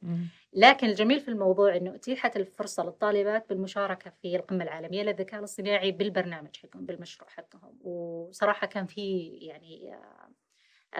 لكن 0.52 0.86
الجميل 0.86 1.20
في 1.20 1.28
الموضوع 1.28 1.76
إنه 1.76 1.94
أتيحت 1.94 2.36
الفرصة 2.36 2.84
للطالبات 2.84 3.48
بالمشاركة 3.48 4.10
في 4.22 4.36
القمة 4.36 4.64
العالمية 4.64 5.02
للذكاء 5.02 5.38
الاصطناعي 5.40 5.92
بالبرنامج 5.92 6.56
حقهم 6.56 6.86
بالمشروع 6.86 7.30
حقهم. 7.30 7.78
وصراحة 7.82 8.66
كان 8.66 8.86
في 8.86 9.26
يعني 9.28 9.94
آه، 9.94 10.28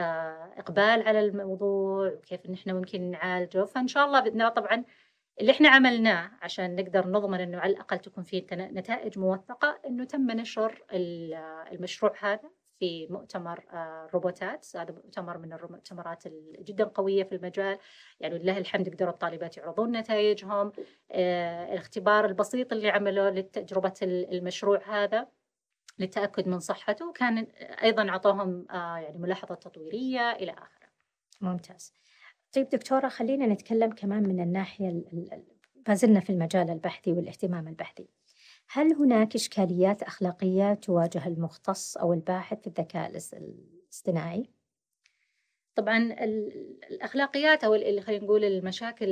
آه، 0.01 0.55
إقبال 0.57 1.03
على 1.03 1.21
الموضوع 1.21 2.13
وكيف 2.13 2.47
إن 2.47 2.55
إحنا 2.55 2.73
ممكن 2.73 3.11
نعالجه. 3.11 3.65
فإن 3.65 3.89
شاء 3.89 4.07
الله 4.07 4.21
بإذن 4.21 4.41
الله 4.41 4.49
طبعا 4.49 4.85
اللي 5.41 5.53
إحنا 5.53 5.69
عملناه 5.69 6.31
عشان 6.43 6.77
نقدر 6.77 7.09
نضمن 7.09 7.41
إنه 7.41 7.59
على 7.59 7.73
الأقل 7.73 7.99
تكون 7.99 8.25
في 8.25 8.47
نتائج 8.53 9.19
موثقة 9.19 9.79
إنه 9.87 10.05
تم 10.05 10.31
نشر 10.31 10.83
المشروع 11.73 12.15
هذا 12.21 12.51
في 12.79 13.07
مؤتمر 13.11 13.65
آه، 13.73 14.09
روبوتات. 14.15 14.67
هذا 14.77 14.93
مؤتمر 14.93 15.39
من 15.39 15.53
المؤتمرات 15.53 16.25
جدا 16.59 16.85
قوية 16.85 17.25
في 17.25 17.35
المجال. 17.35 17.79
يعني 18.21 18.39
لله 18.39 18.59
الحمد 18.59 18.89
قدروا 18.89 19.11
الطالبات 19.11 19.57
يعرضون 19.57 19.93
نتائجهم. 19.97 20.73
آه، 21.11 21.73
الاختبار 21.73 22.27
البسيط 22.27 22.73
اللي 22.73 22.91
عملوه 22.91 23.31
لتجربة 23.31 23.95
المشروع 24.03 24.81
هذا 24.87 25.29
للتأكد 25.99 26.49
من 26.49 26.59
صحته 26.59 27.13
كان 27.13 27.39
أيضا 27.83 28.09
أعطوهم 28.09 28.67
آه، 28.71 28.97
يعني 28.97 29.19
ملاحظه 29.19 29.55
تطويرية 29.55 30.33
إلى 30.33 30.53
آخره. 30.53 30.89
ممتاز. 31.41 31.93
طيب 32.53 32.69
دكتورة 32.69 33.09
خلينا 33.09 33.47
نتكلم 33.47 33.93
كمان 33.93 34.23
من 34.23 34.41
الناحية 34.41 35.03
ما 35.89 35.95
زلنا 35.95 36.21
في 36.21 36.31
المجال 36.31 36.71
البحثي 36.71 37.13
والاهتمام 37.13 37.69
البحثي. 37.69 38.09
هل 38.71 38.95
هناك 38.95 39.35
إشكاليات 39.35 40.03
أخلاقية 40.03 40.75
تواجه 40.75 41.27
المختص 41.27 41.97
أو 41.97 42.13
الباحث 42.13 42.61
في 42.61 42.67
الذكاء 42.67 43.11
الاصطناعي؟ 43.11 44.51
طبعا 45.75 45.99
الأخلاقيات 46.91 47.65
أو 47.65 47.73
خلينا 48.01 48.25
نقول 48.25 48.45
المشاكل 48.45 49.07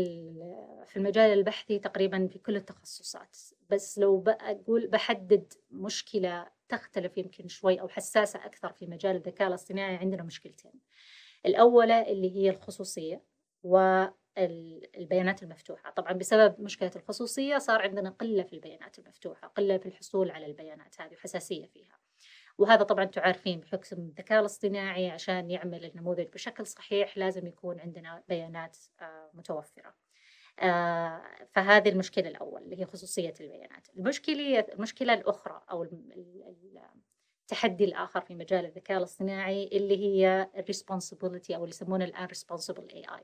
في 0.87 0.97
المجال 0.97 1.39
البحثي 1.39 1.79
تقريبا 1.79 2.29
في 2.33 2.39
كل 2.39 2.57
التخصصات. 2.57 3.37
بس 3.71 3.99
لو 3.99 4.19
بقول 4.19 4.87
بحدد 4.87 5.53
مشكلة 5.71 6.47
تختلف 6.69 7.19
يمكن 7.19 7.49
شوي 7.49 7.81
أو 7.81 7.89
حساسة 7.89 8.45
أكثر 8.45 8.73
في 8.73 8.87
مجال 8.87 9.17
الذكاء 9.17 9.49
الاصطناعي 9.49 9.97
عندنا 9.97 10.23
مشكلتين. 10.23 10.73
الأولى 11.47 12.13
اللي 12.13 12.37
هي 12.37 12.51
الخصوصية 12.51 13.23
و 13.63 14.05
البيانات 14.97 15.43
المفتوحة. 15.43 15.91
طبعا 15.91 16.13
بسبب 16.13 16.61
مشكلة 16.61 16.91
الخصوصية 16.97 17.59
صار 17.59 17.83
عندنا 17.83 18.11
قلة 18.11 18.43
في 18.43 18.53
البيانات 18.53 18.99
المفتوحة 18.99 19.49
قلة 19.49 19.79
في 19.79 19.87
الحصول 19.87 20.31
على 20.31 20.47
البيانات 20.47 21.01
هذه 21.01 21.15
وحساسية 21.15 21.67
فيها. 21.67 21.99
وهذا 22.59 22.83
طبعا 22.83 23.05
تعرفين 23.05 23.61
بحكم 23.61 23.97
الذكاء 23.97 24.41
الاصطناعي 24.41 25.11
عشان 25.11 25.51
يعمل 25.51 25.85
النموذج 25.85 26.27
بشكل 26.27 26.67
صحيح 26.67 27.19
لازم 27.19 27.47
يكون 27.47 27.81
عندنا 27.81 28.23
بيانات 28.29 28.77
آه، 29.01 29.31
متوفرة. 29.35 29.95
آه، 30.61 31.23
فهذه 31.53 31.89
المشكلة 31.89 32.29
الأول 32.29 32.63
اللي 32.63 32.81
هي 32.81 32.87
خصوصية 32.87 33.35
البيانات. 33.41 33.89
المشكلة 33.97 34.61
المشكلة 34.61 35.15
الأخرى 35.15 35.63
أو 35.71 35.87
التحدي 37.47 37.85
الآخر 37.85 38.21
في 38.21 38.35
مجال 38.35 38.65
الذكاء 38.65 38.99
الاصطناعي 38.99 39.69
اللي 39.73 39.97
هي 39.97 40.51
الريسبونسبيلتي 40.57 41.57
أو 41.57 41.65
اللي 41.65 41.75
يسمونه 41.75 42.05
الآن 42.05 42.29
responsible 42.29 42.93
AI 42.93 43.23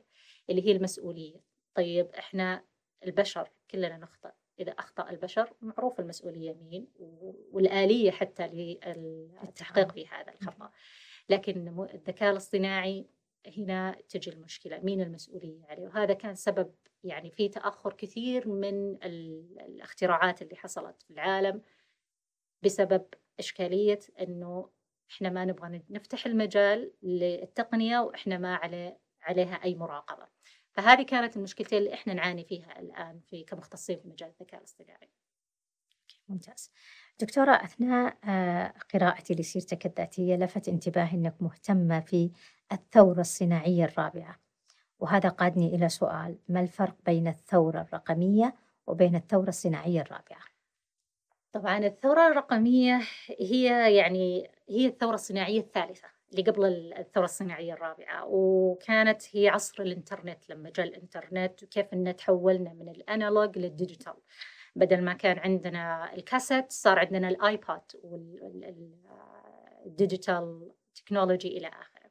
اللي 0.50 0.66
هي 0.66 0.72
المسؤولية. 0.72 1.40
طيب 1.74 2.06
إحنا 2.06 2.64
البشر 3.04 3.50
كلنا 3.70 3.96
نخطئ 3.96 4.30
إذا 4.58 4.72
أخطأ 4.72 5.10
البشر 5.10 5.52
معروف 5.60 6.00
المسؤولية 6.00 6.52
مين 6.52 6.88
والآلية 7.52 8.10
حتى 8.10 8.46
للتحقيق 8.46 9.92
في 9.92 10.06
هذا 10.08 10.32
الخطأ. 10.32 10.70
لكن 11.28 11.86
الذكاء 11.94 12.30
الاصطناعي 12.30 13.06
هنا 13.56 13.96
تجي 14.08 14.30
المشكلة 14.30 14.78
مين 14.78 15.00
المسؤولية 15.00 15.64
عليه؟ 15.64 15.82
وهذا 15.82 16.14
كان 16.14 16.34
سبب 16.34 16.74
يعني 17.04 17.30
في 17.30 17.48
تأخر 17.48 17.92
كثير 17.92 18.48
من 18.48 18.96
الاختراعات 19.02 20.42
اللي 20.42 20.56
حصلت 20.56 21.02
في 21.02 21.10
العالم 21.10 21.62
بسبب 22.62 23.04
إشكالية 23.38 24.00
أنه 24.20 24.68
إحنا 25.10 25.30
ما 25.30 25.44
نبغى 25.44 25.82
نفتح 25.90 26.26
المجال 26.26 26.92
للتقنية 27.02 27.98
وإحنا 27.98 28.38
ما 28.38 28.54
عليه 28.54 28.98
عليها 29.22 29.54
أي 29.64 29.74
مراقبة. 29.74 30.26
فهذه 30.72 31.02
كانت 31.02 31.36
المشكلتين 31.36 31.78
اللي 31.78 31.94
إحنا 31.94 32.14
نعاني 32.14 32.44
فيها 32.44 32.80
الآن 32.80 33.20
في 33.20 33.44
كمختصين 33.44 33.98
في 34.00 34.08
مجال 34.08 34.28
الذكاء 34.28 34.60
الاصطناعي. 34.60 35.10
ممتاز. 36.28 36.70
دكتورة 37.20 37.52
أثناء 37.52 38.18
آه، 38.24 38.74
قراءتي 38.94 39.34
لسيرتك 39.34 39.86
الذاتية 39.86 40.36
لفت 40.36 40.68
انتباهي 40.68 41.16
أنك 41.16 41.42
مهتمة 41.42 42.00
في 42.00 42.30
الثورة 42.72 43.20
الصناعية 43.20 43.84
الرابعة. 43.84 44.40
وهذا 44.98 45.28
قادني 45.28 45.74
إلى 45.74 45.88
سؤال 45.88 46.38
ما 46.48 46.60
الفرق 46.60 46.96
بين 47.06 47.28
الثورة 47.28 47.80
الرقمية 47.80 48.54
وبين 48.86 49.16
الثورة 49.16 49.48
الصناعية 49.48 50.00
الرابعة؟ 50.00 50.51
طبعا 51.52 51.78
الثورة 51.78 52.28
الرقمية 52.28 53.00
هي 53.40 53.94
يعني 53.96 54.50
هي 54.68 54.86
الثورة 54.86 55.14
الصناعية 55.14 55.60
الثالثة 55.60 56.08
اللي 56.32 56.42
قبل 56.42 56.92
الثورة 56.98 57.24
الصناعية 57.24 57.72
الرابعة 57.72 58.24
وكانت 58.26 59.22
هي 59.32 59.48
عصر 59.48 59.82
الإنترنت 59.82 60.50
لما 60.50 60.70
جاء 60.70 60.86
الإنترنت 60.86 61.62
وكيف 61.62 61.92
إن 61.92 62.16
تحولنا 62.16 62.72
من 62.72 62.88
ال 62.88 62.98
analog 62.98 63.58
لل 63.58 63.70
digital. 63.70 64.14
بدل 64.76 65.04
ما 65.04 65.12
كان 65.12 65.38
عندنا 65.38 66.14
الكاسيت 66.14 66.72
صار 66.72 66.98
عندنا 66.98 67.28
الآيباد 67.28 67.82
وال 69.84 70.04
digital 70.04 70.72
technology 70.94 71.58
إلى 71.58 71.66
آخره. 71.66 72.10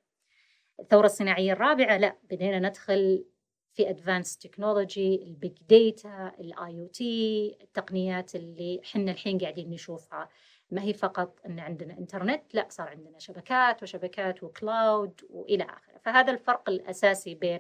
الثورة 0.80 1.06
الصناعية 1.06 1.54
الرابعة 1.54 1.98
لا 1.98 2.18
بدينا 2.24 2.60
ندخل 2.60 3.26
في 3.74 3.90
advanced 3.90 4.38
technology 4.38 5.24
ال 5.24 5.58
big 5.70 6.32
data 6.40 6.82
ال 6.82 6.88
IoT 6.88 7.58
التقنيات 7.62 8.36
اللي 8.36 8.82
إحنا 8.84 9.12
الحين 9.12 9.38
قاعدين 9.38 9.70
نشوفها. 9.70 10.30
ما 10.72 10.82
هي 10.82 10.94
فقط 10.94 11.40
إن 11.46 11.60
عندنا 11.60 11.98
انترنت 11.98 12.56
لا 12.56 12.68
صار 12.70 12.90
عندنا 12.90 13.20
شبكات 13.20 13.84
وشبكات 13.84 14.44
و 14.44 14.57
cloud 14.57 15.22
وإلى 15.30 15.64
آخره. 15.64 15.98
فهذا 16.06 16.32
الفرق 16.32 16.70
الأساسي 16.70 17.36
بين 17.36 17.60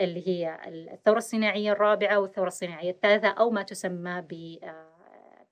اللي 0.00 0.28
هي 0.28 0.58
الثورة 0.92 1.18
الصناعية 1.18 1.72
الرابعة 1.72 2.18
والثورة 2.18 2.46
الصناعية 2.48 2.90
الثالثة 2.90 3.28
أو 3.28 3.50
ما 3.50 3.62
تسمى 3.62 4.20
ب 4.20 4.58
آه، 4.64 5.46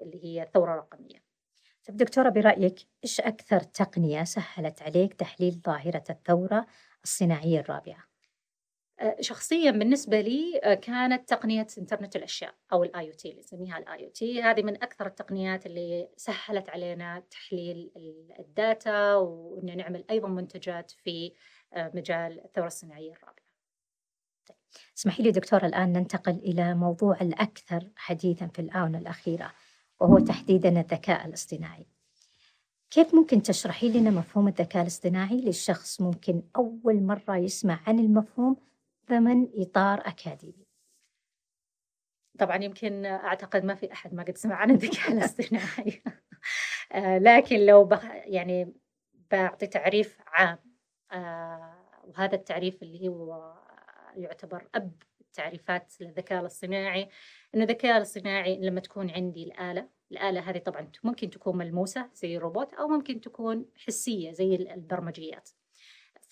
اللي 0.00 0.24
هي 0.24 0.42
الثورة 0.42 0.72
الرقمية. 0.72 1.22
طيب 1.88 1.96
دكتورة 1.96 2.28
برأيك 2.28 2.78
إيش 3.04 3.20
أكثر 3.20 3.60
تقنية 3.60 4.24
سهلت 4.24 4.82
عليك 4.82 5.14
تحليل 5.14 5.60
ظاهرة 5.66 6.04
الثورة 6.10 6.66
الصناعية 7.04 7.60
الرابعة؟ 7.60 7.96
آه، 7.96 8.11
شخصيا 9.20 9.70
بالنسبة 9.70 10.20
لي 10.20 10.60
آه، 10.62 10.74
كانت 10.74 11.28
تقنية 11.28 11.66
إنترنت 11.78 12.16
الأشياء 12.16 12.54
أو 12.72 12.84
ال 12.84 13.06
IoT 13.06 13.30
اللي 13.30 13.40
نسميها 13.40 13.78
ال 13.78 14.04
IoT 14.04 14.42
هذه 14.42 14.62
من 14.62 14.82
أكثر 14.82 15.06
التقنيات 15.06 15.66
اللي 15.66 16.08
سهلت 16.16 16.70
علينا 16.70 17.22
تحليل 17.30 17.90
ال 18.38 18.53
data 18.53 19.14
وان 19.14 19.76
نعمل 19.76 20.04
أيضا 20.10 20.28
منتجات 20.28 20.90
في 20.90 21.32
آه، 21.74 21.90
مجال 21.94 22.44
الثورة 22.44 22.66
الصناعية 22.66 23.12
الرابعة. 23.12 23.44
طيب. 24.48 24.56
اسمحي 24.96 25.22
لي 25.22 25.30
دكتور 25.30 25.66
الآن 25.66 25.92
ننتقل 25.92 26.32
إلى 26.32 26.74
موضوع 26.74 27.20
الأكثر 27.20 27.88
حديثا 27.96 28.46
في 28.46 28.58
الآونة 28.58 28.98
الأخيرة 28.98 29.52
وهو 30.00 30.18
تحديدا 30.18 30.68
الذكاء 30.80 31.26
الاصطناعي. 31.26 31.86
كيف 32.90 33.14
ممكن 33.14 33.42
تشرحي 33.42 33.88
لنا 33.88 34.10
مفهوم 34.10 34.48
الذكاء 34.48 34.82
الاصطناعي 34.82 35.40
للشخص 35.40 36.00
ممكن 36.00 36.42
أول 36.56 37.02
مرة 37.02 37.36
يسمع 37.36 37.80
عن 37.86 37.98
المفهوم 37.98 38.56
ضمن 39.10 39.48
إطار 39.54 40.00
أكاديمي. 40.00 40.66
طبعا 42.38 42.56
يمكن 42.56 43.04
أعتقد 43.06 43.64
ما 43.64 43.74
في 43.74 43.92
أحد 43.92 44.14
ما 44.14 44.22
قد 44.22 44.36
سمع 44.38 44.54
عن 44.54 44.70
الذكاء 44.70 45.12
الاصطناعي 45.12 46.02
لكن 47.28 47.66
لو 47.66 47.84
بخ 47.84 48.04
يعني 48.04 48.74
بعطي 49.30 49.66
تعريف 49.66 50.18
عام 50.26 50.58
آه، 51.12 52.02
وهذا 52.04 52.34
التعريف 52.34 52.82
اللي 52.82 53.08
هو 53.08 53.54
يعتبر 54.16 54.68
أب 54.74 55.02
التعريفات 55.20 55.94
للذكاء 56.00 56.40
الاصطناعي. 56.40 57.08
إنه 57.54 57.64
الذكاء 57.64 57.96
الاصطناعي 57.96 58.60
لما 58.60 58.80
تكون 58.80 59.10
عندي 59.10 59.44
الآلة 59.44 59.88
الآلة 60.12 60.50
هذه 60.50 60.58
طبعا 60.58 60.90
ممكن 61.04 61.30
تكون 61.30 61.56
ملموسة 61.56 62.10
زي 62.14 62.36
الروبوت 62.36 62.74
أو 62.74 62.88
ممكن 62.88 63.20
تكون 63.20 63.66
حسية 63.76 64.32
زي 64.32 64.54
البرمجيات. 64.54 65.50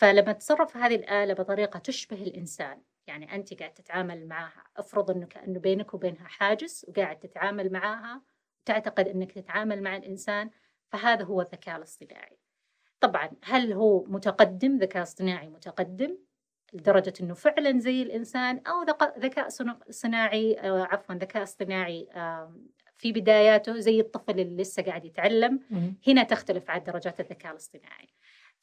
فلما 0.01 0.33
تصرف 0.33 0.77
هذه 0.77 0.95
الآلة 0.95 1.35
بطريقة 1.35 1.79
تشبه 1.79 2.23
الإنسان 2.23 2.83
يعني 3.07 3.35
أنت 3.35 3.55
قاعد 3.55 3.75
تتعامل 3.75 4.27
معها 4.27 4.65
افرض 4.77 5.11
أنه 5.11 5.27
كأنه 5.27 5.61
بينك 5.61 5.95
وبينها 5.95 6.29
حاجز 6.29 6.85
وقاعد 6.89 7.19
تتعامل 7.19 7.73
معها 7.73 8.23
وتعتقد 8.63 9.09
أنك 9.09 9.33
تتعامل 9.33 9.83
مع 9.83 9.97
الإنسان 9.97 10.51
فهذا 10.89 11.25
هو 11.25 11.41
الذكاء 11.41 11.77
الاصطناعي. 11.77 12.39
طبعا 13.01 13.31
هل 13.45 13.73
هو 13.73 14.05
متقدم؟ 14.05 14.79
ذكاء 14.79 15.03
اصطناعي 15.03 15.49
متقدم 15.49 16.19
لدرجة 16.73 17.13
أنه 17.21 17.35
فعلا 17.35 17.79
زي 17.79 18.03
الإنسان 18.03 18.61
أو 18.67 18.83
ذكاء 19.19 19.49
صناعي 19.91 20.61
آه، 20.61 20.83
عفوا 20.83 21.15
ذكاء 21.15 21.43
اصطناعي 21.43 22.09
في 22.97 23.13
بداياته 23.13 23.79
زي 23.79 24.01
الطفل 24.01 24.41
اللي 24.41 24.63
لسه 24.63 24.83
قاعد 24.83 25.05
يتعلم. 25.05 25.61
هنا 26.07 26.23
تختلف 26.23 26.71
عن 26.71 26.83
درجات 26.85 27.21
الذكاء 27.21 27.53
الاصطناعي. 27.53 28.09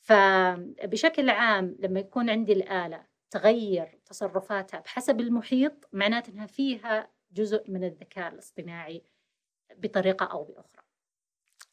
فبشكل 0.07 1.29
عام 1.29 1.75
لما 1.79 1.99
يكون 1.99 2.29
عندي 2.29 2.53
الآلة 2.53 3.05
تغير 3.31 3.99
تصرفاتها 4.05 4.79
بحسب 4.79 5.19
المحيط 5.19 5.89
معناته 5.93 6.31
أنها 6.31 6.45
فيها 6.45 7.09
جزء 7.31 7.71
من 7.71 7.83
الذكاء 7.83 8.33
الاصطناعي 8.33 9.03
بطريقة 9.77 10.25
أو 10.25 10.43
بأخرى. 10.43 10.83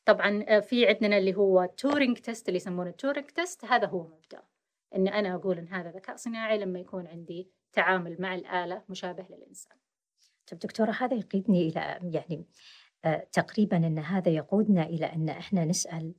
طبعا 0.04 0.44
آه، 0.48 0.60
في 0.60 0.86
عندنا 0.86 1.18
اللي 1.18 1.34
هو 1.34 1.64
Turing 1.76 2.18
test 2.18 2.48
اللي 2.48 2.56
يسمونه 2.56 2.90
Turing 2.90 3.26
test 3.26 3.64
هذا 3.64 3.86
هو 3.86 4.02
مبدأ. 4.02 4.42
أن 4.94 5.08
أنا 5.08 5.34
أقول 5.34 5.58
أن 5.58 5.68
هذا 5.68 5.90
ذكاء 5.90 6.16
صناعي 6.16 6.58
لما 6.58 6.78
يكون 6.78 7.06
عندي 7.06 7.50
تعامل 7.72 8.16
مع 8.18 8.34
الآلة 8.34 8.82
مشابه 8.88 9.26
للإنسان. 9.30 9.76
طب 10.46 10.58
دكتورة 10.58 10.90
هذا 10.90 11.14
يقودني 11.14 11.68
إلى 11.68 11.98
يعني 12.02 12.46
آه 13.04 13.28
تقريبا 13.32 13.76
أن 13.76 13.98
هذا 13.98 14.30
يقودنا 14.30 14.82
إلى 14.82 15.06
أن 15.06 15.28
إحنا 15.28 15.64
نسأل 15.64 16.14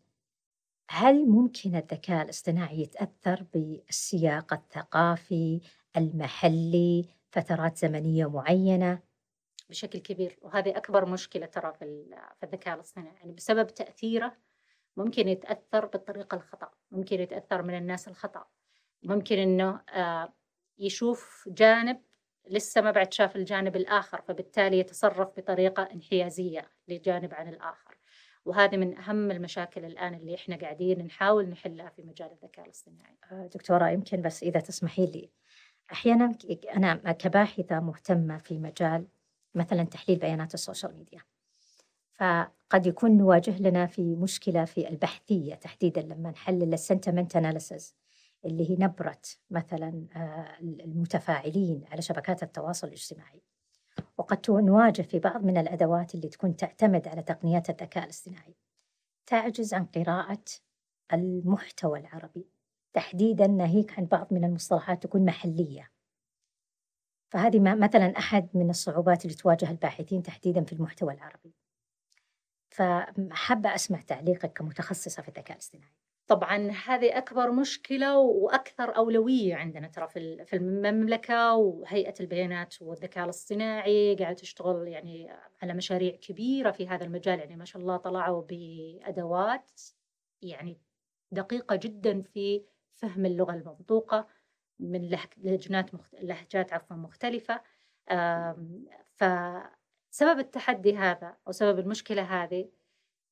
هل 0.89 1.25
ممكن 1.29 1.75
الذكاء 1.75 2.23
الاصطناعي 2.23 2.81
يتأثر 2.81 3.45
بالسياق 3.53 4.53
الثقافي 4.53 5.61
المحلي 5.97 7.05
فترات 7.31 7.77
زمنية 7.77 8.29
معينة؟ 8.29 8.99
بشكل 9.69 9.99
كبير 9.99 10.37
وهذه 10.41 10.77
أكبر 10.77 11.05
مشكلة 11.05 11.45
ترى 11.45 11.73
في 11.73 12.05
الذكاء 12.43 12.75
الاصطناعي 12.75 13.15
يعني 13.15 13.31
بسبب 13.31 13.67
تأثيره 13.67 14.37
ممكن 14.97 15.27
يتأثر 15.27 15.85
بالطريقة 15.85 16.35
الخطأ 16.35 16.71
ممكن 16.91 17.19
يتأثر 17.19 17.61
من 17.61 17.77
الناس 17.77 18.07
الخطأ 18.07 18.45
ممكن 19.03 19.39
أنه 19.39 19.81
آه، 19.89 20.33
يشوف 20.77 21.49
جانب 21.51 22.01
لسه 22.47 22.81
ما 22.81 22.91
بعد 22.91 23.13
شاف 23.13 23.35
الجانب 23.35 23.75
الآخر 23.75 24.21
فبالتالي 24.21 24.79
يتصرف 24.79 25.29
بطريقة 25.37 25.83
انحيازية 25.83 26.71
لجانب 26.87 27.33
عن 27.33 27.47
الآخر 27.47 27.84
وهذه 28.45 28.77
من 28.77 28.97
أهم 28.97 29.31
المشاكل 29.31 29.85
الآن 29.85 30.13
اللي 30.13 30.35
إحنا 30.35 30.55
قاعدين 30.55 31.05
نحاول 31.05 31.49
نحلها 31.49 31.89
في 31.89 32.03
مجال 32.03 32.31
الذكاء 32.31 32.65
الاصطناعي. 32.65 33.17
آه، 33.31 33.47
دكتورة 33.47 33.89
يمكن 33.89 34.21
بس 34.21 34.43
إذا 34.43 34.59
تسمحي 34.59 35.05
لي. 35.05 35.29
أحيانا 35.91 36.31
أنا 36.75 37.11
كباحثة 37.11 37.79
مهتمة 37.79 38.37
في 38.37 38.59
مجال 38.59 39.07
مثلا 39.55 39.83
تحليل 39.83 40.19
بيانات 40.19 40.53
ال 40.53 40.60
social 40.60 40.97
media. 40.97 41.21
فقد 42.13 42.85
يكون 42.85 43.17
نواجه 43.17 43.59
لنا 43.59 43.85
في 43.85 44.15
مشكلة 44.15 44.65
في 44.65 44.89
البحثية 44.89 45.55
تحديدا 45.55 46.01
لما 46.01 46.31
نحلل 46.31 46.73
ال 46.73 46.80
sentiment 46.80 47.35
analysis 47.35 47.95
اللي 48.45 48.69
هي 48.69 48.75
نبرة 48.79 49.21
مثلا 49.49 50.07
آه، 50.15 50.57
المتفاعلين 50.61 51.83
على 51.91 52.01
شبكات 52.01 52.43
التواصل 52.43 52.87
الاجتماعي. 52.87 53.41
وقد 54.17 54.51
نواجه 54.51 55.01
في 55.01 55.19
بعض 55.19 55.45
من 55.45 55.57
الأدوات 55.57 56.15
اللي 56.15 56.29
تكون 56.29 56.55
تعتمد 56.55 57.07
على 57.07 57.21
تقنيات 57.23 57.69
الذكاء 57.69 58.03
الاصطناعي. 58.03 58.55
تعجز 59.25 59.73
عن 59.73 59.85
قراءة 59.85 60.43
المحتوى 61.13 61.99
العربي. 61.99 62.47
تحديدا 62.93 63.47
ناهيك 63.47 63.99
عن 63.99 64.05
بعض 64.05 64.33
من 64.33 64.43
المصطلحات 64.43 65.03
تكون 65.03 65.25
محلية. 65.25 65.91
فهذه 67.29 67.59
مثلا 67.59 68.17
أحد 68.17 68.49
من 68.53 68.69
الصعوبات 68.69 69.25
اللي 69.25 69.35
تواجه 69.35 69.71
الباحثين 69.71 70.23
تحديدا 70.23 70.63
في 70.63 70.73
المحتوى 70.73 71.13
العربي. 71.13 71.53
فحابة 72.69 73.75
أسمع 73.75 74.01
تعليقك 74.01 74.53
كمتخصصة 74.53 75.21
في 75.21 75.27
الذكاء 75.27 75.51
الاصطناعي. 75.51 75.94
طبعا 76.27 76.71
هذه 76.85 77.17
أكبر 77.17 77.51
مشكلة 77.51 78.17
وأكثر 78.17 78.97
أولوية 78.97 79.55
عندنا 79.55 79.87
ترى 79.87 80.07
في 80.45 80.53
المملكة 80.53 81.55
وهيئة 81.55 82.13
البيانات 82.19 82.81
والذكاء 82.81 83.23
الاصطناعي 83.23 84.15
قاعدة 84.15 84.35
تشتغل 84.35 84.87
يعني 84.87 85.31
على 85.61 85.73
مشاريع 85.73 86.15
كبيرة 86.15 86.71
في 86.71 86.87
هذا 86.87 87.05
المجال 87.05 87.39
يعني 87.39 87.55
ما 87.55 87.65
شاء 87.65 87.81
الله 87.81 87.97
طلعوا 87.97 88.41
بأدوات 88.41 89.71
يعني 90.41 90.81
دقيقة 91.31 91.75
جدا 91.75 92.21
في 92.21 92.65
فهم 92.93 93.25
اللغة 93.25 93.53
المنطوقة 93.53 94.27
من 94.79 95.09
لهجات 95.37 95.93
مخت... 95.93 96.15
لهجات 96.15 96.73
عفوا 96.73 96.95
مختلفة. 96.95 97.61
فسبب 99.15 100.39
التحدي 100.39 100.97
هذا 100.97 101.37
أو 101.47 101.51
سبب 101.51 101.79
المشكلة 101.79 102.21
هذه 102.21 102.69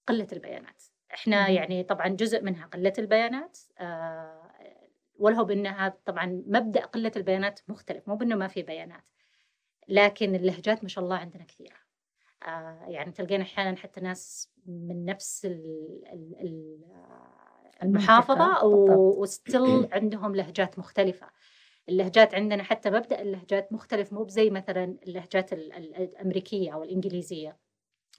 قلة 0.08 0.28
البيانات. 0.34 0.84
إحنا 1.14 1.49
يعني 1.49 1.84
طبعا 1.84 2.07
جزء 2.07 2.43
منها 2.43 2.66
قلة 2.66 2.93
البيانات 2.99 3.57
آه 3.80 4.51
ولو 5.20 5.45
بانها 5.45 5.97
طبعا 6.05 6.43
مبدأ 6.47 6.86
قلة 6.86 7.11
البيانات 7.16 7.59
مختلف 7.68 8.07
مو 8.07 8.16
بإنه 8.16 8.36
ما 8.36 8.47
في 8.47 8.61
بيانات 8.64 9.03
لكن 9.88 10.36
اللهجات 10.36 10.84
ما 10.84 10.89
شاء 10.89 11.03
الله 11.03 11.16
عندنا 11.16 11.43
كثيرة. 11.43 11.76
آه 12.47 12.86
يعني 12.88 13.11
تلقينا 13.11 13.43
أحيانا 13.43 13.78
حتى 13.78 14.01
ناس 14.01 14.49
من 14.66 15.05
نفس 15.05 15.47
المحافظة 17.84 18.66
وستيل 18.95 19.88
عندهم 19.93 20.36
لهجات 20.36 20.80
مختلفة. 20.80 21.28
اللهجات 21.89 22.36
عندنا 22.36 22.64
حتى 22.64 22.89
مبدأ 22.89 23.22
اللهجات 23.22 23.74
مختلف 23.74 24.14
مو 24.14 24.24
بزي 24.24 24.49
مثلا 24.49 24.97
اللهجات 25.07 25.53
الأمريكية 25.53 26.74
أو 26.74 26.84
الإنجليزية 26.84 27.57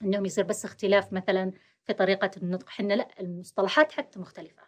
إنهم 0.01 0.25
يصير 0.25 0.43
بس 0.43 0.65
اختلاف 0.65 1.13
مثلا 1.13 1.51
في 1.85 1.93
طريقة 1.93 2.31
النطق. 2.37 2.69
حنا 2.69 2.93
لا 2.93 3.07
المصطلحات 3.19 3.91
حتى 3.91 4.19
مختلفة. 4.19 4.63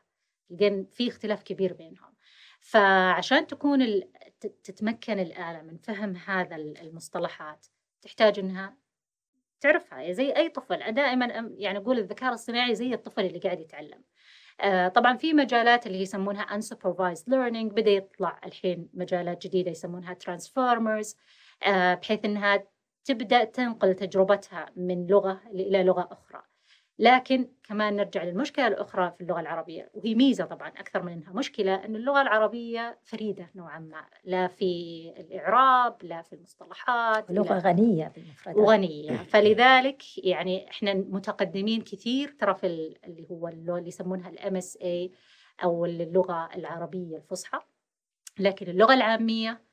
لقين 0.49 0.86
في 0.86 1.07
اختلاف 1.07 1.43
كبير 1.43 1.74
بينهم. 1.74 2.13
فعشان 2.59 3.47
تكون. 3.47 4.01
تتمكن 4.39 5.20
الآلة 5.20 5.61
من 5.61 5.78
فهم 5.78 6.15
هذا 6.15 6.55
المصطلحات 6.55 7.65
تحتاج 8.01 8.39
إنها 8.39 8.78
تعرفها. 9.61 10.11
زي 10.11 10.32
أي 10.32 10.49
طفل. 10.49 10.91
دائما 10.91 11.51
يعني 11.57 11.78
أقول 11.78 11.99
الذكاء 11.99 12.30
الاصطناعي 12.30 12.76
زي 12.76 12.93
الطفل 12.93 13.26
اللي 13.26 13.39
قاعد 13.39 13.59
يتعلم. 13.59 14.03
آه 14.61 14.88
طبعا 14.88 15.18
في 15.18 15.34
مجالات 15.34 15.88
اللي 15.88 16.01
يسمونها 16.01 16.45
unsupervised 16.59 17.24
learning. 17.30 17.74
بدأ 17.74 17.91
يطلع 17.91 18.39
الحين 18.45 18.89
مجالات 18.93 19.47
جديدة 19.47 19.72
يسمونها 19.72 20.18
transformers. 20.26 21.15
آه 21.63 21.93
بحيث 21.93 22.26
إنها 22.26 22.63
تبدأ 23.05 23.43
تنقل 23.43 23.93
تجربتها 23.95 24.65
من 24.76 25.07
لغة 25.07 25.41
إلى 25.47 25.84
لغة 25.84 26.09
أخرى. 26.11 26.47
لكن 27.00 27.48
كمان 27.64 27.95
نرجع 27.95 28.24
للمشكلة 28.24 28.68
الأخرى 28.68 29.12
في 29.12 29.22
اللغة 29.22 29.39
العربية 29.39 29.89
وهي 29.93 30.16
ميزة 30.16 30.45
طبعا 30.45 30.68
أكثر 30.68 31.04
من 31.04 31.12
أنها 31.12 31.34
مشكلة 31.34 31.76
أن 31.76 31.95
اللغة 31.95 32.22
العربية 32.22 33.00
فريدة 33.04 33.50
نوعا 33.56 33.80
ما 33.80 34.06
لا 34.24 34.48
في 34.48 35.14
الإعراب 35.18 36.04
لا 36.04 36.22
في 36.22 36.34
المصطلحات 36.34 37.32
لغة 37.32 37.60
غنية 37.60 38.12
بالمفردات. 38.16 38.58
وغنية. 38.58 39.18
فلذلك 39.34 40.26
يعني 40.26 40.70
إحنا 40.70 40.93
متقدمين 40.93 41.82
كثير 41.82 42.36
ترى 42.39 42.56
في 42.56 42.68
اللي 43.06 43.28
هو 43.32 43.48
اللغة 43.48 43.78
اللي 43.78 43.88
يسمونها 43.88 44.30
ال 44.30 44.55
MSA 44.55 45.11
أو 45.64 45.86
اللغة 45.86 46.50
العربية 46.56 47.18
الفصحى 47.18 47.60
لكن 48.39 48.68
اللغة 48.68 48.93
العامية 48.93 49.66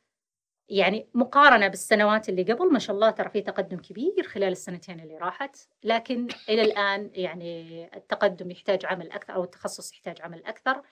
يعني 0.68 1.08
مقارنة 1.14 1.68
بالسنوات 1.68 2.28
اللي 2.28 2.42
قبل 2.42 2.72
ما 2.72 2.78
شاء 2.78 2.96
الله 2.96 3.10
ترى 3.10 3.28
في 3.28 3.40
تقدم 3.40 3.76
كبير 3.76 4.22
خلال 4.22 4.52
السنتين 4.52 5.00
اللي 5.00 5.16
راحت. 5.16 5.56
لكن 5.84 6.26
إلى 6.48 6.62
الآن 6.62 7.10
يعني 7.14 7.84
التقدم 7.96 8.50
يحتاج 8.50 8.86
عمل 8.86 9.12
أكثر 9.12 9.34
أو 9.34 9.44
التخصص 9.44 9.92
يحتاج 9.92 10.22
عمل 10.22 10.44
أكثر. 10.44 10.82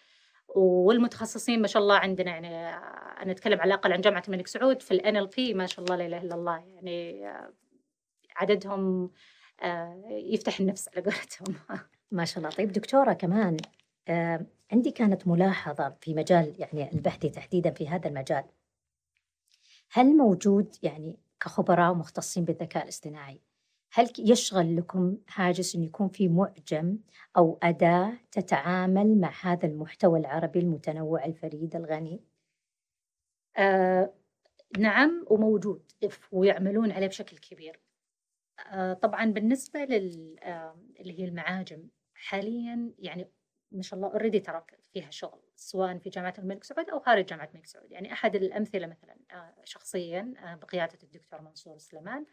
والمتخصصين 0.56 1.62
ما 1.62 1.66
شاء 1.66 1.82
الله 1.82 1.96
عندنا 1.96 2.30
يعني 2.30 2.68
أنا 3.22 3.32
أتكلم 3.32 3.60
على 3.60 3.68
الأقل 3.68 3.92
عن 3.92 4.00
جامعة 4.00 4.22
الملك 4.28 4.46
سعود. 4.46 4.82
في 4.82 4.90
ال 4.94 5.00
NLP 5.00 5.56
ما 5.56 5.66
شاء 5.66 5.84
الله 5.84 5.96
لا 5.96 6.06
إله 6.06 6.18
إلا 6.22 6.34
الله 6.34 6.58
يعني 6.58 7.26
عددهم 8.36 9.10
آه، 9.62 10.02
يفتح 10.08 10.60
النفس 10.60 10.88
على 10.88 11.02
قولتهم. 11.02 11.54
ما 12.10 12.24
شاء 12.24 12.38
الله. 12.38 12.50
طيب 12.50 12.72
دكتورة 12.72 13.12
كمان 13.12 13.56
آه، 14.08 14.46
عندي 14.72 14.90
كانت 14.90 15.28
ملاحظة 15.28 15.94
في 16.00 16.14
مجال 16.14 16.54
يعني 16.58 16.92
البحث 16.92 17.20
تحديدا 17.20 17.70
في 17.70 17.88
هذا 17.88 18.08
المجال. 18.08 18.44
هل 19.94 20.16
موجود 20.16 20.76
يعني 20.82 21.18
كخبراء 21.40 21.94
مختصين 21.94 22.44
بالذكاء 22.44 22.82
الاصطناعي؟ 22.84 23.40
هل 23.92 24.12
يشغل 24.18 24.76
لكم 24.76 25.18
هاجس 25.34 25.74
أن 25.76 25.82
يكون 25.82 26.08
في 26.08 26.28
معجم 26.28 26.98
أو 27.36 27.58
أداة 27.62 28.18
تتعامل 28.30 29.20
مع 29.20 29.32
هذا 29.42 29.66
المحتوى 29.66 30.18
العربي 30.20 30.58
المتنوع 30.58 31.24
الفريد 31.24 31.76
الغني؟ 31.76 32.24
آه 33.56 34.14
نعم 34.78 35.24
وموجود 35.30 35.92
ويعملون 36.32 36.92
عليه 36.92 37.06
بشكل 37.06 37.38
كبير. 37.38 37.80
آه 38.72 38.92
طبعا 38.92 39.24
بالنسبة 39.24 39.84
لل 39.84 40.40
آه 40.40 40.76
اللي 41.00 41.20
هي 41.20 41.24
المعاجم 41.24 41.88
حاليا 42.14 42.92
يعني 42.98 43.30
ما 43.72 43.82
شاء 43.82 43.96
الله 43.96 44.12
اوريدي 44.12 44.40
ترى 44.40 44.64
فيها 44.92 45.10
شغل. 45.10 45.41
سواء 45.62 45.98
في 45.98 46.10
جامعة 46.10 46.34
الملك 46.38 46.64
سعود 46.64 46.90
أو 46.90 47.00
خارج 47.00 47.24
جامعة 47.26 47.48
الملك 47.48 47.66
سعود. 47.66 47.92
يعني 47.92 48.12
أحد 48.12 48.36
الأمثلة 48.36 48.86
مثلا 48.86 49.16
آه، 49.32 49.54
شخصيا 49.64 50.34
آه، 50.38 50.54
بقيادة 50.54 50.98
الدكتور 51.02 51.42
منصور 51.42 51.78
سليمان 51.78 52.26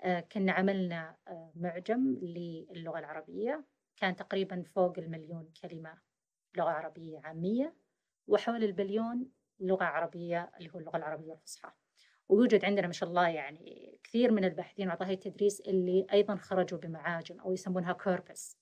آه، 0.00 0.20
كنا 0.20 0.52
عملنا 0.52 1.16
معجم 1.54 2.18
للغة 2.22 2.98
العربية. 2.98 3.64
كان 3.96 4.16
تقريبا 4.16 4.62
فوق 4.62 4.98
المليون 4.98 5.52
كلمة 5.62 5.98
لغة 6.56 6.70
عربية 6.70 7.20
عامية 7.24 7.74
وحول 8.26 8.64
البليون 8.64 9.30
لغة 9.60 9.84
عربية 9.84 10.50
اللي 10.58 10.70
هو 10.74 10.78
اللغة 10.78 10.96
العربية 10.96 11.32
الفصحى. 11.32 11.72
ويوجد 12.28 12.64
عندنا 12.64 12.86
ما 12.86 12.92
شاء 12.92 13.08
الله 13.08 13.28
يعني 13.28 13.98
كثير 14.04 14.32
من 14.32 14.44
الباحثين 14.44 14.88
وعطاها 14.88 15.10
التدريس 15.10 15.60
اللي 15.60 16.06
أيضا 16.12 16.36
خرجوا 16.36 16.78
بمعاجم 16.78 17.40
أو 17.40 17.52
يسمونها 17.52 17.92
كوربس. 17.92 18.59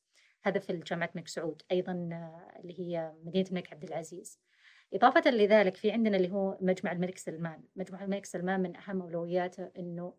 هذا 0.48 0.58
في 0.58 0.72
جامعة 0.72 1.10
الملك 1.14 1.28
سعود 1.28 1.62
أيضا 1.72 1.92
آه، 1.92 2.60
اللي 2.60 2.80
هي 2.80 3.12
مدينة 3.24 3.48
الملك 3.48 3.72
عبد 3.72 3.84
العزيز. 3.84 4.40
إضافة 4.94 5.30
لذلك 5.30 5.76
في 5.76 5.90
عندنا 5.90 6.16
اللي 6.16 6.32
هو 6.32 6.58
مجمع 6.60 6.92
الملك 6.92 7.18
سلمان. 7.18 7.62
مجمع 7.76 8.04
الملك 8.04 8.24
سلمان 8.24 8.60
من 8.60 8.76
أهم 8.76 9.02
أولوياته 9.02 9.70
أنه 9.78 10.14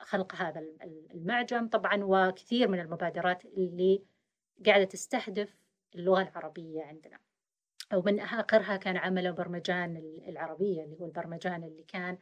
خلق 0.00 0.34
هذا 0.34 0.64
المعجم 1.14 1.68
طبعا 1.68 2.04
وكثير 2.04 2.68
من 2.68 2.80
المبادرات 2.80 3.44
اللي 3.44 4.02
قاعدة 4.66 4.84
تستهدف 4.84 5.56
اللغة 5.94 6.22
العربية 6.22 6.82
عندنا. 6.82 7.18
ومن 7.94 8.20
آخرها 8.20 8.76
كان 8.76 8.96
عمل 8.96 9.32
برمجان 9.32 9.96
العربية 10.28 10.84
اللي 10.84 10.96
هو 11.00 11.06
البرمجان 11.06 11.64
اللي 11.64 11.82
كان 11.82 12.18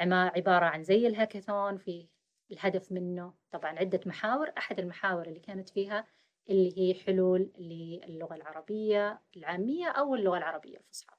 عبارة 0.00 0.64
عن 0.64 0.82
زي 0.82 1.06
الهاكاثون 1.06 1.76
في 1.76 2.08
الهدف 2.50 2.92
منه 2.92 3.34
طبعا 3.50 3.78
عدة 3.78 4.00
محاور. 4.06 4.52
أحد 4.58 4.78
المحاور 4.78 5.26
اللي 5.26 5.40
كانت 5.40 5.68
فيها 5.68 6.06
اللي 6.50 6.78
هي 6.78 6.94
حلول 6.94 7.52
للغة 7.58 8.34
العربية 8.34 9.20
العامية 9.36 9.86
أو 9.86 10.14
اللغة 10.14 10.38
العربية 10.38 10.76
الفصحى. 10.76 11.16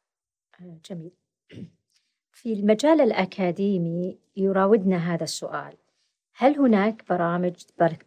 آه، 0.61 0.79
جميل. 0.89 1.11
في 2.31 2.53
المجال 2.53 3.01
الأكاديمي 3.01 4.19
يراودنا 4.35 5.13
هذا 5.13 5.23
السؤال. 5.23 5.77
هل 6.35 6.59
هناك 6.59 7.09
برامج 7.09 7.53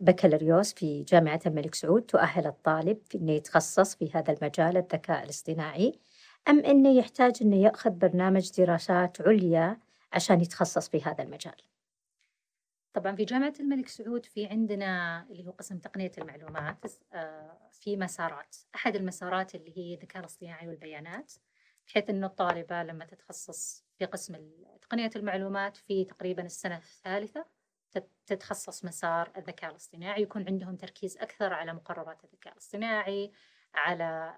بكالوريوس 0.00 0.72
في 0.72 1.02
جامعة 1.02 1.40
الملك 1.46 1.74
سعود 1.74 2.02
تؤهل 2.02 2.46
الطالب 2.46 2.98
في 3.10 3.18
أنه 3.18 3.32
يتخصص 3.32 3.94
في 3.94 4.10
هذا 4.14 4.32
المجال 4.32 4.76
الذكاء 4.76 5.24
الاصطناعي 5.24 5.92
أم 6.48 6.58
أنه 6.64 6.98
يحتاج 6.98 7.38
أنه 7.42 7.56
يأخذ 7.56 7.90
برنامج 7.90 8.50
دراسات 8.58 9.20
عليا 9.20 9.78
عشان 10.12 10.40
يتخصص 10.40 10.88
في 10.88 11.02
هذا 11.02 11.24
المجال؟ 11.24 11.56
طبعا 12.96 13.16
في 13.16 13.24
جامعة 13.24 13.52
الملك 13.60 13.88
سعود 13.88 14.26
في 14.26 14.46
عندنا 14.46 15.22
اللي 15.30 15.46
هو 15.46 15.50
قسم 15.50 15.78
تقنية 15.78 16.12
المعلومات 16.18 16.84
آه، 17.12 17.70
في 17.72 17.96
مسارات. 17.96 18.56
أحد 18.74 18.96
المسارات 18.96 19.54
اللي 19.54 19.78
هي 19.78 19.94
الذكاء 19.94 20.20
الاصطناعي 20.20 20.68
والبيانات 20.68 21.32
بحيث 21.86 22.10
أنه 22.10 22.26
الطالبة 22.26 22.82
لما 22.82 23.04
تتخصص 23.04 23.84
في 23.98 24.04
قسم 24.04 24.50
تقنية 24.82 25.10
المعلومات 25.16 25.76
في 25.76 26.04
تقريبا 26.04 26.42
السنة 26.42 26.76
الثالثة 26.76 27.46
تتخصص 28.26 28.84
مسار 28.84 29.32
الذكاء 29.36 29.70
الاصطناعي. 29.70 30.22
يكون 30.22 30.46
عندهم 30.46 30.76
تركيز 30.76 31.18
أكثر 31.18 31.52
على 31.52 31.74
مقررات 31.74 32.24
الذكاء 32.24 32.52
الاصطناعي 32.52 33.32
على 33.74 34.34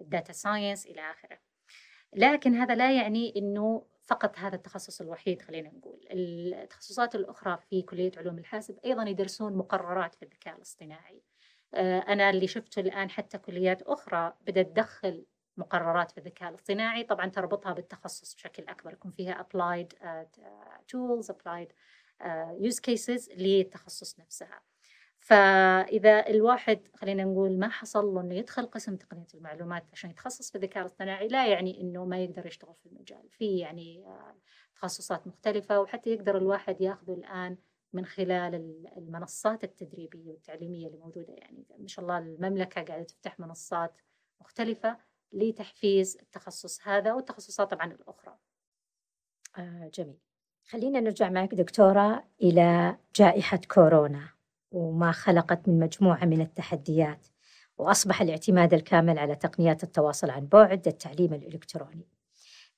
ال 0.00 0.06
data 0.06 0.30
آه، 0.30 0.32
science 0.32 0.86
إلى 0.86 1.10
آخره. 1.10 1.38
لكن 2.12 2.54
هذا 2.54 2.74
لا 2.74 2.96
يعني 2.96 3.32
إنه 3.36 3.86
فقط 4.06 4.38
هذا 4.38 4.56
التخصص 4.56 5.00
الوحيد 5.00 5.42
خلينا 5.42 5.68
نقول. 5.68 6.06
التخصصات 6.10 7.14
الأخرى 7.14 7.58
في 7.70 7.82
كلية 7.82 8.12
علوم 8.16 8.38
الحاسب 8.38 8.78
أيضا 8.84 9.02
يدرسون 9.02 9.56
مقررات 9.56 10.14
في 10.14 10.22
الذكاء 10.22 10.56
الاصطناعي. 10.56 11.22
آه، 11.74 11.98
أنا 11.98 12.30
اللي 12.30 12.46
شفته 12.46 12.80
الآن 12.80 13.10
حتى 13.10 13.38
كليات 13.38 13.82
أخرى 13.82 14.32
بدأت 14.46 14.66
تدخل 14.66 15.26
مقررات 15.56 16.10
في 16.10 16.18
الذكاء 16.18 16.48
الاصطناعي. 16.48 17.04
طبعا 17.04 17.26
تربطها 17.26 17.72
بالتخصص 17.72 18.34
بشكل 18.34 18.62
أكبر. 18.68 18.92
يكون 18.92 19.10
فيها 19.10 19.46
applied 19.46 19.86
uh, 20.02 20.40
tools 20.92 21.26
applied 21.26 21.68
use 22.60 22.80
cases 22.90 23.38
للتخصص 23.38 24.20
نفسها. 24.20 24.60
فإذا 25.26 26.26
الواحد 26.28 26.80
خلينا 26.94 27.24
نقول 27.24 27.58
ما 27.58 27.68
حصل 27.68 28.04
له 28.04 28.20
إنه 28.20 28.34
يدخل 28.34 28.66
قسم 28.66 28.96
تقنية 28.96 29.26
المعلومات 29.34 29.84
عشان 29.92 30.10
يتخصص 30.10 30.50
في 30.50 30.58
الذكاء 30.58 30.80
الاصطناعي 30.80 31.28
لا 31.28 31.46
يعني 31.46 31.80
إنه 31.80 32.04
ما 32.04 32.24
يقدر 32.24 32.46
يشتغل 32.46 32.74
في 32.74 32.86
المجال. 32.86 33.28
في 33.30 33.58
يعني 33.58 34.06
آه، 34.06 34.36
تخصصات 34.74 35.26
مختلفة 35.26 35.80
وحتى 35.80 36.10
يقدر 36.10 36.36
الواحد 36.36 36.80
ياخذه 36.80 37.14
الآن 37.14 37.56
من 37.92 38.06
خلال 38.06 38.54
المنصات 38.96 39.64
التدريبية 39.64 40.30
والتعليمية 40.30 40.86
اللي 40.86 40.98
موجودة. 40.98 41.32
يعني 41.32 41.64
ما 41.78 41.88
شاء 41.88 42.02
الله 42.02 42.18
المملكة 42.18 42.82
قاعدة 42.82 43.04
تفتح 43.04 43.40
منصات 43.40 44.00
مختلفة 44.40 44.96
لتحفيز 45.32 46.16
التخصص 46.22 46.88
هذا 46.88 47.12
والتخصصات 47.12 47.70
طبعا 47.70 47.92
الأخرى. 47.92 48.38
آه 49.58 49.90
جميل. 49.94 50.18
خلينا 50.68 51.00
نرجع 51.00 51.30
معك 51.30 51.54
دكتورة 51.54 52.24
إلى 52.42 52.96
جائحة 53.16 53.60
كورونا. 53.70 54.35
وما 54.76 55.12
خلقت 55.12 55.68
من 55.68 55.78
مجموعة 55.78 56.24
من 56.24 56.40
التحديات 56.40 57.26
وأصبح 57.78 58.22
الاعتماد 58.22 58.74
الكامل 58.74 59.18
على 59.18 59.36
تقنيات 59.36 59.82
التواصل 59.82 60.30
عن 60.30 60.46
بعد 60.46 60.88
التعليم 60.88 61.34
الإلكتروني 61.34 62.08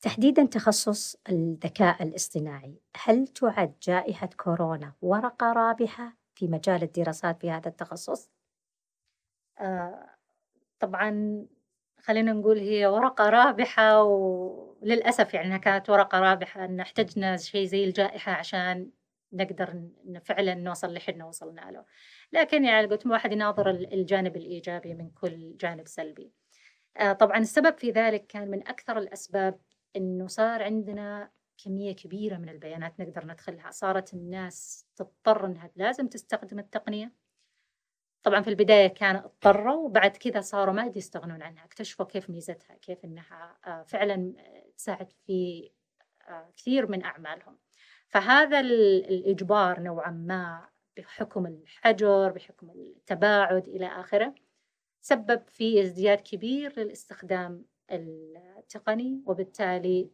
تحديدا 0.00 0.44
تخصص 0.44 1.16
الذكاء 1.28 2.02
الاصطناعي 2.02 2.80
هل 3.02 3.26
تعد 3.26 3.74
جائحة 3.82 4.26
كورونا 4.36 4.92
ورقة 5.02 5.52
رابحة 5.52 6.16
في 6.34 6.48
مجال 6.48 6.82
الدراسات 6.82 7.40
في 7.40 7.50
هذا 7.50 7.68
التخصص؟ 7.68 8.30
آه 9.58 10.16
طبعا 10.80 11.46
خلينا 12.00 12.32
نقول 12.32 12.58
هي 12.58 12.86
ورقة 12.86 13.28
رابحة 13.28 14.02
وللأسف 14.02 15.34
يعني 15.34 15.58
كانت 15.58 15.90
ورقة 15.90 16.20
رابحة 16.20 16.64
إن 16.64 16.80
احتجنا 16.80 17.36
شيء 17.36 17.66
زي 17.66 17.84
الجائحة 17.84 18.32
عشان 18.32 18.90
نقدر 19.32 19.88
فعلا 20.24 20.54
نوصل 20.54 20.94
لحنا 20.94 21.24
وصلنا 21.24 21.70
له. 21.70 21.84
لكن 22.32 22.64
يعني 22.64 22.86
قلت 22.86 23.06
الواحد 23.06 23.32
يناظر 23.32 23.70
الجانب 23.70 24.36
الإيجابي 24.36 24.94
من 24.94 25.10
كل 25.10 25.56
جانب 25.56 25.88
سلبي. 25.88 26.32
آه، 26.96 27.12
طبعا 27.12 27.38
السبب 27.38 27.78
في 27.78 27.90
ذلك 27.90 28.26
كان 28.26 28.50
من 28.50 28.68
أكثر 28.68 28.98
الأسباب 28.98 29.60
أنه 29.96 30.26
صار 30.26 30.62
عندنا 30.62 31.30
كمية 31.64 31.92
كبيرة 31.92 32.36
من 32.36 32.48
البيانات 32.48 33.00
نقدر 33.00 33.26
ندخلها. 33.26 33.70
صارت 33.70 34.14
الناس 34.14 34.86
تضطر 34.96 35.46
أنها 35.46 35.70
لازم 35.76 36.08
تستخدم 36.08 36.58
التقنية. 36.58 37.12
طبعا 38.22 38.40
في 38.42 38.50
البداية 38.50 38.86
كانوا 38.86 39.20
اضطروا 39.20 39.86
وبعد 39.86 40.16
كذا 40.16 40.40
صاروا 40.40 40.74
ما 40.74 40.92
يستغنون 40.96 41.42
عنها. 41.42 41.64
اكتشفوا 41.64 42.06
كيف 42.06 42.30
ميزتها 42.30 42.76
كيف 42.76 43.04
أنها 43.04 43.58
آه، 43.66 43.82
فعلا 43.82 44.34
تساعد 44.76 45.12
في 45.26 45.70
آه، 46.28 46.52
كثير 46.56 46.90
من 46.90 47.04
أعمالهم. 47.04 47.58
فهذا 48.08 48.60
الإجبار 48.60 49.80
نوعا 49.80 50.10
ما 50.10 50.68
بحكم 50.96 51.46
الحجر 51.46 52.32
بحكم 52.32 52.70
التباعد 52.70 53.68
إلى 53.68 53.86
آخره 53.86 54.34
سبب 55.00 55.42
في 55.48 55.82
ازدياد 55.82 56.20
كبير 56.20 56.80
للاستخدام 56.80 57.64
التقني 57.90 59.22
وبالتالي 59.26 60.10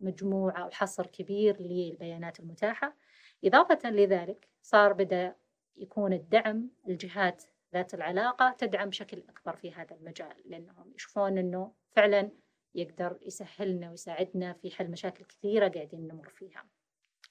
مجموعة 0.00 0.62
أو 0.62 0.70
حصر 0.70 1.06
كبير 1.06 1.60
للبيانات 1.60 2.40
المتاحة. 2.40 2.96
إضافة 3.44 3.90
لذلك 3.90 4.48
صار 4.62 4.92
بدأ 4.92 5.34
يكون 5.76 6.12
الدعم 6.12 6.70
الجهات 6.88 7.44
ذات 7.74 7.94
العلاقة 7.94 8.56
تدعم 8.58 8.88
بشكل 8.88 9.22
أكبر 9.28 9.56
في 9.56 9.72
هذا 9.72 9.96
المجال 9.96 10.34
لأنهم 10.44 10.92
يشوفون 10.94 11.38
أنه 11.38 11.72
فعلا 11.92 12.30
يقدر 12.74 13.18
يسهلنا 13.22 13.90
ويساعدنا 13.90 14.52
في 14.52 14.70
حل 14.70 14.90
مشاكل 14.90 15.24
كثيرة 15.24 15.68
قاعدين 15.68 16.08
نمر 16.08 16.28
فيها. 16.28 16.64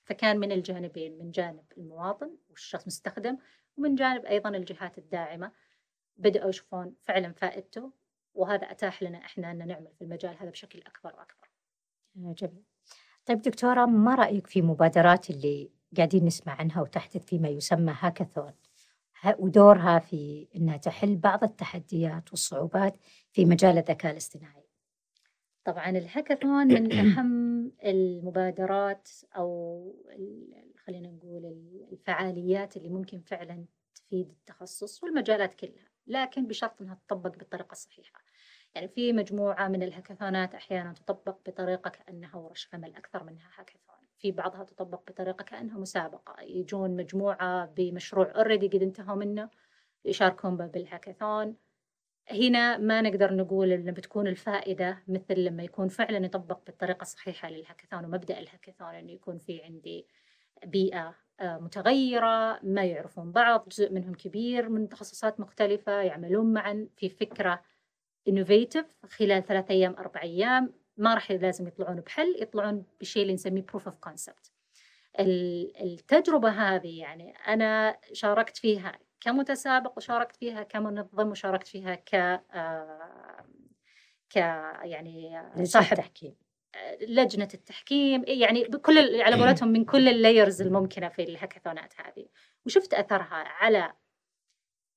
فكان 0.05 0.39
من 0.39 0.51
الجانبين 0.51 1.17
من 1.17 1.31
جانب 1.31 1.63
المواطن 1.77 2.37
والشخص 2.49 2.81
المستخدم 2.81 3.37
ومن 3.77 3.95
جانب 3.95 4.25
أيضا 4.25 4.49
الجهات 4.49 4.97
الداعمة. 4.97 5.51
بدأوا 6.17 6.49
يشوفون 6.49 6.95
فعلا 7.01 7.33
فائدته 7.33 7.91
وهذا 8.33 8.71
أتاح 8.71 9.03
لنا 9.03 9.17
إحنا 9.17 9.51
أن 9.51 9.67
نعمل 9.67 9.91
في 9.95 10.01
المجال 10.01 10.37
هذا 10.39 10.49
بشكل 10.49 10.79
أكبر 10.79 11.15
وأكبر. 11.15 11.49
آه، 12.17 12.33
جميل. 12.37 12.63
طيب 13.25 13.41
دكتورة 13.41 13.85
ما 13.85 14.15
رأيك 14.15 14.47
في 14.47 14.61
مبادرات 14.61 15.29
اللي 15.29 15.71
قاعدين 15.97 16.25
نسمع 16.25 16.53
عنها 16.53 16.81
وتحدث 16.81 17.25
فيما 17.25 17.47
يسمى 17.49 17.95
هاكاثون؟ 17.99 18.53
ودورها 19.39 19.99
في 19.99 20.47
أنها 20.55 20.77
تحل 20.77 21.15
بعض 21.15 21.43
التحديات 21.43 22.31
والصعوبات 22.31 22.97
في 23.31 23.45
مجال 23.45 23.77
الذكاء 23.77 24.11
الاصطناعي. 24.11 24.64
طبعا 25.65 25.89
الهاكاثون 25.89 26.67
من 26.67 26.93
أهم 27.01 27.71
المبادرات 27.85 29.09
أو 29.37 29.95
خلينا 30.85 31.11
نقول 31.11 31.45
الفعاليات 31.91 32.77
اللي 32.77 32.89
ممكن 32.89 33.19
فعلا 33.19 33.65
تفيد 33.95 34.29
التخصص 34.29 35.03
والمجالات 35.03 35.53
كلها 35.53 35.89
لكن 36.07 36.47
بشرط 36.47 36.81
أنها 36.81 36.95
تطبق 37.07 37.37
بالطريقة 37.37 37.71
الصحيحة. 37.71 38.21
يعني 38.75 38.87
في 38.87 39.13
مجموعة 39.13 39.67
من 39.67 39.83
الهاكاثونات 39.83 40.55
أحيانا 40.55 40.93
تطبق 40.93 41.37
بطريقة 41.45 41.89
كأنها 41.89 42.35
ورش 42.35 42.69
عمل 42.73 42.95
أكثر 42.95 43.23
منها 43.23 43.49
هاكاثون. 43.57 43.95
في 44.19 44.31
بعضها 44.31 44.63
تطبق 44.63 45.01
بطريقة 45.11 45.43
كأنها 45.43 45.77
مسابقة. 45.77 46.41
يجون 46.41 46.95
مجموعة 46.95 47.65
بمشروع 47.65 48.31
اوريدي 48.35 48.67
قد 48.67 48.83
انتهوا 48.83 49.15
منه 49.15 49.49
يشاركون 50.05 50.57
بالهاكاثون. 50.57 51.55
هنا 52.31 52.77
ما 52.77 53.01
نقدر 53.01 53.33
نقول 53.33 53.71
إن 53.71 53.91
بتكون 53.91 54.27
الفائدة 54.27 55.03
مثل 55.07 55.39
لما 55.39 55.63
يكون 55.63 55.87
فعلا 55.87 56.25
يطبق 56.25 56.59
بالطريقة 56.65 57.01
الصحيحة 57.01 57.49
للهاكاثون 57.49 58.05
ومبدأ 58.05 58.39
الهاكاثون 58.39 58.95
انه 58.95 59.11
يكون 59.11 59.37
في 59.37 59.63
عندي 59.63 60.07
بيئة 60.65 61.15
آه، 61.39 61.57
متغيرة 61.57 62.59
ما 62.63 62.85
يعرفون 62.85 63.31
بعض 63.31 63.69
جزء 63.69 63.91
منهم 63.91 64.13
كبير 64.13 64.69
من 64.69 64.89
تخصصات 64.89 65.39
مختلفة 65.39 66.01
يعملون 66.01 66.53
معا 66.53 66.87
في 66.97 67.09
فكرة 67.09 67.61
innovative 68.27 68.85
خلال 69.09 69.43
ثلاث 69.43 69.71
أيام 69.71 69.95
أربع 69.99 70.21
أيام 70.21 70.73
ما 70.97 71.13
راح 71.13 71.31
لازم 71.31 71.67
يطلعون 71.67 72.01
بحل 72.01 72.35
يطلعون 72.41 72.85
بشيء 73.01 73.21
اللي 73.21 73.33
نسميه 73.33 73.61
proof 73.61 73.85
of 73.87 73.97
concept 73.97 74.51
التجربة 75.19 76.49
هذه 76.49 76.99
يعني 76.99 77.33
أنا 77.47 77.97
شاركت 78.13 78.57
فيها 78.57 78.99
كمتسابق 79.25 79.97
وشاركت 79.97 80.35
فيها 80.35 80.63
كمنظم 80.63 81.29
وشاركت 81.29 81.67
فيها 81.67 81.95
ك 81.95 82.15
آه، 82.15 83.45
ك 84.29 84.35
يعني 84.83 85.41
صاحب 85.63 85.97
تحكيم 85.97 86.35
لجنة 87.01 87.47
التحكيم. 87.53 88.23
يعني 88.27 88.63
بكل 88.63 89.21
على 89.21 89.35
قولتهم 89.35 89.69
من 89.69 89.85
كل 89.85 90.07
ال 90.07 90.15
layers 90.15 90.61
الممكنة 90.61 91.09
في 91.09 91.23
الهاكاثونات 91.23 91.93
هذه. 92.01 92.25
وشفت 92.65 92.93
أثرها 92.93 93.35
على 93.35 93.93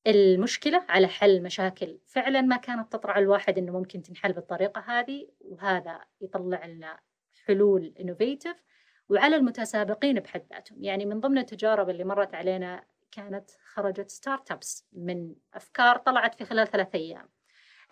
المشكلة 0.07 0.85
على 0.89 1.09
حل 1.09 1.43
مشاكل 1.43 1.99
فعلا 2.07 2.41
ما 2.41 2.57
كانت 2.57 2.93
تطرأ 2.93 3.19
الواحد 3.19 3.59
أنه 3.59 3.73
ممكن 3.73 4.03
تنحل 4.03 4.33
بالطريقة 4.33 4.81
هذه. 4.81 5.29
وهذا 5.41 6.01
يطلع 6.21 6.67
لنا 6.67 7.01
حلول 7.47 7.95
innovative 8.01 8.65
وعلى 9.09 9.37
المتسابقين 9.37 10.21
بحد 10.21 10.43
ذاتهم. 10.53 10.85
يعني 10.85 11.07
من 11.07 11.21
ضمن 11.21 11.39
التجارب 11.39 11.91
اللي 11.91 12.05
مرت 12.05 12.35
علينا 12.35 12.85
كانت 13.11 13.51
خرجت 13.73 14.11
startups 14.11 14.87
من 14.93 15.35
أفكار 15.55 15.97
طلعت 15.97 16.35
في 16.35 16.45
خلال 16.45 16.67
ثلاث 16.67 16.95
أيام. 16.95 17.29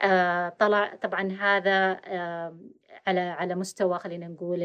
آه 0.01 0.49
طلع 0.49 0.95
طبعا 0.95 1.33
هذا 1.41 2.01
آه 2.05 2.61
على 3.07 3.21
على 3.21 3.55
مستوى 3.55 3.99
خلينا 3.99 4.29
نقول 4.29 4.59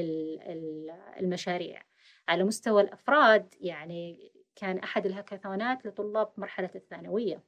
المشاريع. 1.20 1.84
على 2.28 2.44
مستوى 2.44 2.82
الأفراد 2.82 3.54
يعني 3.60 4.32
كان 4.56 4.78
أحد 4.80 5.06
الهاكاثونات 5.06 5.86
لطلاب 5.86 6.32
مرحلة 6.38 6.70
الثانوية 6.76 7.44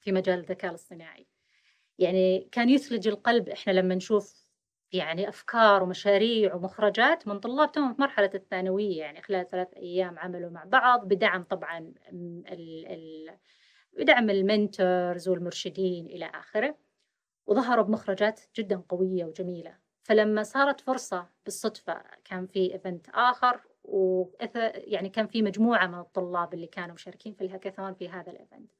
في 0.00 0.12
مجال 0.12 0.38
الذكاء 0.38 0.70
الاصطناعي. 0.70 1.26
يعني 1.98 2.48
كان 2.52 2.68
يثلج 2.70 3.08
القلب 3.08 3.48
إحنا 3.48 3.72
لما 3.72 3.94
نشوف 3.94 4.45
يعني 4.92 5.28
أفكار 5.28 5.82
ومشاريع 5.82 6.54
ومخرجات 6.54 7.28
من 7.28 7.40
طلاب 7.40 7.72
توهم 7.72 7.94
في 7.94 8.00
مرحلة 8.02 8.30
الثانوية 8.34 8.98
يعني 8.98 9.22
خلال 9.22 9.48
ثلاث 9.50 9.74
أيام 9.76 10.18
عملوا 10.18 10.50
مع 10.50 10.64
بعض 10.64 11.08
بدعم 11.08 11.42
طبعا 11.42 11.92
ال 12.12 12.86
ال 12.86 13.38
بدعم 13.98 14.30
ال 14.30 14.42
mentors 14.42 15.28
والمرشدين 15.28 16.06
إلى 16.06 16.26
آخره 16.26 16.78
وظهروا 17.46 17.84
بمخرجات 17.84 18.40
جدا 18.56 18.82
قوية 18.88 19.24
وجميلة. 19.24 19.78
فلما 20.02 20.42
صارت 20.42 20.80
فرصة 20.80 21.28
بالصدفة 21.44 22.02
كان 22.24 22.46
في 22.46 22.72
event 22.72 23.08
آخر 23.08 23.60
و 23.84 24.24
يعني 24.74 25.08
كان 25.08 25.26
في 25.26 25.42
مجموعة 25.42 25.86
من 25.86 25.98
الطلاب 25.98 26.54
اللي 26.54 26.66
كانوا 26.66 26.94
مشاركين 26.94 27.34
في 27.34 27.44
الهاكاثون 27.44 27.94
في 27.94 28.08
هذا 28.08 28.30
ال 28.30 28.37
event 28.37 28.70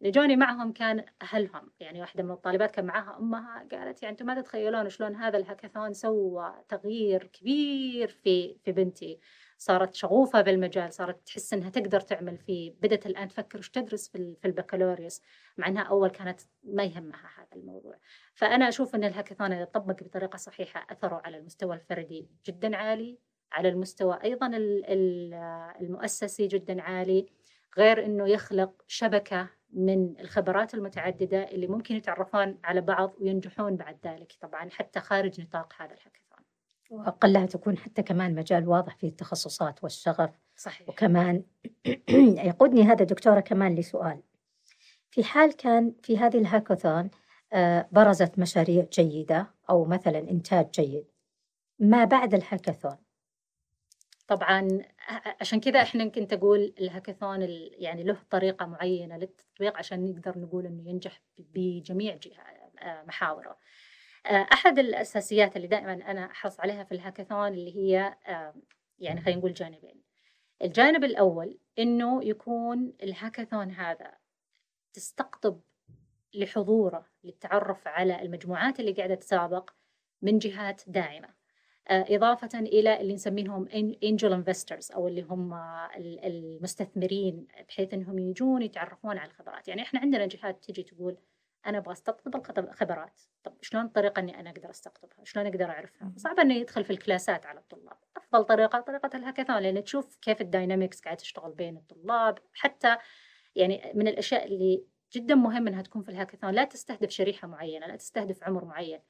اللي 0.00 0.10
جوني 0.10 0.36
معهم 0.36 0.72
كان 0.72 1.04
أهلهم. 1.22 1.70
يعني 1.80 2.00
واحدة 2.00 2.22
من 2.22 2.30
الطالبات 2.30 2.70
كان 2.70 2.84
معاها 2.86 3.18
أمها 3.18 3.68
قالت 3.72 4.02
يعني 4.02 4.12
أنتم 4.12 4.26
ما 4.26 4.40
تتخيلون 4.40 4.88
شلون 4.88 5.16
هذا 5.16 5.38
الهاكاثون 5.38 5.92
سوى 5.92 6.54
تغيير 6.68 7.24
كبير 7.24 8.08
في 8.08 8.56
في 8.64 8.72
بنتي. 8.72 9.18
صارت 9.58 9.94
شغوفة 9.94 10.40
بالمجال 10.40 10.92
صارت 10.92 11.26
تحس 11.26 11.52
أنها 11.52 11.70
تقدر 11.70 12.00
تعمل 12.00 12.38
فيه. 12.38 12.74
بدأت 12.82 13.06
الآن 13.06 13.28
تفكر 13.28 13.58
وش 13.58 13.70
تدرس 13.70 14.08
في, 14.08 14.36
في 14.40 14.48
البكالوريوس 14.48 15.20
مع 15.56 15.66
أنها 15.68 15.82
أول 15.82 16.10
كانت 16.10 16.40
ما 16.64 16.84
يهمها 16.84 17.30
هذا 17.38 17.48
الموضوع. 17.56 17.98
فأنا 18.34 18.68
أشوف 18.68 18.94
أن 18.94 19.04
الهاكاثون 19.04 19.52
إذا 19.52 19.64
طبق 19.64 20.02
بطريقة 20.02 20.36
صحيحة 20.36 20.86
أثره 20.90 21.22
على 21.24 21.36
المستوى 21.38 21.74
الفردي 21.76 22.28
جدا 22.46 22.76
عالي 22.76 23.18
على 23.52 23.68
المستوى 23.68 24.18
أيضا 24.24 24.50
المؤسسي 25.80 26.46
جدا 26.46 26.82
عالي. 26.82 27.26
غير 27.78 28.04
أنه 28.04 28.28
يخلق 28.28 28.82
شبكة 28.86 29.48
من 29.72 30.20
الخبرات 30.20 30.74
المتعددة 30.74 31.50
اللي 31.50 31.66
ممكن 31.66 31.96
يتعرفون 31.96 32.58
على 32.64 32.80
بعض 32.80 33.14
وينجحون 33.20 33.76
بعد 33.76 33.98
ذلك 34.04 34.32
طبعا 34.40 34.70
حتى 34.70 35.00
خارج 35.00 35.40
نطاق 35.40 35.72
هذا 35.78 35.94
الهاكاثون 35.94 36.38
وأقلها 36.90 37.46
تكون 37.46 37.78
حتى 37.78 38.02
كمان 38.02 38.34
مجال 38.34 38.68
واضح 38.68 38.96
فيه 38.96 39.08
التخصصات 39.08 39.84
والشغف. 39.84 40.30
صحيح. 40.56 40.88
وكمان 40.88 41.42
يقودني 42.48 42.82
هذا 42.82 43.04
دكتورة 43.04 43.40
كمان 43.40 43.74
لسؤال. 43.74 44.22
في 45.10 45.24
حال 45.24 45.56
كان 45.56 45.94
في 46.02 46.18
هذه 46.18 46.38
الهاكاثون 46.38 47.10
آه، 47.52 47.88
برزت 47.92 48.38
مشاريع 48.38 48.86
جيدة 48.92 49.54
أو 49.70 49.84
مثلا 49.84 50.18
إنتاج 50.18 50.70
جيد 50.70 51.04
ما 51.78 52.04
بعد 52.04 52.34
الهاكاثون؟ 52.34 52.96
طبعا 54.28 54.68
عشان 55.40 55.60
كذا 55.60 55.82
إحنا 55.82 56.08
كنت 56.08 56.32
أقول 56.32 56.74
الهاكاثون 56.80 57.42
يعني 57.78 58.02
له 58.02 58.16
طريقة 58.30 58.66
معينة 58.66 59.16
للتطبيق 59.16 59.76
عشان 59.78 60.04
نقدر 60.04 60.38
نقول 60.38 60.66
إنه 60.66 60.88
ينجح 60.90 61.22
بجميع 61.38 62.18
محاوره. 62.84 63.58
أحد 64.26 64.78
الأساسيات 64.78 65.56
اللي 65.56 65.66
دائما 65.66 65.92
أنا 65.92 66.30
أحرص 66.30 66.60
عليها 66.60 66.84
في 66.84 66.92
الهاكاثون 66.92 67.48
اللي 67.48 67.76
هي 67.76 68.16
يعني 68.98 69.20
خلينا 69.20 69.38
نقول 69.38 69.54
جانبين. 69.54 70.02
الجانب 70.62 71.04
الأول 71.04 71.58
إنه 71.78 72.24
يكون 72.24 72.92
الهاكاثون 73.02 73.70
هذا 73.70 74.14
تستقطب 74.92 75.60
لحضوره 76.34 77.06
للتعرف 77.24 77.88
على 77.88 78.22
المجموعات 78.22 78.80
اللي 78.80 78.92
قاعدة 78.92 79.14
تسابق 79.14 79.70
من 80.22 80.38
جهات 80.38 80.82
داعمة. 80.86 81.37
آه، 81.90 82.06
إضافة 82.08 82.58
إلى 82.58 83.00
اللي 83.00 83.14
نسميهم 83.14 83.68
angel 84.04 84.32
investors 84.32 84.92
أو 84.92 85.08
اللي 85.08 85.22
هم 85.22 85.54
المستثمرين 86.24 87.46
بحيث 87.68 87.94
أنهم 87.94 88.18
يجون 88.18 88.62
يتعرفون 88.62 89.18
على 89.18 89.30
الخبرات. 89.30 89.68
يعني 89.68 89.82
إحنا 89.82 90.00
عندنا 90.00 90.26
جهات 90.26 90.64
تجي 90.64 90.82
تقول 90.82 91.16
أنا 91.66 91.78
أبغى 91.78 91.92
أستقطب 91.92 92.58
الخبرات 92.58 93.20
طب 93.44 93.52
شلون 93.62 93.84
الطريقة 93.84 94.20
أني 94.20 94.40
أنا 94.40 94.50
أقدر 94.50 94.70
أستقطبها؟ 94.70 95.24
شلون 95.24 95.46
أقدر 95.46 95.64
أعرفها؟ 95.64 96.12
صعب 96.16 96.40
أنه 96.40 96.54
يدخل 96.54 96.84
في 96.84 96.90
ال 96.90 96.98
class 96.98 97.38
ات 97.38 97.46
على 97.46 97.58
الطلاب. 97.60 97.96
أفضل 98.16 98.44
طريقة 98.44 98.80
طريقة 98.80 99.16
الهاكاثون 99.16 99.58
لأن 99.58 99.84
تشوف 99.84 100.16
كيف 100.16 100.40
ال 100.40 100.47
dynamics 100.47 101.00
قاعد 101.00 101.16
تشتغل 101.16 101.52
بين 101.52 101.76
الطلاب. 101.76 102.38
حتى 102.52 102.96
يعني 103.54 103.92
من 103.94 104.08
الأشياء 104.08 104.46
اللي 104.46 104.84
جدا 105.12 105.34
مهم 105.34 105.68
أنها 105.68 105.82
تكون 105.82 106.02
في 106.02 106.08
الهاكاثون 106.08 106.50
لا 106.50 106.64
تستهدف 106.64 107.10
شريحة 107.10 107.48
معينة 107.48 107.86
لا 107.86 107.96
تستهدف 107.96 108.44
عمر 108.44 108.64
معين. 108.64 109.00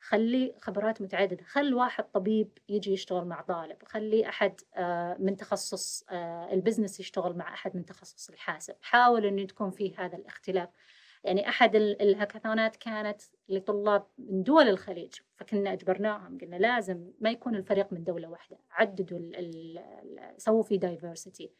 خلي 0.00 0.54
خبرات 0.60 1.02
متعددة 1.02 1.44
خل 1.44 1.74
واحد 1.74 2.04
طبيب 2.04 2.58
يجي 2.68 2.92
يشتغل 2.92 3.24
مع 3.24 3.40
طالب 3.40 3.76
خلي 3.84 4.28
أحد 4.28 4.60
آه، 4.74 5.16
من 5.18 5.36
تخصص 5.36 6.04
آه، 6.10 6.52
ال 6.52 6.57
business 6.57 7.00
يشتغل 7.00 7.36
مع 7.36 7.54
أحد 7.54 7.76
من 7.76 7.84
تخصص 7.84 8.30
الحاسب. 8.30 8.74
حاول 8.80 9.26
أن 9.26 9.46
تكون 9.46 9.70
في 9.70 9.96
هذا 9.96 10.16
الاختلاف. 10.16 10.68
يعني 11.24 11.48
أحد 11.48 11.76
الهاكاثونات 11.76 12.76
كانت 12.76 13.22
لطلاب 13.48 14.06
من 14.18 14.42
دول 14.42 14.68
الخليج 14.68 15.14
فكنا 15.36 15.72
أجبرناهم 15.72 16.38
قلنا 16.38 16.56
لازم 16.56 17.10
ما 17.20 17.30
يكون 17.30 17.56
الفريق 17.56 17.92
من 17.92 18.04
دولة 18.04 18.28
واحدة 18.28 18.58
عددوا 18.70 19.18
سووا 20.36 20.62
في 20.62 20.78
diversity 20.78 21.50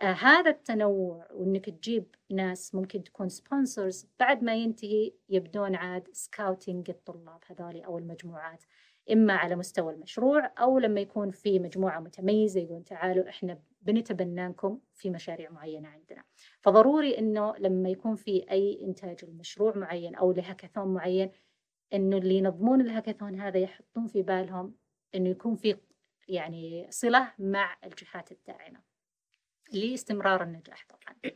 آه 0.00 0.12
هذا 0.12 0.50
التنوع 0.50 1.26
وإنك 1.32 1.70
تجيب 1.70 2.14
ناس 2.30 2.74
ممكن 2.74 3.04
تكون 3.04 3.28
sponsors 3.28 4.06
بعد 4.20 4.42
ما 4.42 4.54
ينتهي 4.54 5.12
يبدون 5.28 5.74
عاد 5.74 6.08
scouting 6.12 6.90
الطلاب 6.90 7.40
هذولي 7.46 7.86
أو 7.86 7.98
المجموعات 7.98 8.64
إما 9.12 9.32
على 9.34 9.56
مستوى 9.56 9.92
المشروع 9.92 10.52
أو 10.58 10.78
لما 10.78 11.00
يكون 11.00 11.30
في 11.30 11.58
مجموعة 11.58 12.00
متميزة 12.00 12.60
يقولون 12.60 12.84
تعالوا 12.84 13.28
إحنا 13.28 13.58
بنتبناكم 13.82 14.78
في 14.94 15.10
مشاريع 15.10 15.50
معينة 15.50 15.88
عندنا. 15.88 16.24
فضروري 16.60 17.18
إنه 17.18 17.54
لما 17.58 17.88
يكون 17.88 18.14
في 18.14 18.50
أي 18.50 18.80
إنتاج 18.82 19.24
لمشروع 19.24 19.76
معين 19.76 20.14
أو 20.14 20.32
لهاكاثون 20.32 20.94
معين 20.94 21.30
إنه 21.92 22.16
اللي 22.16 22.34
ينظمون 22.34 22.80
الهاكاثون 22.80 23.40
هذا 23.40 23.58
يحطون 23.58 24.06
في 24.06 24.22
بالهم 24.22 24.74
إنه 25.14 25.28
يكون 25.28 25.54
في 25.56 25.76
يعني 26.28 26.86
صلة 26.90 27.32
مع 27.38 27.76
الجهات 27.84 28.32
الداعمة. 28.32 28.91
لاستمرار 29.74 30.42
النجاح 30.42 30.86
طبعا. 30.88 31.32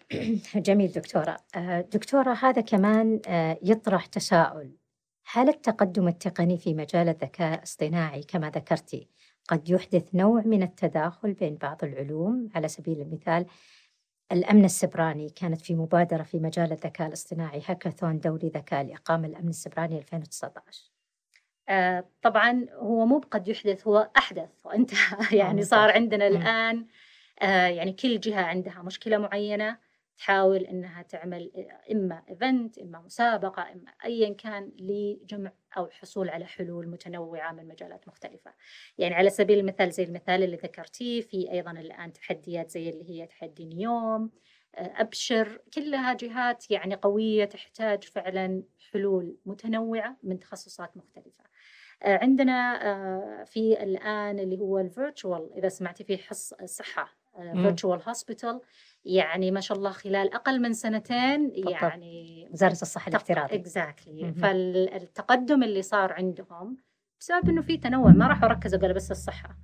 جميل 0.67 0.93
دكتورة. 0.93 1.37
آه، 1.57 1.81
دكتورة 1.81 2.33
هذا 2.33 2.61
كمان 2.61 3.21
آه، 3.29 3.59
يطرح 3.63 4.07
تساؤل. 4.07 4.77
هل 5.33 5.49
التقدم 5.49 6.09
التقني 6.09 6.59
في 6.59 6.75
مجال 6.75 7.09
الذكاء 7.09 7.59
الاصطناعي 7.59 8.23
كما 8.23 8.51
ذكرتي 8.51 9.09
قد 9.49 9.69
يحدث 9.69 10.15
نوع 10.15 10.43
من 10.43 10.63
التداخل 10.63 11.33
بين 11.33 11.55
بعض 11.55 11.85
العلوم؟ 11.85 12.49
على 12.55 12.69
سبيل 12.69 13.01
المثال 13.01 13.47
الأمن 14.33 14.65
السبراني 14.65 15.31
كانت 15.31 15.61
في 15.61 15.75
مبادرة 15.75 16.23
في 16.23 16.39
مجال 16.39 16.73
الذكاء 16.73 17.09
الاصطناعي 17.09 17.63
هاكاثون 17.67 18.19
دولي 18.19 18.49
ذكاء 18.49 18.85
لإقامة 18.85 19.27
الأمن 19.27 19.49
السبراني 19.49 19.99
2019 19.99 20.91
آه 21.69 22.05
طبعا 22.23 22.67
هو 22.73 23.07
مو 23.07 23.19
قد 23.31 23.49
يحدث 23.49 23.87
هو 23.87 24.11
أحدث 24.17 24.51
وانتهى. 24.65 25.17
يعني 25.39 25.63
صار 25.63 25.91
عندنا 25.91 26.27
الآن 26.27 26.79
آه، 26.79 26.85
يعني 27.43 27.93
كل 27.93 28.21
جهة 28.21 28.43
عندها 28.43 28.83
مشكلة 28.83 29.19
معينة 29.19 29.79
تحاول 30.19 30.65
إنها 30.65 31.03
تعمل 31.03 31.51
إما 31.93 32.23
event 32.31 32.79
إما 32.79 33.01
مسابقة 33.01 33.63
إما 33.73 33.91
ايا 34.05 34.35
كان 34.35 34.73
لجمع 34.79 35.53
أو 35.77 35.87
الحصول 35.87 36.29
على 36.29 36.47
حلول 36.47 36.89
متنوعة 36.89 37.53
من 37.53 37.69
مجالات 37.69 38.09
مختلفة. 38.09 38.55
يعني 38.99 39.15
على 39.15 39.31
سبيل 39.31 39.59
المثال 39.59 39.91
زي 39.91 40.05
المثال 40.05 40.43
اللي 40.43 40.57
ذكرتيه 40.57 41.21
في 41.21 41.53
أيضا 41.53 41.71
الآن 41.71 42.13
تحديات 42.13 42.71
زي 42.71 42.91
اللي 42.91 43.11
هي 43.11 43.27
تحدي 43.27 43.65
نيوم 43.65 44.31
آه، 44.75 44.93
أبشر 45.01 45.61
كلها 45.75 46.13
جهات 46.13 46.71
يعني 46.71 46.95
قوية 46.95 47.45
تحتاج 47.45 48.05
فعلا 48.05 48.63
حلول 48.93 49.37
متنوعة 49.47 50.17
من 50.23 50.39
تخصصات 50.39 50.97
مختلفة. 50.97 51.45
آه، 52.03 52.19
عندنا 52.23 53.45
في 53.45 53.83
الآن 53.83 54.39
اللي 54.39 54.59
هو 54.59 54.79
ال 54.79 54.88
virtual 54.88 55.53
إذا 55.57 55.69
سمعتي 55.69 56.05
فيه 56.05 56.17
حص 56.17 56.53
الصحه 56.53 57.26
virtual 57.37 58.03
hospital 58.09 58.61
يعني 59.05 59.51
ما 59.51 59.61
شاء 59.61 59.79
الله 59.79 59.91
خلال 59.91 60.35
أقل 60.35 60.63
من 60.63 60.73
سنتين 60.73 61.53
يعني 61.55 62.49
وزارة 62.53 62.73
الصحة 62.73 63.09
الافتراضي 63.09 63.55
exactly 63.57 64.33
فالتقدم 64.33 65.63
اللي 65.63 65.83
صار 65.83 66.13
عندهم 66.13 66.77
بسبب 67.21 67.49
إنه 67.49 67.63
في 67.63 67.77
تنوع 67.77 68.11
ما 68.11 68.27
راحوا 68.27 68.49
ركزوا 68.49 68.79
قالوا 68.79 68.95
بس 68.95 69.11
الصحة. 69.11 69.59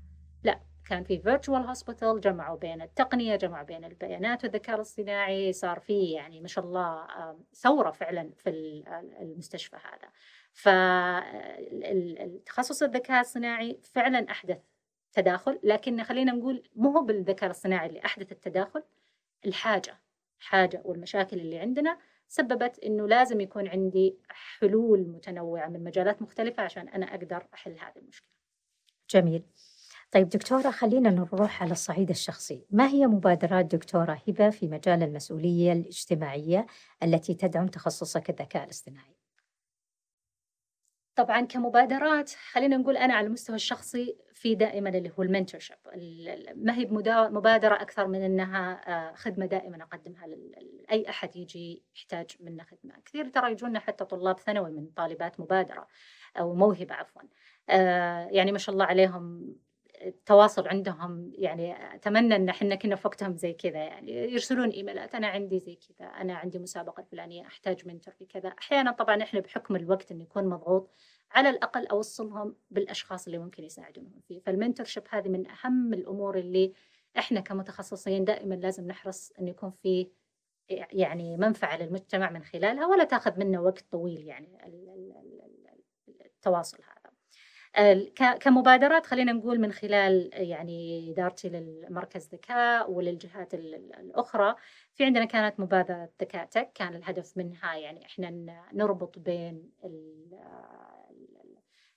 لا 0.45 0.61
كان 0.89 1.05
في 1.05 1.19
virtual 1.19 1.67
hospital 1.67 2.21
جمعوا 2.21 2.59
بين 2.59 2.83
التقنية 2.83 3.37
جمعوا 3.37 3.65
بين 3.65 3.85
البيانات 3.85 4.45
والذكاء 4.45 4.77
الاصطناعي 4.77 5.53
صار 5.53 5.81
في 5.81 6.13
يعني 6.13 6.41
ما 6.41 6.49
شاء 6.49 6.65
الله 6.65 7.07
ثورة 7.55 7.91
فعلا 7.91 8.31
في 8.37 8.51
المستشفى 9.21 9.77
هذا. 9.77 10.09
فالتخصص 12.13 12.83
الذكاء 12.83 13.21
الصناعي 13.21 13.81
فعلا 13.83 14.31
أحدث 14.31 14.59
تداخل 15.13 15.61
لكن 15.63 16.03
خلينا 16.03 16.33
نقول 16.33 16.63
مو 16.77 16.91
هو 16.91 17.05
بالذكاء 17.05 17.47
الاصطناعي 17.47 17.89
اللي 17.89 18.05
أحدث 18.05 18.33
التداخل 18.33 18.83
الحاجة 19.47 20.01
حاجة 20.39 20.83
والمشاكل 20.85 21.41
اللي 21.41 21.59
عندنا 21.59 21.99
سببت 22.29 22.79
إنه 22.79 23.09
لازم 23.09 23.41
يكون 23.41 23.69
عندي 23.69 24.19
حلول 24.29 25.09
متنوعة 25.09 25.69
من 25.69 25.85
مجالات 25.85 26.23
مختلفة 26.23 26.63
عشان 26.63 26.89
أنا 26.89 27.07
أقدر 27.07 27.47
أحل 27.55 27.73
هذه 27.73 27.97
المشكلة. 27.97 28.29
جميل. 29.11 29.43
طيب 30.11 30.29
دكتورة 30.29 30.71
خلينا 30.71 31.11
نروح 31.11 31.63
على 31.63 31.73
الصعيد 31.73 32.11
الشخصي، 32.11 32.67
ما 32.71 32.89
هي 32.89 33.07
مبادرات 33.07 33.65
دكتورة 33.65 34.23
هبة 34.29 34.51
في 34.51 34.69
مجال 34.69 35.03
المسؤولية 35.03 35.73
الاجتماعية 35.73 36.67
التي 37.03 37.35
تدعم 37.35 37.67
تخصصك 37.67 38.31
الذكاء 38.31 38.65
الاصطناعي؟ 38.65 39.17
طبعا 41.17 41.41
كمبادرات 41.41 42.31
خلينا 42.31 42.77
نقول 42.77 42.97
أنا 42.97 43.15
على 43.15 43.27
المستوى 43.27 43.57
الشخصي 43.57 44.17
في 44.35 44.55
دائما 44.55 44.89
اللي 44.89 45.13
هو 45.19 45.23
المنتورشيب 45.23 45.77
ما 46.57 46.75
هي 46.75 46.87
مبادرة 47.31 47.75
أكثر 47.75 48.07
من 48.07 48.23
إنها 48.23 48.81
آه، 48.89 49.15
خدمة 49.15 49.47
دائما 49.47 49.83
أقدمها 49.83 50.27
لاي 50.27 51.09
أحد 51.09 51.37
يجي 51.37 51.83
يحتاج 51.97 52.31
منا 52.41 52.65
خدمة. 52.65 52.95
كثير 53.05 53.29
ترى 53.29 53.53
يجونا 53.53 53.79
حتى 53.79 54.05
طلاب 54.05 54.39
ثانوي 54.39 54.71
من 54.71 54.87
طالبات 54.87 55.41
مبادرة 55.41 55.87
أو 56.39 56.55
موهبة 56.55 56.95
عفوا. 56.95 57.23
آه، 57.71 58.29
يعني 58.31 58.53
ما 58.53 58.59
شاء 58.59 58.73
الله 58.73 58.85
عليهم 58.85 59.55
التواصل 60.07 60.69
عندهم 60.69 61.33
يعني 61.35 61.95
أتمنى 61.95 62.37
إن 62.37 62.49
إحنا 62.49 62.75
كنا 62.75 62.97
في 62.97 63.09
وقتهم 63.09 63.37
زي 63.37 63.53
كذا 63.53 63.79
يعني 63.79 64.13
يرسلون 64.13 64.71
إيميلات 64.71 65.15
أنا 65.15 65.27
عندي 65.27 65.59
زي 65.59 65.75
كذا 65.75 66.07
أنا 66.07 66.35
عندي 66.35 66.59
مسابقة 66.59 67.03
فلانية 67.03 67.47
أحتاج 67.47 67.87
منتور 67.89 68.15
في 68.15 68.27
كذا. 68.27 68.49
أحيانا 68.49 68.93
طبعا 68.93 69.23
إحنا 69.23 69.41
بحكم 69.41 69.77
الوقت 69.77 70.13
إنه 70.13 70.23
يكون 70.23 70.49
مضغوط 70.49 70.91
على 71.31 71.51
الأقل 71.51 71.87
أوصلهم 71.87 72.57
بالأشخاص 72.71 73.27
اللي 73.27 73.39
ممكن 73.39 73.65
يساعدونهم 73.65 74.21
فيه. 74.29 74.41
فالمنتور 74.41 74.87
شيب 74.87 75.03
هذه 75.11 75.29
من 75.29 75.47
أهم 75.51 75.95
الأمور 75.95 76.39
اللي 76.39 76.73
إحنا 77.19 77.41
كمتخصصين 77.41 78.25
دائما 78.25 78.55
لازم 78.55 78.87
نحرص 78.87 79.33
انه 79.41 79.51
يكون 79.51 79.71
في 79.71 80.11
يعني 80.69 81.37
منفعة 81.37 81.77
للمجتمع 81.77 82.31
من 82.31 82.45
خلالها 82.45 82.87
ولا 82.87 83.05
تأخذ 83.05 83.39
منا 83.39 83.61
وقت 83.61 83.85
طويل 83.91 84.27
يعني 84.27 84.59
التواصل 86.27 86.79
هذا. 86.83 86.92
كمبادرات 88.41 89.07
خلينا 89.07 89.33
نقول 89.33 89.61
من 89.61 89.73
خلال 89.73 90.31
يعني 90.33 91.11
إدارتي 91.11 91.49
للمركز 91.49 92.29
ذكاء 92.33 92.91
وللجهات 92.91 93.55
الأخرى. 93.55 94.55
في 94.95 95.05
عندنا 95.05 95.25
كانت 95.25 95.61
مبادرة 95.61 96.11
ذكاء 96.21 96.45
تك 96.45 96.73
كان 96.75 96.95
الهدف 96.95 97.37
منها 97.37 97.75
يعني 97.77 98.07
إحنا 98.07 98.31
نربط 98.73 99.19
بين 99.19 99.71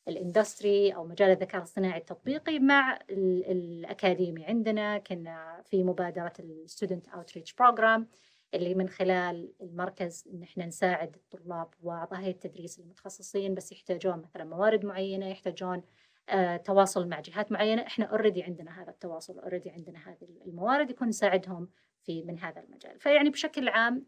ال 0.07 0.17
industry 0.17 0.95
أو 0.95 1.05
مجال 1.07 1.29
الذكاء 1.29 1.57
الاصطناعي 1.57 1.99
التطبيقي 1.99 2.59
مع 2.59 2.99
الأكاديمي. 3.09 4.45
عندنا 4.45 4.97
كنا 4.97 5.61
في 5.65 5.83
مبادرة 5.83 6.33
ال 6.39 6.48
student 6.48 7.07
outreach 7.07 7.53
program 7.53 8.07
اللي 8.53 8.75
من 8.75 8.89
خلال 8.89 9.53
المركز 9.61 10.27
إن 10.33 10.43
إحنا 10.43 10.65
نساعد 10.65 11.15
الطلاب 11.15 11.73
وأعضاء 11.81 12.19
هيئه 12.19 12.31
التدريس 12.31 12.79
المتخصصين 12.79 13.55
بس 13.55 13.71
يحتاجون 13.71 14.17
مثلا 14.21 14.43
موارد 14.43 14.85
معينة 14.85 15.25
يحتاجون 15.27 15.83
آه 16.29 16.57
تواصل 16.57 17.07
مع 17.07 17.19
جهات 17.19 17.51
معينة. 17.51 17.81
إحنا 17.81 18.05
already 18.05 18.43
عندنا 18.43 18.81
هذا 18.81 18.89
التواصل 18.89 19.39
already 19.39 19.69
عندنا 19.69 19.99
هذه 20.09 20.27
الموارد 20.45 20.89
يكون 20.89 21.07
نساعدهم 21.07 21.69
في 22.03 22.23
من 22.23 22.39
هذا 22.39 22.61
المجال. 22.63 22.99
فيعني 22.99 23.29
بشكل 23.29 23.69
عام 23.69 24.05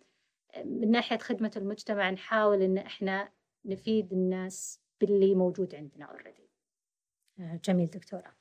من 0.65 0.91
ناحية 0.91 1.17
خدمة 1.17 1.51
المجتمع 1.57 2.09
نحاول 2.09 2.61
إن 2.61 2.77
إحنا 2.77 3.29
نفيد 3.65 4.13
الناس 4.13 4.81
باللي 5.01 5.35
موجود 5.35 5.75
عندنا 5.75 6.05
اوريدي 6.05 6.49
آه، 7.39 7.59
جميل 7.65 7.87
دكتورة. 7.87 8.27
آه، 8.27 8.36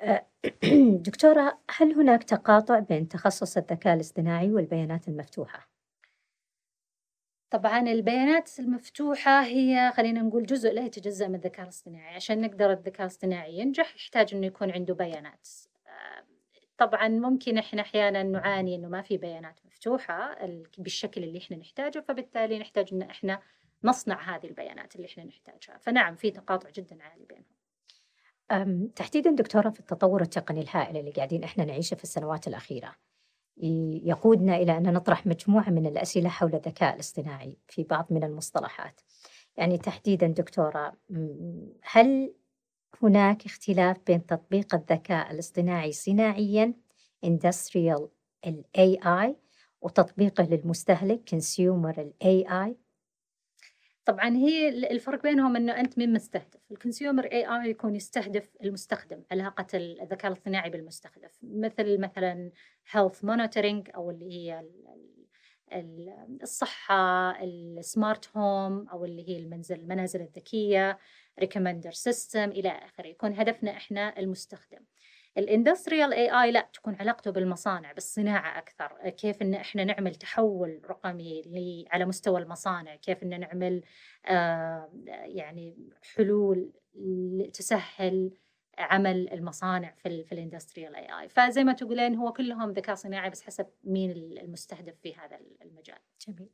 دكتورة 1.06 1.58
هل 1.76 1.92
هناك 1.92 2.22
تقاطع 2.22 2.78
بين 2.78 3.08
تخصص 3.08 3.56
الذكاء 3.56 3.94
الاصطناعي 3.94 4.50
والبيانات 4.50 5.08
المفتوحة؟ 5.08 5.68
طبعا 7.50 7.80
البيانات 7.80 8.50
المفتوحة 8.58 9.42
هي 9.42 9.92
خلينا 9.96 10.22
نقول 10.22 10.46
جزء 10.46 10.72
لا 10.72 10.84
يتجزأ 10.84 11.28
من 11.28 11.34
الذكاء 11.34 11.62
الاصطناعي. 11.62 12.14
عشان 12.14 12.40
نقدر 12.40 12.72
الذكاء 12.72 13.00
الاصطناعي 13.00 13.58
ينجح 13.58 13.96
يحتاج 13.96 14.34
إنه 14.34 14.46
يكون 14.46 14.70
عنده 14.70 14.94
بيانات. 14.94 15.48
آه، 15.86 16.24
طبعا 16.78 17.08
ممكن 17.08 17.58
إحنا 17.58 17.82
أحيانا 17.82 18.22
نعاني 18.22 18.74
إنه 18.74 18.88
ما 18.88 19.02
في 19.02 19.16
بيانات 19.16 19.60
مفتوحة 19.66 20.36
بالشكل 20.78 21.24
اللي 21.24 21.38
إحنا 21.38 21.56
نحتاجه 21.56 22.00
فبالتالي 22.00 22.58
نحتاج 22.58 22.94
إن 22.94 23.02
إحنا 23.02 23.42
نصنع 23.84 24.36
هذه 24.36 24.46
البيانات 24.46 24.96
اللي 24.96 25.06
إحنا 25.06 25.24
نحتاجها. 25.24 25.78
فنعم 25.78 26.16
في 26.16 26.30
تقاطع 26.30 26.70
جدا 26.70 27.02
عالي 27.02 27.24
بينهم. 27.24 27.55
تحديدا 28.96 29.30
دكتورة 29.30 29.70
في 29.70 29.80
التطور 29.80 30.22
التقني 30.22 30.60
الهائل 30.60 30.96
اللي 30.96 31.10
قاعدين 31.10 31.44
إحنا 31.44 31.64
نعيشه 31.64 31.94
في 31.94 32.04
السنوات 32.04 32.48
الأخيرة. 32.48 32.94
يقودنا 34.04 34.56
إلى 34.56 34.76
أن 34.76 34.92
نطرح 34.92 35.26
مجموعة 35.26 35.70
من 35.70 35.86
الأسئلة 35.86 36.28
حول 36.28 36.54
الذكاء 36.54 36.94
الاصطناعي 36.94 37.58
في 37.68 37.82
بعض 37.82 38.06
من 38.10 38.24
المصطلحات. 38.24 39.00
يعني 39.56 39.78
تحديدا 39.78 40.26
دكتورة 40.26 40.92
هل 41.82 42.34
هناك 43.02 43.46
اختلاف 43.46 43.96
بين 44.06 44.26
تطبيق 44.26 44.74
الذكاء 44.74 45.30
الاصطناعي 45.32 45.92
صناعيا 45.92 46.74
industrial 47.26 48.02
ال 48.46 48.64
AI 48.78 49.34
وتطبيقه 49.80 50.44
للمستهلك 50.44 51.30
consumer 51.34 51.98
ال 51.98 52.12
AI 52.24 52.85
طبعا 54.06 54.36
هي 54.36 54.68
الفرق 54.68 55.22
بينهم 55.22 55.56
إنه 55.56 55.80
أنت 55.80 55.98
مين 55.98 56.12
مستهدف؟ 56.12 56.60
ال 56.70 57.24
consumer 57.24 57.46
AI 57.46 57.70
يكون 57.70 57.94
يستهدف 57.96 58.56
المستخدم 58.64 59.22
علاقة 59.32 59.66
الذكاء 59.74 60.32
الاصطناعي 60.32 60.70
بالمستهدف 60.70 61.38
مثل 61.42 62.00
مثلا 62.00 62.50
health 62.90 63.24
monitoring 63.24 63.90
أو 63.94 64.10
اللي 64.10 64.32
هي 64.32 64.64
الصحة 66.42 67.30
ال 67.42 67.58
smart 67.58 68.36
home 68.36 68.88
أو 68.88 69.04
اللي 69.04 69.28
هي 69.28 69.38
المنزل 69.38 69.80
المنازل 69.80 70.20
الذكية 70.20 70.98
recommender 71.40 71.92
system 71.92 72.50
إلى 72.50 72.68
آخره. 72.68 73.06
يكون 73.06 73.32
هدفنا 73.32 73.70
إحنا 73.70 74.18
المستخدم. 74.18 74.80
ال 75.38 76.12
industrial 76.12 76.42
AI 76.42 76.50
لا 76.52 76.68
تكون 76.72 76.94
علاقته 76.94 77.30
بالمصانع 77.30 77.92
بالصناعة 77.92 78.58
أكثر. 78.58 79.10
كيف 79.10 79.42
إن 79.42 79.54
إحنا 79.54 79.84
نعمل 79.84 80.14
تحول 80.14 80.80
رقمي 80.90 81.84
على 81.90 82.04
مستوى 82.04 82.42
المصانع؟ 82.42 82.96
كيف 82.96 83.22
إن 83.22 83.40
نعمل 83.40 83.82
آه 84.26 84.90
يعني 85.24 85.76
حلول 86.14 86.72
تسهل 87.52 88.30
عمل 88.78 89.32
المصانع 89.32 89.94
في 89.96 90.24
في 90.24 90.32
ال 90.32 90.94
industrial 90.94 91.20
AI 91.20 91.28
فزي 91.28 91.64
ما 91.64 91.72
تقولين 91.72 92.14
هو 92.14 92.32
كلهم 92.32 92.70
ذكاء 92.70 92.94
صناعي 92.94 93.30
بس 93.30 93.42
حسب 93.42 93.66
مين 93.84 94.10
المستهدف 94.10 94.94
في 95.02 95.14
هذا 95.14 95.38
المجال. 95.62 95.98
جميل. 96.28 96.48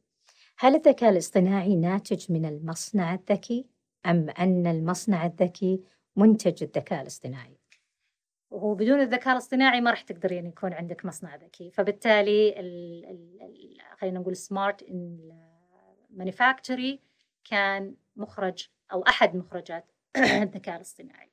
هل 0.59 0.74
الذكاء 0.74 1.11
الاصطناعي 1.11 1.76
ناتج 1.76 2.33
من 2.33 2.45
المصنع 2.45 3.14
الذكي 3.14 3.66
أم 4.07 4.30
أن 4.30 4.66
المصنع 4.66 5.26
الذكي 5.26 5.83
منتج 6.16 6.62
الذكاء 6.62 7.03
الاصطناعي؟ 7.03 7.62
وبدون 8.53 9.01
الذكاء 9.01 9.33
الاصطناعي 9.33 9.81
ما 9.81 9.91
راح 9.91 10.03
تقدرين 10.03 10.37
يعني 10.37 10.49
يكون 10.49 10.73
عندك 10.73 11.05
مصنع 11.05 11.37
ذكي. 11.37 11.71
فبالتالي 11.71 12.53
خلينا 13.99 14.21
نقول 14.21 14.37
سمارت 14.37 14.85
مانيفاكتوري 16.11 17.01
كان 17.45 17.95
مخرج 18.17 18.69
أو 18.93 19.03
أحد 19.03 19.37
مخرجات 19.37 19.85
الذكاء 20.17 20.77
الاصطناعي. 20.77 21.31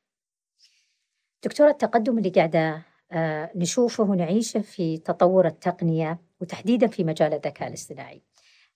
دكتورة 1.44 1.70
التقدم 1.70 2.18
اللي 2.18 2.30
قاعدة 2.30 2.82
آه، 3.12 3.52
نشوفه 3.56 4.04
ونعيشه 4.04 4.60
في 4.60 4.98
تطور 4.98 5.48
التقنية 5.48 6.20
وتحديدا 6.42 6.88
في 6.88 7.04
مجال 7.04 7.34
الذكاء 7.34 7.68
الاصطناعي. 7.68 8.22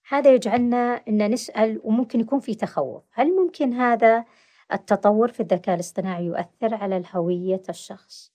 هذا 0.08 0.34
يجعلنا 0.34 1.02
أن 1.08 1.30
نسأل 1.30 1.80
وممكن 1.84 2.20
يكون 2.20 2.40
في 2.40 2.54
تخوف. 2.54 3.02
هل 3.12 3.36
ممكن 3.36 3.72
هذا 3.72 4.24
التطور 4.72 5.28
في 5.28 5.40
الذكاء 5.40 5.74
الاصطناعي 5.74 6.24
يؤثر 6.24 6.74
على 6.74 6.96
الهوية 6.96 7.62
الشخص؟ 7.68 8.33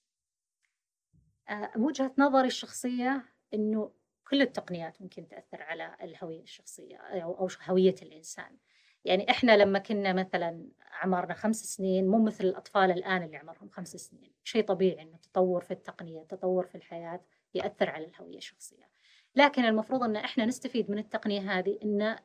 آه، 1.50 1.72
وجهة 1.78 2.14
نظري 2.18 2.48
الشخصية 2.48 3.26
إنه 3.54 3.92
كل 4.30 4.42
التقنيات 4.42 5.02
ممكن 5.02 5.28
تأثر 5.28 5.62
على 5.62 5.96
الهوية 6.02 6.44
الشخصية 6.44 6.98
أو 6.98 7.48
هوية 7.64 7.96
الإنسان. 8.02 8.58
يعني 9.06 9.32
إحنا 9.32 9.58
لما 9.58 9.80
كنا 9.80 10.14
مثلا 10.14 10.70
عمرنا 10.92 11.34
خمس 11.34 11.64
سنين 11.64 12.08
مو 12.08 12.24
مثل 12.24 12.44
الأطفال 12.44 12.92
الآن 12.92 13.24
اللي 13.24 13.38
عمرهم 13.38 13.70
خمس 13.70 13.96
سنين. 13.96 14.34
شيء 14.44 14.64
طبيعي 14.64 15.02
إنه 15.02 15.16
التطور 15.16 15.62
في 15.62 15.72
التقنية 15.72 16.22
التطور 16.22 16.66
في 16.66 16.76
الحياة 16.76 17.22
يأثر 17.54 17.90
على 17.90 18.06
الهوية 18.06 18.38
الشخصية. 18.38 18.90
لكن 19.36 19.66
المفروض 19.66 20.04
أن 20.04 20.16
إحنا 20.16 20.46
نستفيد 20.46 20.92
من 20.92 20.98
التقنية 20.98 21.60
هذه 21.60 21.80
إن 21.84 22.16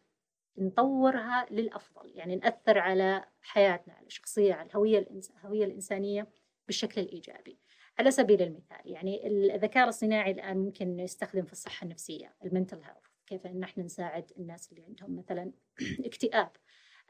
نطورها 0.58 1.46
للأفضل 1.50 2.12
يعني 2.14 2.36
نأثر 2.36 2.78
على 2.78 3.24
حياتنا 3.40 3.94
على 3.94 4.06
الشخصية 4.06 4.54
على 4.54 4.68
الهوية 4.68 5.06
الهوية 5.38 5.64
الإنسانية 5.64 6.28
بالشكل 6.66 7.00
الإيجابي. 7.00 7.58
على 7.98 8.10
سبيل 8.10 8.42
المثال 8.42 8.80
يعني 8.84 9.26
الذكاء 9.26 9.84
الاصطناعي 9.84 10.30
الآن 10.30 10.56
ممكن 10.56 11.00
يستخدم 11.00 11.44
في 11.44 11.52
الصحة 11.52 11.84
النفسية 11.84 12.34
المنتل 12.44 12.76
هيلث 12.76 13.14
كيف 13.26 13.46
أن 13.46 13.62
إحنا 13.62 13.84
نساعد 13.84 14.32
الناس 14.38 14.72
اللي 14.72 14.84
عندهم 14.84 15.16
مثلا 15.16 15.52
اكتئاب 16.06 16.50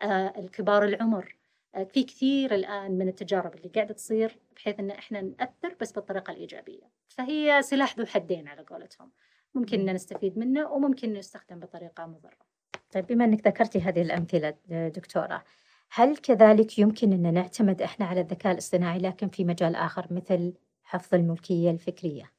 آه 0.02 0.32
الكبار 0.38 0.84
العمر 0.84 1.36
آه 1.74 1.84
في 1.84 2.02
كثير 2.02 2.54
الآن 2.54 2.98
من 2.98 3.08
التجارب 3.08 3.54
اللي 3.54 3.68
قاعدة 3.68 3.94
تصير 3.94 4.38
بحيث 4.56 4.80
أن 4.80 4.90
إحنا 4.90 5.20
نأثر 5.20 5.76
بس 5.80 5.92
بالطريقة 5.92 6.30
الإيجابية. 6.30 6.90
فهي 7.08 7.62
سلاح 7.62 7.98
ذو 7.98 8.06
حدين 8.06 8.48
على 8.48 8.62
قولتهم. 8.62 9.10
ممكن 9.54 9.88
أن 9.88 9.94
نستفيد 9.94 10.38
منه 10.38 10.72
وممكن 10.72 11.16
يستخدم 11.16 11.60
بطريقة 11.60 12.06
مضرة. 12.06 12.54
طيب 12.92 13.06
بما 13.06 13.24
أنك 13.24 13.46
ذكرتي 13.46 13.80
هذه 13.80 14.02
الأمثلة 14.02 14.54
دكتورة 14.68 15.44
هل 15.90 16.16
كذلك 16.16 16.78
يمكن 16.78 17.12
أن 17.12 17.34
نعتمد 17.34 17.82
إحنا 17.82 18.06
على 18.06 18.20
الذكاء 18.20 18.52
الاصطناعي 18.52 18.98
لكن 18.98 19.28
في 19.28 19.44
مجال 19.44 19.76
آخر 19.76 20.06
مثل 20.10 20.52
حفظ 20.84 21.14
الملكية 21.14 21.70
الفكرية. 21.70 22.30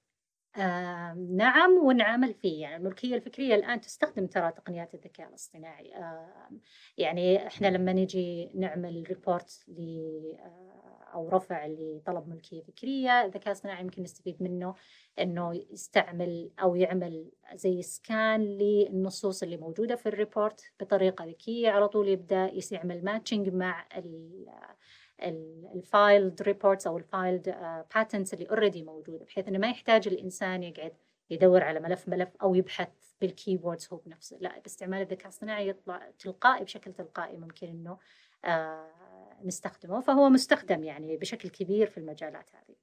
آه 0.58 1.14
نعم 1.14 1.72
ونعمل 1.72 2.34
فيه. 2.34 2.62
يعني 2.62 2.76
الملكية 2.76 3.16
الفكرية 3.16 3.56
الآن 3.56 3.82
تستخدم 3.82 4.28
ترى 4.28 4.52
تقنيات 4.52 4.93
الذكاء 4.93 5.30
الاصطناعي. 5.30 5.96
آه 5.96 6.50
يعني 6.98 7.48
إحنا 7.48 7.68
لما 7.68 7.93
نجي 7.93 8.52
نعمل 8.56 9.04
ريبورت 9.10 9.66
ل 9.68 9.82
أو 11.14 11.30
رفع 11.30 11.66
لطلب 11.68 12.28
ملكية 12.28 12.62
فكرية 12.62 13.26
الذكاء 13.26 13.48
الاصطناعي 13.48 13.82
يمكن 13.82 14.04
نستفيد 14.04 14.43
منه 14.43 14.76
إنه 15.20 15.66
يستعمل 15.72 16.52
أو 16.62 16.76
يعمل 16.76 17.32
زي 17.54 17.82
scan 17.82 18.41
للنصوص 18.41 19.43
اللي 19.43 19.58
موجودة 19.58 19.96
في 19.96 20.06
ال 20.06 20.15
report 20.15 20.74
بطريقة 20.80 21.26
ذكية. 21.26 21.70
على 21.70 21.88
طول 21.88 22.10
يبدأ 22.10 22.52
يعمل 22.72 23.04
matching 23.03 23.49
مع 23.50 23.88
ال 25.22 25.41
filed 25.41 26.41
reports 26.41 26.88
أو 26.88 26.97
ال 26.97 27.06
filed 27.06 27.49
patents 27.95 28.34
اللي 28.34 28.49
already 28.49 28.84
موجودة 28.84 29.26
بحيث 29.26 29.47
إنه 29.47 29.59
ما 29.59 29.70
يحتاج 29.70 30.07
الإنسان 30.07 30.63
يقعد 30.63 30.93
يدور 31.30 31.63
على 31.63 31.80
ملف 31.80 32.09
ملف 32.09 32.30
أو 32.41 32.55
يبحث 32.55 32.89
بال 33.22 33.35
keywords 33.35 33.88
هو 33.93 33.97
بنفسه. 33.97 34.38
لا 34.39 34.59
باستعمال 34.59 35.01
الذكاء 35.01 35.28
الصناعي 35.28 35.68
يطلع 35.68 36.11
تلقائي 36.20 36.63
بشكل 36.63 36.93
تلقائي 36.93 37.38
ممكن 37.38 37.68
إنه 37.68 37.97
آه 38.45 38.95
نستخدمه 39.43 39.99
فهو 39.99 40.30
مستخدم 40.30 40.84
يعني 40.84 41.18
بشكل 41.18 41.49
كبير 41.49 41.88
في 41.88 41.97
المجالات 41.97 42.49
هذه. 42.55 42.76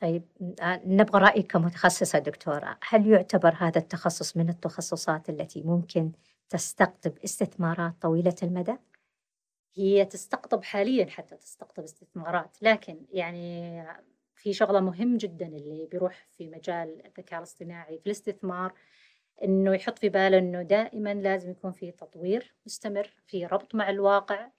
طيب 0.00 0.22
آه، 0.62 0.80
نبغى 0.84 1.20
رأيك 1.20 1.52
كمتخصصة 1.52 2.18
دكتورة. 2.18 2.78
هل 2.88 3.06
يعتبر 3.06 3.54
هذا 3.58 3.78
التخصص 3.78 4.36
من 4.36 4.48
التخصصات 4.48 5.28
التي 5.28 5.62
ممكن 5.62 6.12
تستقطب 6.48 7.12
استثمارات 7.24 7.92
طويلة 8.02 8.34
المدى؟ 8.42 8.76
هي 9.78 10.04
تستقطب 10.04 10.64
حاليا 10.64 11.06
حتى 11.06 11.36
تستقطب 11.36 11.82
استثمارات. 11.82 12.56
لكن 12.62 13.06
يعني 13.10 13.82
في 14.34 14.52
شغلة 14.52 14.80
مهم 14.80 15.16
جدا 15.16 15.46
اللي 15.46 15.86
بيروح 15.90 16.26
في 16.30 16.48
مجال 16.48 17.06
الذكاء 17.06 17.38
الاصطناعي 17.38 17.98
في 17.98 18.06
الاستثمار 18.06 18.72
إنه 19.44 19.74
يحط 19.74 19.98
في 19.98 20.08
باله 20.08 20.38
إنه 20.38 20.62
دائما 20.62 21.14
لازم 21.14 21.50
يكون 21.50 21.72
في 21.72 21.90
تطوير 21.92 22.54
مستمر 22.66 23.10
في 23.26 23.46
ربط 23.46 23.74
مع 23.74 23.90
الواقع. 23.90 24.50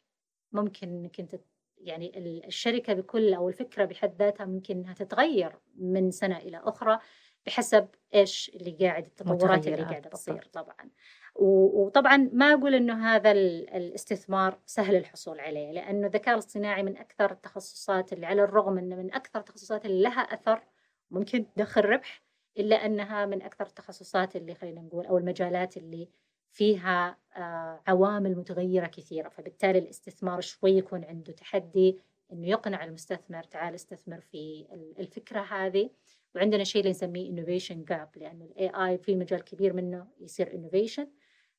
ممكن 0.52 0.88
انك 0.90 1.20
انت 1.20 1.36
يعني 1.78 2.12
الشركة 2.48 2.94
بكل 2.94 3.34
أو 3.34 3.50
الفكرة 3.50 3.86
بحد 3.86 4.16
ذاتها 4.20 4.46
ممكن 4.46 4.78
إنها 4.78 4.94
تتغير 4.94 5.60
من 5.76 6.12
سنة 6.12 6.38
إلى 6.38 6.58
أخرى. 6.58 7.00
بحسب 7.46 7.88
إيش 8.14 8.52
اللي 8.56 8.72
قاعد 8.72 9.06
التطورات 9.06 9.68
اللي 9.68 9.84
قاعدة 9.84 10.10
تصير 10.10 10.50
طبعا. 10.54 10.90
وطبعا 11.36 12.30
ما 12.34 12.54
أقول 12.54 12.76
إنه 12.76 13.16
هذا 13.16 13.32
الاستثمار 13.32 14.60
سهل 14.66 14.96
الحصول 14.96 15.40
عليه 15.40 15.72
لأنه 15.72 16.08
الذكاء 16.08 16.34
الاصطناعي 16.34 16.84
من 16.84 16.98
أكثر 16.98 17.32
التخصصات 17.32 18.14
اللي 18.14 18.26
على 18.26 18.44
الرغم 18.44 18.78
إنه 18.78 18.96
من 18.96 19.14
أكثر 19.14 19.40
التخصصات 19.40 19.86
اللي 19.86 20.02
لها 20.02 20.22
أثر 20.22 20.64
ممكن 21.12 21.54
تدخل 21.54 21.86
ربح 21.86 22.24
إلا 22.58 22.86
أنها 22.86 23.26
من 23.26 23.42
أكثر 23.42 23.66
التخصصات 23.66 24.36
اللي 24.36 24.56
خلينا 24.56 24.82
نقول 24.82 25.06
أو 25.06 25.18
المجالات 25.18 25.78
اللي 25.78 26.10
فيها 26.52 27.18
آه، 27.36 27.82
عوامل 27.88 28.36
متغيرة 28.36 28.88
كثيرة. 28.88 29.30
فبالتالي 29.30 29.80
الاستثمار 29.80 30.42
شوي 30.42 30.72
يكون 30.72 31.06
عنده 31.06 31.34
تحدي 31.34 32.00
إنه 32.32 32.48
يقنع 32.48 32.84
المستثمر 32.84 33.44
تعال 33.44 33.76
استثمر 33.76 34.20
في 34.20 34.66
الفكرة 35.00 35.42
هذه. 35.42 35.90
وعندنا 36.36 36.64
شيء 36.64 36.82
اللي 36.82 36.92
نسميه 36.92 37.30
innovation 37.30 37.84
gap 37.84 38.10
لأنه 38.16 38.46
ال 38.46 38.70
AI 38.70 38.98
في 38.98 39.16
مجال 39.16 39.44
كبير 39.44 39.74
منه 39.74 40.08
يصير 40.20 40.54
innovation 40.54 41.08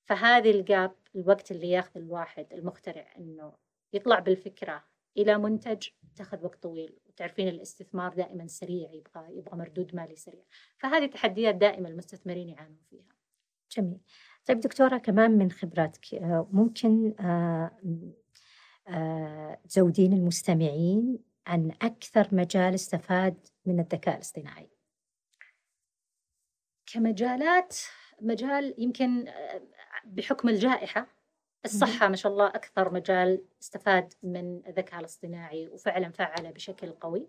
فهذه 0.04 0.50
ال 0.50 0.61
gap 0.61 0.94
الوقت 1.14 1.50
اللي 1.50 1.70
ياخذ 1.70 1.90
الواحد 1.96 2.46
المخترع 2.52 3.14
إنه 3.18 3.52
يطلع 3.92 4.18
بالفكرة 4.18 4.84
إلى 5.16 5.38
منتج 5.38 5.88
تاخذ 6.16 6.44
وقت 6.44 6.62
طويل. 6.62 6.98
وتعرفين 7.08 7.48
الاستثمار 7.48 8.14
دائما 8.14 8.46
سريع 8.46 8.92
يبغى 8.92 9.36
يبغى 9.36 9.58
مردود 9.58 9.94
مالي 9.94 10.16
سريع. 10.16 10.42
فهذه 10.78 11.06
تحديات 11.06 11.54
دائما 11.54 11.88
المستثمرين 11.88 12.48
يعانون 12.48 12.78
فيها. 12.90 13.08
جميل. 13.76 13.98
طيب 14.46 14.60
دكتورة 14.60 14.98
كمان 14.98 15.30
من 15.30 15.50
خبراتك 15.50 16.14
آه، 16.14 16.48
ممكن 16.52 17.14
آه، 17.20 17.70
آه، 18.88 19.60
تزودين 19.68 20.12
المستمعين 20.12 21.18
عن 21.46 21.72
أكثر 21.82 22.28
مجال 22.32 22.74
استفاد 22.74 23.48
من 23.66 23.80
الذكاء 23.80 24.14
الاصطناعي. 24.14 24.70
كمجالات 26.86 27.76
مجال 28.20 28.74
يمكن 28.78 29.32
بحكم 30.04 30.48
الجائحة 30.48 31.06
الصحة 31.64 32.08
ما 32.08 32.16
شاء 32.16 32.32
الله 32.32 32.46
أكثر 32.46 32.92
مجال 32.92 33.44
استفاد 33.62 34.12
من 34.22 34.66
الذكاء 34.66 35.00
الاصطناعي 35.00 35.68
وفعلا 35.68 36.10
فعله 36.10 36.50
بشكل 36.50 36.90
قوي. 36.92 37.28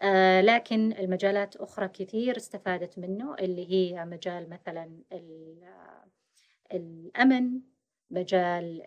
آه 0.00 0.40
لكن 0.40 0.92
المجالات 0.92 1.56
أخرى 1.56 1.88
كثير 1.88 2.36
استفادت 2.36 2.98
منه 2.98 3.34
اللي 3.34 3.70
هي 3.72 4.04
مجال 4.04 4.50
مثلا 4.50 5.02
الأمن 6.72 7.60
مجال 8.10 8.82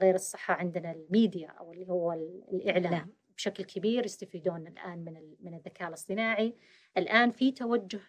غير 0.00 0.14
الصحة 0.14 0.54
عندنا 0.54 0.92
الميديا 0.92 1.48
أو 1.48 1.72
اللي 1.72 1.88
هو 1.88 2.12
الإعلام 2.52 3.12
بشكل 3.36 3.64
كبير 3.64 4.04
يستفيدون 4.04 4.66
الآن 4.66 4.98
من 4.98 5.34
من 5.40 5.54
الذكاء 5.54 5.88
الاصطناعي. 5.88 6.54
الآن 6.96 7.30
في 7.30 7.52
توجه 7.52 8.00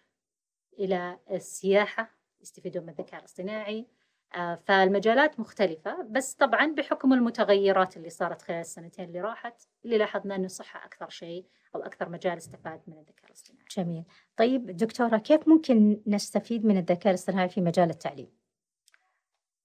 إلى 0.78 1.18
السياحة 1.30 2.10
يستفيدون 2.40 2.82
من 2.82 2.88
الذكاء 2.88 3.20
الاصطناعي. 3.20 3.86
آه، 4.34 4.54
فالمجالات 4.54 5.40
مختلفة 5.40 6.02
بس 6.02 6.34
طبعا 6.34 6.66
بحكم 6.66 7.12
المتغيرات 7.12 7.96
اللي 7.96 8.10
صارت 8.10 8.42
خلال 8.42 8.60
السنتين 8.60 9.04
اللي 9.04 9.20
راحت 9.20 9.62
اللي 9.84 9.98
لاحظنا 9.98 10.36
أنه 10.36 10.46
الصحة 10.46 10.84
أكثر 10.84 11.08
شيء 11.08 11.46
أو 11.74 11.82
أكثر 11.82 12.08
مجال 12.08 12.36
استفاد 12.36 12.80
من 12.86 12.98
الذكاء 12.98 13.26
الاصطناعي. 13.26 13.64
جميل. 13.76 14.04
طيب 14.36 14.66
دكتورة 14.66 15.18
كيف 15.18 15.48
ممكن 15.48 16.02
نستفيد 16.06 16.64
من 16.64 16.76
الذكاء 16.76 17.08
الاصطناعي 17.10 17.48
في 17.48 17.60
مجال 17.60 17.90
التعليم؟ 17.90 18.30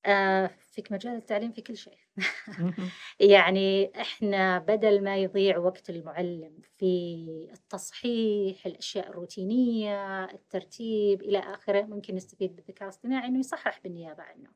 آه 0.05 0.51
فيك 0.71 0.91
مجال 0.91 1.15
التعليم 1.15 1.51
في 1.51 1.61
كل 1.61 1.77
شيء. 1.77 1.97
يعني 3.19 3.91
إحنا 4.01 4.59
بدل 4.59 5.03
ما 5.03 5.17
يضيع 5.17 5.57
وقت 5.57 5.89
المعلم 5.89 6.61
في 6.77 7.15
التصحيح 7.53 8.65
الأشياء 8.65 9.09
الروتينية 9.09 10.23
الترتيب 10.25 11.21
إلى 11.21 11.39
آخره 11.39 11.81
ممكن 11.81 12.15
نستفيد 12.15 12.55
بالذكاء 12.55 12.83
الاصطناعي 12.83 13.27
إنه 13.27 13.39
يصحح 13.39 13.79
بالنيابة 13.83 14.23
عنه. 14.23 14.49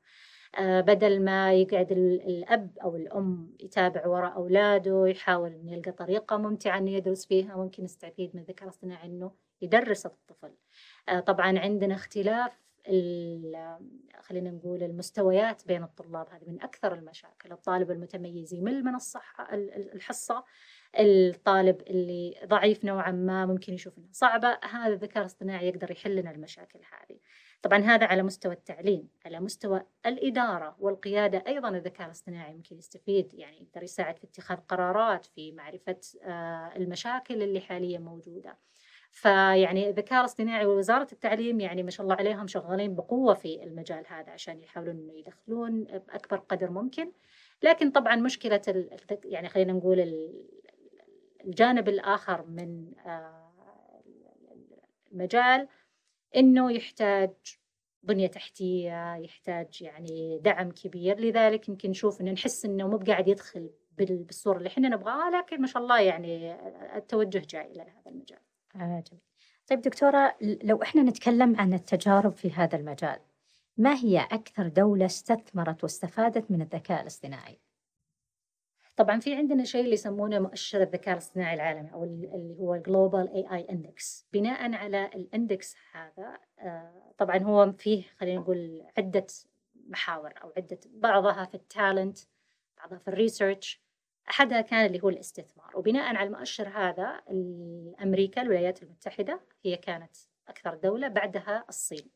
آه 0.60 0.82
بدل 0.82 1.24
ما 1.24 1.54
يقعد 1.54 1.92
الأب 1.92 2.78
أو 2.84 2.96
الأم 2.96 3.56
يتابع 3.60 4.08
وراء 4.08 4.36
أولاده 4.36 5.08
يحاول 5.08 5.54
إنه 5.54 5.74
يلقى 5.74 5.92
طريقة 5.92 6.38
ممتعة 6.38 6.78
إنه 6.78 6.92
يدرس 6.92 7.26
فيها 7.26 7.56
ممكن 7.58 7.84
نستفيد 7.84 8.32
من 8.36 8.42
الذكاء 8.42 8.64
الاصطناعي 8.64 9.08
إنه 9.08 9.32
يدرس 9.62 10.06
الطفل. 10.06 10.52
آه 11.10 11.20
طبعا 11.20 11.60
عندنا 11.60 11.96
اختلاف 11.96 12.65
خلينا 14.22 14.52
نقول 14.52 14.84
المستويات 14.84 15.68
بين 15.68 15.84
الطلاب. 15.84 16.28
هذه 16.30 16.44
من 16.48 16.62
أكثر 16.62 16.94
المشاكل. 16.94 17.52
الطالب 17.52 17.92
المتميز 17.92 18.54
يمل 18.54 18.84
من 18.84 18.96
الصحه 18.96 19.54
الحصة. 19.54 20.44
الطالب 21.00 21.82
اللي 21.82 22.36
ضعيف 22.46 22.86
نوعا 22.86 23.12
ما 23.12 23.46
ممكن 23.46 23.74
يشوف 23.74 23.98
إنها 23.98 24.10
صعبة. 24.12 24.60
هذا 24.64 24.94
الذكاء 24.94 25.22
الاصطناعي 25.22 25.68
يقدر 25.68 25.92
يحل 25.92 26.16
لنا 26.16 26.32
المشاكل 26.32 26.80
هذه. 26.80 27.20
طبعا 27.62 27.80
هذا 27.80 28.06
على 28.06 28.24
مستوى 28.24 28.54
التعليم 28.54 29.10
على 29.26 29.40
مستوى 29.40 29.82
الإدارة 30.06 30.76
والقيادة. 30.80 31.44
أيضا 31.48 31.70
الذكاء 31.70 32.08
الاصطناعي 32.08 32.54
ممكن 32.54 32.78
يستفيد 32.78 33.34
يعني 33.34 33.62
يقدر 33.62 33.84
يساعد 33.84 34.18
في 34.18 34.24
اتخاذ 34.24 34.58
قرارات 34.58 35.26
في 35.26 35.52
معرفة 35.52 36.00
آه، 36.24 36.76
المشاكل 36.76 37.44
اللي 37.44 37.60
حاليا 37.60 38.00
موجودة. 38.00 38.58
فيعني 39.16 39.90
الذكاء 39.90 40.20
الاصطناعي 40.20 40.66
ووزارة 40.66 41.08
التعليم 41.12 41.60
يعني 41.60 41.84
ما 41.84 41.90
شاء 41.90 42.04
الله 42.04 42.16
عليهم 42.16 42.48
شغالين 42.48 42.96
بقوة 42.96 43.34
في 43.34 43.64
المجال 43.64 44.04
هذا 44.08 44.32
عشان 44.32 44.62
يحاولون 44.62 44.96
إنه 44.96 45.14
يدخلون 45.14 45.84
بأكبر 45.84 46.38
قدر 46.38 46.72
ممكن. 46.72 47.12
لكن 47.64 47.92
طبعا 47.92 48.16
مشكلة 48.16 48.62
يعني 49.26 49.50
خلينا 49.50 49.74
نقول 49.74 50.28
الجانب 51.46 51.90
الآخر 51.90 52.46
من 52.46 52.92
آه، 53.06 53.52
المجال 55.12 55.68
إنه 56.36 56.72
يحتاج 56.72 57.34
بنية 58.04 58.28
تحتية 58.28 59.16
يحتاج 59.16 59.82
يعني 59.82 60.40
دعم 60.40 60.72
كبير. 60.72 61.20
لذلك 61.20 61.70
يمكن 61.70 61.90
نشوف 61.90 62.22
إنه 62.22 62.32
نحس 62.32 62.66
إنه 62.66 62.88
مو 62.88 62.98
بقاعد 62.98 63.28
يدخل 63.28 63.70
بالصورة 63.98 64.58
اللي 64.58 64.68
إحنا 64.68 64.90
نبغاها 64.90 65.38
لكن 65.38 65.62
ما 65.62 65.68
شاء 65.68 65.84
الله 65.84 66.02
يعني 66.02 66.56
التوجه 66.98 67.46
جاي 67.50 67.72
إلى 67.72 67.82
هذا 67.82 68.12
المجال. 68.12 68.45
آه 68.76 69.04
جميل. 69.12 69.22
طيب 69.68 69.82
دكتورة 69.82 70.36
لو 70.42 70.84
إحنا 70.84 71.04
نتكلم 71.04 71.56
عن 71.56 71.74
التجارب 71.74 72.34
في 72.34 72.52
هذا 72.52 72.78
المجال 72.78 73.20
ما 73.78 73.96
هي 73.96 74.20
أكثر 74.20 74.68
دولة 74.68 75.06
استثمرت 75.06 75.84
واستفادت 75.84 76.52
من 76.52 76.62
الذكاء 76.62 77.02
الاصطناعي؟ 77.02 77.60
طبعا 78.96 79.20
في 79.20 79.36
عندنا 79.36 79.64
شيء 79.64 79.82
اللي 79.82 79.94
يسمونه 79.94 80.40
مؤشر 80.40 80.82
الذكاء 80.82 81.14
الاصطناعي 81.14 81.54
العالمي 81.54 81.94
أو 81.94 82.04
اللي 82.04 82.28
هو 82.60 82.76
ال 82.76 83.34
Global 83.34 83.56
AI 83.56 83.68
Index 83.70 84.28
بناء 84.34 84.74
على 84.74 85.06
ال 85.06 85.18
index 85.18 85.76
هذا 85.92 86.38
آه، 86.60 87.14
طبعا 87.18 87.38
هو 87.38 87.72
فيه 87.72 88.04
خلينا 88.20 88.42
نقول 88.42 88.84
عدة 88.98 89.28
محاور 89.88 90.34
أو 90.44 90.54
عدة 90.58 90.80
بعضها 90.86 91.46
في 91.46 91.56
ال 91.56 91.65
talent 91.65 92.18
بعضها 92.78 92.98
في 92.98 93.08
الريسيرش 93.08 93.85
أحدها 94.30 94.62
كان 94.62 94.86
اللي 94.86 95.04
هو 95.04 95.10
الاستثمار. 95.10 95.72
وبناء 95.78 96.16
على 96.16 96.28
المؤشر 96.28 96.68
هذا 96.70 97.22
أمريكا 98.04 98.42
الولايات 98.42 98.84
المتحدة 98.84 99.40
هي 99.64 99.78
كانت 99.78 100.16
أكثر 100.48 100.76
دولة 100.76 101.08
بعدها 101.08 101.66
الصين. 101.70 102.10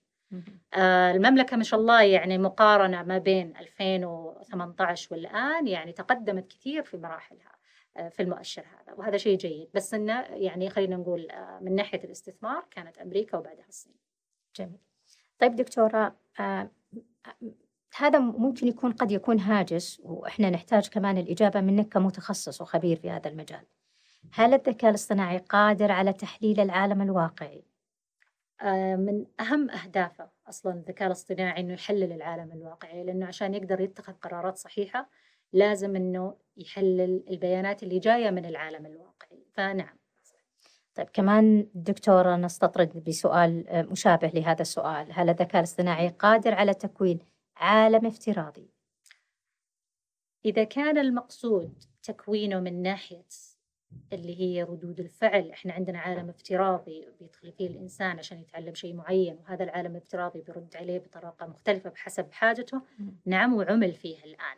آه 0.74 1.12
المملكة 1.12 1.58
ما 1.58 1.64
شاء 1.64 1.80
الله 1.80 2.02
يعني 2.04 2.38
مقارنة 2.38 3.04
ما 3.04 3.18
بين 3.18 3.58
2018 3.58 5.08
والآن 5.16 5.68
يعني 5.68 5.92
تقدمت 5.92 6.48
كثير 6.48 6.84
في 6.84 6.98
مراحلها 6.98 7.56
آه 7.98 8.10
في 8.10 8.22
المؤشر 8.22 8.62
هذا. 8.62 8.94
وهذا 8.94 9.18
شيء 9.18 9.38
جيد. 9.38 9.70
بس 9.74 9.94
إنه 9.94 10.22
يعني 10.22 10.70
خلينا 10.70 10.96
نقول 10.96 11.32
آه 11.32 11.60
من 11.62 11.76
ناحية 11.76 12.04
الاستثمار 12.04 12.66
كانت 12.72 12.98
أمريكا 12.98 13.38
وبعدها 13.38 13.68
الصين. 13.68 13.96
جميل. 14.56 14.80
طيب 15.40 15.56
دكتورة 15.56 16.16
آه 16.40 16.72
هذا 17.98 18.20
ممكن 18.20 18.68
يكون 18.68 18.92
قد 18.92 19.12
يكون 19.12 19.40
هاجس 19.40 20.02
وإحنا 20.04 20.50
نحتاج 20.50 20.88
كمان 20.88 21.18
الإجابة 21.18 21.62
منك 21.62 21.90
كمتخصص 21.94 22.62
وخبير 22.62 23.00
في 23.00 23.10
هذا 23.10 23.30
المجال. 23.30 23.66
هل 24.34 24.54
الذكاء 24.54 24.90
الاصطناعي 24.90 25.38
قادر 25.38 25.92
على 25.92 26.14
تحليل 26.14 26.60
العالم 26.60 27.02
الواقعي؟ 27.02 27.64
آه، 28.62 28.96
من 28.96 29.26
أهم 29.40 29.70
أهدافه 29.70 30.30
أصلا 30.50 30.74
الذكاء 30.74 31.08
الاصطناعي 31.08 31.62
إنه 31.62 31.74
يحلل 31.74 32.12
العالم 32.14 32.52
الواقعي 32.52 33.04
لأنه 33.04 33.26
عشان 33.26 33.54
يقدر 33.54 33.82
يتخذ 33.82 34.14
قرارات 34.14 34.58
صحيحة 34.58 35.10
لازم 35.54 35.96
إنه 35.96 36.36
يحلل 36.58 37.24
البيانات 37.30 37.84
اللي 37.84 38.00
جاية 38.00 38.30
من 38.30 38.46
العالم 38.46 38.86
الواقعي. 38.86 39.44
فنعم. 39.54 39.98
طيب 40.96 41.10
كمان 41.14 41.68
دكتورة 41.74 42.36
نستطرد 42.36 43.04
بسؤال 43.04 43.68
آه، 43.68 43.82
مشابه 43.82 44.28
لهذا 44.28 44.62
السؤال. 44.62 45.08
هل 45.12 45.30
الذكاء 45.30 45.60
الاصطناعي 45.60 46.10
قادر 46.10 46.54
على 46.54 46.74
تكوين 46.74 47.20
عالم 47.60 48.06
افتراضي؟ 48.06 48.70
إذا 50.46 50.64
كان 50.64 50.98
المقصود 50.98 51.84
تكوينه 52.04 52.60
من 52.60 52.82
ناحية 52.82 53.26
اللي 54.14 54.40
هي 54.40 54.64
ردود 54.64 55.00
الفعل 55.00 55.52
إحنا 55.52 55.74
عندنا 55.74 56.00
عالم 56.00 56.30
افتراضي 56.30 57.08
بيدخل 57.20 57.52
فيه 57.52 57.68
الإنسان 57.68 58.20
عشان 58.20 58.40
يتعلم 58.40 58.74
شيء 58.74 58.94
معين 58.96 59.38
وهذا 59.38 59.64
العالم 59.64 59.92
الافتراضي 59.92 60.42
بيرد 60.42 60.76
عليه 60.76 60.98
بطريقة 61.00 61.48
مختلفة 61.48 61.90
بحسب 61.90 62.32
حاجته. 62.32 62.82
نعم 63.26 63.54
وعمل 63.54 63.94
فيه 63.94 64.24
الآن. 64.24 64.58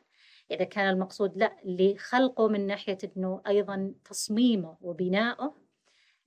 إذا 0.52 0.64
كان 0.64 0.89
المقصود 0.89 1.38
لا 1.38 1.56
لخلقه 1.66 2.47
من 2.47 2.68
ناحية 2.68 2.97
إنه 3.18 3.41
أيضا 3.47 3.93
تصميمه 4.06 4.78
وبنائه 4.82 5.56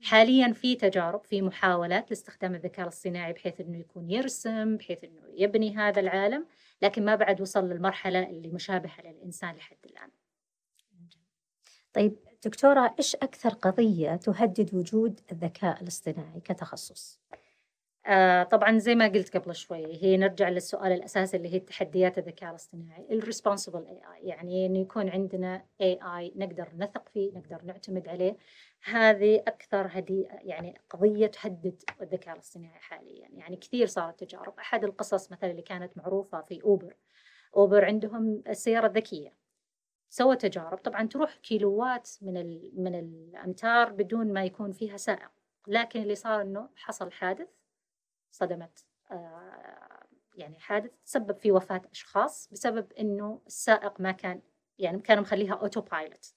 حاليا 0.03 0.53
في 0.53 0.75
تجارب 0.77 1.25
في 1.25 1.43
محاولات 1.43 2.11
لاستخدام 2.11 2.55
الذكاء 2.55 2.83
الاصطناعي 2.83 3.33
بحيث 3.33 3.61
إنه 3.61 3.79
يكون 3.79 4.11
يرسم 4.11 4.77
بحيث 4.77 5.05
إنه 5.05 5.23
يبني 5.35 5.77
هذا 5.77 6.01
العالم. 6.01 6.47
لكن 6.83 7.05
ما 7.05 7.15
بعد 7.15 7.41
وصل 7.41 7.69
للمرحلة 7.69 8.31
اللي 8.31 8.49
مشابهة 8.49 9.01
للإنسان 9.05 9.55
لحد 9.55 9.77
الآن 9.85 10.11
طيب 11.93 12.17
دكتورة 12.45 12.95
إيش 12.99 13.17
أكثر 13.17 13.49
قضية 13.51 14.17
تهدد 14.17 14.75
وجود 14.75 15.21
الذكاء 15.33 15.83
الاصطناعي 15.83 16.41
كتخصص؟ 16.41 17.21
آه 18.07 18.43
طبعا 18.43 18.79
زي 18.79 18.95
ما 18.95 19.09
قلت 19.09 19.37
قبل 19.37 19.55
شوي 19.55 20.03
هي 20.03 20.17
نرجع 20.17 20.49
للسؤال 20.49 20.93
الأساسي 20.93 21.37
اللي 21.37 21.55
هي 21.55 21.61
تحديات 21.61 22.19
الذكاء 22.19 22.51
الاصطناعي 22.51 23.07
ال 23.11 23.87
responsible 23.87 24.01
AI 24.15 24.29
يعني 24.29 24.67
إنه 24.67 24.79
يكون 24.79 25.09
عندنا 25.09 25.65
AI 25.81 26.33
نقدر 26.37 26.69
نثق 26.77 27.09
فيه 27.09 27.33
نقدر 27.33 27.65
نعتمد 27.65 28.09
عليه. 28.09 28.37
هذه 28.85 29.37
أكثر 29.37 29.89
هذي 29.91 30.29
يعني 30.31 30.79
قضية 30.91 31.27
تهدد 31.27 31.83
الذكاء 32.03 32.35
الاصطناعي 32.35 32.79
حاليا. 32.79 33.29
يعني 33.33 33.57
كثير 33.57 33.87
صارت 33.87 34.25
تجارب. 34.25 34.59
أحد 34.59 34.85
القصص 34.85 35.33
مثلا 35.33 35.51
اللي 35.51 35.63
كانت 35.63 35.97
معروفة 35.99 36.43
في 36.43 36.63
اوبر 36.63 36.97
اوبر 37.57 37.85
عندهم 37.85 38.43
السيارة 38.49 38.87
الذكية. 38.87 39.35
سوى 40.11 40.37
تجارب. 40.37 40.79
طبعا 40.79 41.07
تروح 41.09 41.37
كيلوات 41.37 42.11
من 42.23 42.35
من 42.83 42.95
الأمتار 42.95 43.93
بدون 43.93 44.33
ما 44.33 44.45
يكون 44.45 44.73
فيها 44.73 44.97
سائق. 44.97 45.31
لكن 45.67 46.03
اللي 46.03 46.15
صار 46.15 46.43
إنه 46.43 46.69
حصل 46.77 47.13
حادث. 47.13 47.49
صدمت. 48.35 48.85
آه، 49.11 50.07
يعني 50.37 50.59
حادث 50.61 50.91
تسبب 51.05 51.39
في 51.39 51.53
وفاة 51.53 51.83
أشخاص 51.93 52.49
بسبب 52.53 52.93
إنه 52.93 53.41
السائق 53.47 54.01
ما 54.01 54.13
كان 54.13 54.43
يعني 54.79 55.01
كانوا 55.01 55.23
مخليها 55.23 55.55
autopilot 55.55 56.35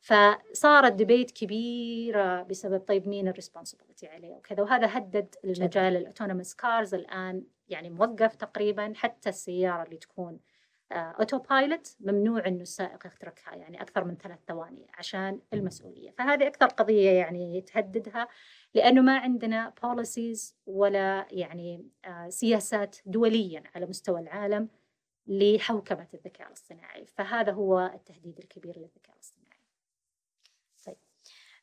فصارت 0.00 0.92
debate 0.92 1.30
كبيرة 1.30 2.42
بسبب 2.42 2.80
طيب 2.80 3.08
مين 3.08 3.28
ال 3.28 3.33
responsibility 3.33 4.06
عليه 4.06 4.34
وكذا. 4.34 4.62
وهذا 4.62 4.98
هدد 4.98 5.34
المجال 5.44 5.96
ال 5.96 6.01
autonomous 6.01 6.54
cars 6.54 6.94
الآن 6.94 7.44
يعني 7.68 7.90
موقف 7.90 8.34
تقريبا 8.36 8.92
حتى 8.96 9.28
السيارة 9.28 9.82
اللي 9.82 9.96
تكون 9.96 10.40
autopilot 10.92 11.96
ممنوع 12.00 12.46
إنه 12.46 12.62
السائق 12.62 13.06
يخترقها 13.06 13.54
يعني 13.54 13.82
أكثر 13.82 14.04
من 14.04 14.16
ثلاث 14.16 14.38
ثواني 14.48 14.86
عشان 14.94 15.40
المسؤولية. 15.52 16.10
فهذه 16.10 16.46
أكثر 16.46 16.66
قضية 16.66 17.10
يعني 17.10 17.60
تهددها 17.60 18.28
لأنه 18.74 19.02
ما 19.02 19.18
عندنا 19.18 19.74
policies 19.82 20.56
ولا 20.66 21.26
يعني 21.30 21.88
آه، 22.04 22.28
سياسات 22.28 22.96
دوليا 23.06 23.62
على 23.74 23.86
مستوى 23.86 24.20
العالم 24.20 24.68
لحوكمة 25.26 26.06
الذكاء 26.14 26.48
الاصطناعي. 26.48 27.06
فهذا 27.06 27.52
هو 27.52 27.90
التهديد 27.94 28.38
الكبير 28.38 28.78
للذكاء 28.78 29.14
الاصطناعي. 29.14 29.60
طيب. 30.86 30.96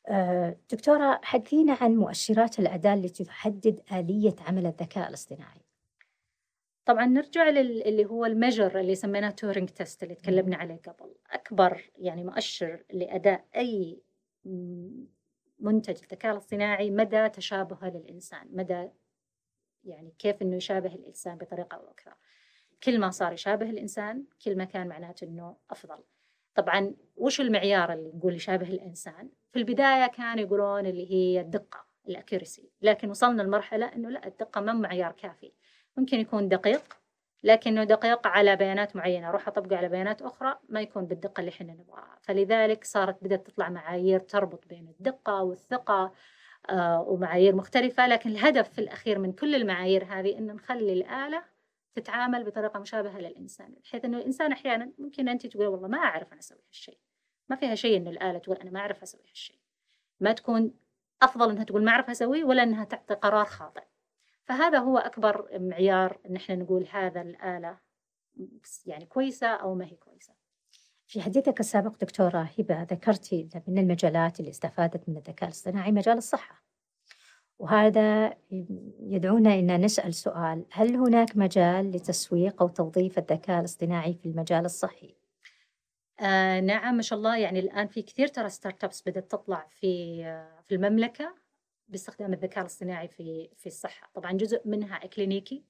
آه، 0.08 0.56
دكتورة 0.72 1.20
حدثينا 1.22 1.78
عن 1.80 1.96
مؤشرات 1.96 2.58
الأداء 2.58 2.94
التي 2.94 3.24
تحدد 3.24 3.80
آلية 3.92 4.36
عمل 4.40 4.66
الذكاء 4.66 5.08
الاصطناعي. 5.08 5.63
طبعا 6.84 7.06
نرجع 7.06 7.48
للي 7.48 8.04
هو 8.04 8.24
ال 8.24 8.31
measure 8.31 8.80
اللي 8.80 8.94
سميناه 8.94 9.30
Turing 9.30 9.68
test 9.68 10.02
اللي 10.02 10.14
تكلمنا 10.14 10.56
عليه 10.56 10.76
قبل. 10.76 11.14
أكبر 11.30 11.90
يعني 11.98 12.24
مؤشر 12.24 12.84
لأداء 12.92 13.44
أي 13.56 14.02
منتج 15.58 15.96
الذكاء 16.02 16.32
الاصطناعي 16.32 16.90
مدى 16.90 17.28
تشابهه 17.28 17.88
للإنسان 17.88 18.48
مدى 18.52 18.88
يعني 19.84 20.14
كيف 20.18 20.42
إنه 20.42 20.56
يشابه 20.56 20.94
الإنسان 20.94 21.38
بطريقة 21.38 21.76
أو 21.76 21.88
أكثر 21.88 22.14
كل 22.82 22.98
ما 22.98 23.10
صار 23.10 23.32
يشابه 23.32 23.70
الإنسان 23.70 24.24
كل 24.44 24.56
ما 24.56 24.64
كان 24.64 24.88
معناته 24.88 25.24
إنه 25.24 25.56
أفضل. 25.70 26.04
طبعا 26.54 26.94
وش 27.16 27.40
المعيار 27.40 27.92
اللي 27.92 28.12
نقول 28.14 28.34
يشابه 28.34 28.68
الإنسان؟ 28.68 29.30
في 29.52 29.58
البداية 29.58 30.06
كانوا 30.06 30.44
يقولون 30.44 30.86
اللي 30.86 31.12
هي 31.12 31.40
الدقة 31.40 31.86
ال 32.08 32.15
accuracy 32.15 32.70
لكن 32.82 33.10
وصلنا 33.10 33.42
لمرحلة 33.42 33.86
إنه 33.86 34.10
لا 34.10 34.26
الدقة 34.26 34.60
ما 34.60 34.72
معيار 34.72 35.12
كافي. 35.12 35.52
ممكن 35.96 36.20
يكون 36.20 36.48
دقيق 36.48 36.96
لكنه 37.42 37.84
دقيق 37.84 38.26
على 38.26 38.56
بيانات 38.56 38.96
معينة. 38.96 39.28
أروح 39.28 39.48
أطبقه 39.48 39.76
على 39.76 39.88
بيانات 39.88 40.22
أخرى 40.22 40.58
ما 40.68 40.80
يكون 40.80 41.06
بالدقة 41.06 41.40
اللي 41.40 41.48
إحنا 41.50 41.72
نبغاها. 41.72 42.18
فلذلك 42.22 42.84
صارت 42.84 43.24
بدأت 43.24 43.46
تطلع 43.46 43.68
معايير 43.68 44.20
تربط 44.20 44.66
بين 44.68 44.88
الدقة 44.88 45.42
والثقة 45.42 46.12
آه 46.70 47.00
ومعايير 47.00 47.54
مختلفة. 47.56 48.06
لكن 48.06 48.30
الهدف 48.30 48.68
في 48.68 48.80
الأخير 48.80 49.18
من 49.18 49.32
كل 49.32 49.54
المعايير 49.54 50.04
هذه 50.04 50.38
أن 50.38 50.46
نخلي 50.46 50.92
الآلة 50.92 51.44
تتعامل 51.94 52.44
بطريقة 52.44 52.80
مشابهة 52.80 53.18
للإنسان. 53.18 53.74
بحيث 53.84 54.04
أنه 54.04 54.18
الإنسان 54.18 54.52
أحيانا 54.52 54.92
ممكن 54.98 55.28
أنت 55.28 55.46
تقول 55.46 55.66
والله 55.66 55.88
ما 55.88 55.98
أعرف 55.98 56.32
أنا 56.32 56.40
أسوي 56.40 56.58
هالشيء. 56.68 56.98
ما 57.48 57.56
فيها 57.56 57.74
شيء 57.74 57.96
أن 57.96 58.08
الآلة 58.08 58.38
تقول 58.38 58.56
أنا 58.56 58.70
ما 58.70 58.80
أعرف 58.80 59.02
أسوي 59.02 59.20
هالشيء. 59.30 59.58
ما 60.20 60.32
تكون 60.32 60.74
أفضل 61.22 61.50
أنها 61.50 61.64
تقول 61.64 61.84
ما 61.84 61.90
أعرف 61.90 62.10
أسويه 62.10 62.44
ولا 62.44 62.62
أنها 62.62 62.84
تعطي 62.84 63.14
قرار 63.14 63.44
خاطئ. 63.44 63.82
فهذا 64.44 64.78
هو 64.78 64.98
أكبر 64.98 65.48
معيار 65.58 66.18
إن 66.26 66.36
إحنا 66.36 66.54
نقول 66.54 66.88
هذا 66.90 67.20
الآلة 67.20 67.78
يعني 68.86 69.06
كويسة 69.06 69.46
أو 69.46 69.74
ما 69.74 69.84
هي 69.84 69.96
كويسة. 69.96 70.34
في 71.06 71.22
حديثك 71.22 71.60
السابق 71.60 71.96
دكتورة 72.00 72.50
هبة 72.58 72.82
ذكرتي 72.82 73.48
من 73.68 73.78
المجالات 73.78 74.40
اللي 74.40 74.50
استفادت 74.50 75.08
من 75.08 75.16
الذكاء 75.16 75.48
الاصطناعي 75.48 75.92
مجال 75.92 76.16
الصحة. 76.16 76.64
وهذا 77.58 78.36
يدعونا 79.00 79.54
أن 79.54 79.80
نسأل 79.80 80.14
سؤال 80.14 80.66
هل 80.72 80.96
هناك 80.96 81.36
مجال 81.36 81.90
لتسويق 81.90 82.62
أو 82.62 82.68
توظيف 82.68 83.18
الذكاء 83.18 83.60
الاصطناعي 83.60 84.14
في 84.14 84.28
المجال 84.28 84.64
الصحي؟ 84.64 85.16
آه 86.20 86.60
نعم 86.60 86.94
ما 86.94 87.02
شاء 87.02 87.18
الله. 87.18 87.36
يعني 87.38 87.60
الآن 87.60 87.86
في 87.86 88.02
كثير 88.02 88.28
ترى 88.28 88.48
ستارت 88.48 88.84
أبس 88.84 89.02
بدأت 89.02 89.30
تطلع 89.30 89.66
في 89.70 90.22
آه 90.24 90.60
في 90.66 90.74
المملكة. 90.74 91.43
باستخدام 91.88 92.32
الذكاء 92.32 92.60
الاصطناعي 92.60 93.08
في 93.08 93.50
في 93.56 93.66
الصحة. 93.66 94.10
طبعا 94.14 94.32
جزء 94.32 94.68
منها 94.68 95.04
إكلينيكي 95.04 95.64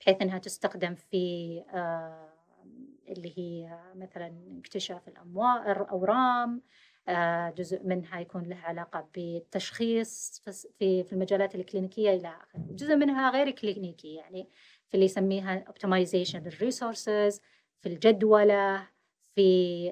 بحيث 0.00 0.22
أنها 0.22 0.38
تستخدم 0.38 0.94
في 0.94 1.62
آه، 1.74 2.32
اللي 3.08 3.38
هي 3.38 3.78
مثلا 3.94 4.58
اكتشاف 4.58 5.08
الأورام 5.08 6.62
آه، 7.08 7.50
جزء 7.50 7.82
منها 7.84 8.20
يكون 8.20 8.42
له 8.42 8.56
علاقة 8.56 9.08
بالتشخيص 9.14 10.42
في 10.78 11.04
في 11.04 11.12
المجالات 11.12 11.54
الكلينيكية 11.54 12.10
إلى 12.10 12.28
آخره. 12.28 12.60
جزء 12.70 12.96
منها 12.96 13.30
غير 13.30 13.50
كلينيكي 13.50 14.14
يعني 14.14 14.48
في 14.88 14.94
اللي 14.94 15.04
يسميها 15.04 15.64
optimization 15.64 16.36
للريسورسز 16.36 17.40
في 17.80 17.88
الجدولة 17.88 18.88
في 19.36 19.90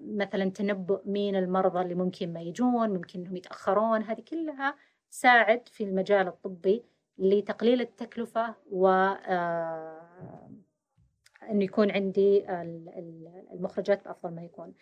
مثلا 0.00 0.50
تنبؤ 0.50 1.00
مين 1.06 1.36
المرضى 1.36 1.80
اللي 1.80 1.94
ممكن 1.94 2.32
ما 2.32 2.40
يجون 2.40 2.90
ممكن 2.90 3.20
إنهم 3.20 3.36
يتأخرون 3.36 4.02
هذه 4.02 4.20
كلها 4.20 4.74
تساعد 5.10 5.68
في 5.68 5.84
المجال 5.84 6.28
الطبي 6.28 6.84
لتقليل 7.18 7.80
التكلفة 7.80 8.54
و 8.70 8.88
إنه 11.50 11.64
يكون 11.64 11.90
عندي 11.90 12.44
المخرجات 13.52 14.04
بافضل 14.04 14.34
ما 14.34 14.42
يكون. 14.42 14.74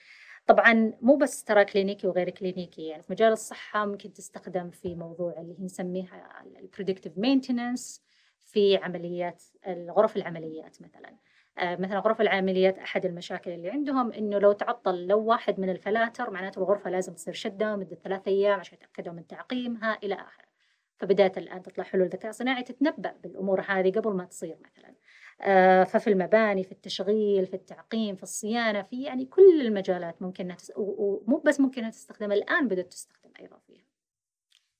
طبعا 0.46 0.92
مو 1.02 1.16
بس 1.16 1.44
ترى 1.44 1.64
clinical 1.64 2.06
وغير 2.06 2.30
clinical 2.30 2.86
يعني 2.86 3.02
في 3.02 3.12
مجال 3.12 3.32
الصحة 3.32 3.86
ممكن 3.86 4.12
تستخدم 4.12 4.70
في 4.70 4.94
موضوع 4.94 5.40
اللي 5.40 5.56
نسميها 5.60 6.44
ال 6.58 6.64
predictive 6.64 7.18
maintenance 7.18 8.02
في 8.38 8.76
عمليات 8.76 9.42
غرف 9.68 10.16
العمليات 10.16 10.82
مثلا. 10.82 11.16
آه، 11.58 11.76
مثلا 11.76 11.98
غرف 11.98 12.20
العمليات 12.20 12.78
أحد 12.78 13.06
المشاكل 13.06 13.50
اللي 13.50 13.70
عندهم 13.70 14.12
إنه 14.12 14.38
لو 14.38 14.52
تعطل 14.52 15.06
لو 15.06 15.24
واحد 15.24 15.60
من 15.60 15.70
الفلاتر 15.70 16.30
معناته 16.30 16.58
الغرفة 16.58 16.90
لازم 16.90 17.14
تصير 17.14 17.34
شدة 17.34 17.76
مدة 17.76 17.96
ثلاث 18.04 18.28
أيام 18.28 18.60
عشان 18.60 18.78
يتأكدوا 18.78 19.12
من 19.12 19.26
تعقيمها 19.26 19.98
إلى 20.02 20.14
آخره. 20.14 20.50
فبدأت 20.98 21.38
الآن 21.38 21.62
تطلع 21.62 21.84
حلول 21.84 22.08
ذكاء 22.08 22.32
صناعي 22.32 22.62
تتنبأ 22.62 23.14
بالأمور 23.22 23.60
هذه 23.60 23.90
قبل 23.90 24.12
ما 24.12 24.24
تصير 24.24 24.56
مثلا. 24.64 24.94
آه، 25.42 25.84
ففي 25.84 26.10
المباني 26.10 26.64
في 26.64 26.72
التشغيل 26.72 27.46
في 27.46 27.54
التعقيم 27.54 28.16
في 28.16 28.22
الصيانة 28.22 28.82
في 28.82 29.02
يعني 29.02 29.24
كل 29.24 29.60
المجالات 29.60 30.22
ممكن. 30.22 30.56
ومو 30.76 31.42
بس 31.46 31.60
ممكن 31.60 31.90
تستخدم 31.90 32.32
الآن 32.32 32.68
بدأت 32.68 32.86
تستخدم 32.86 33.30
أيضا 33.40 33.58
فيها 33.66 33.84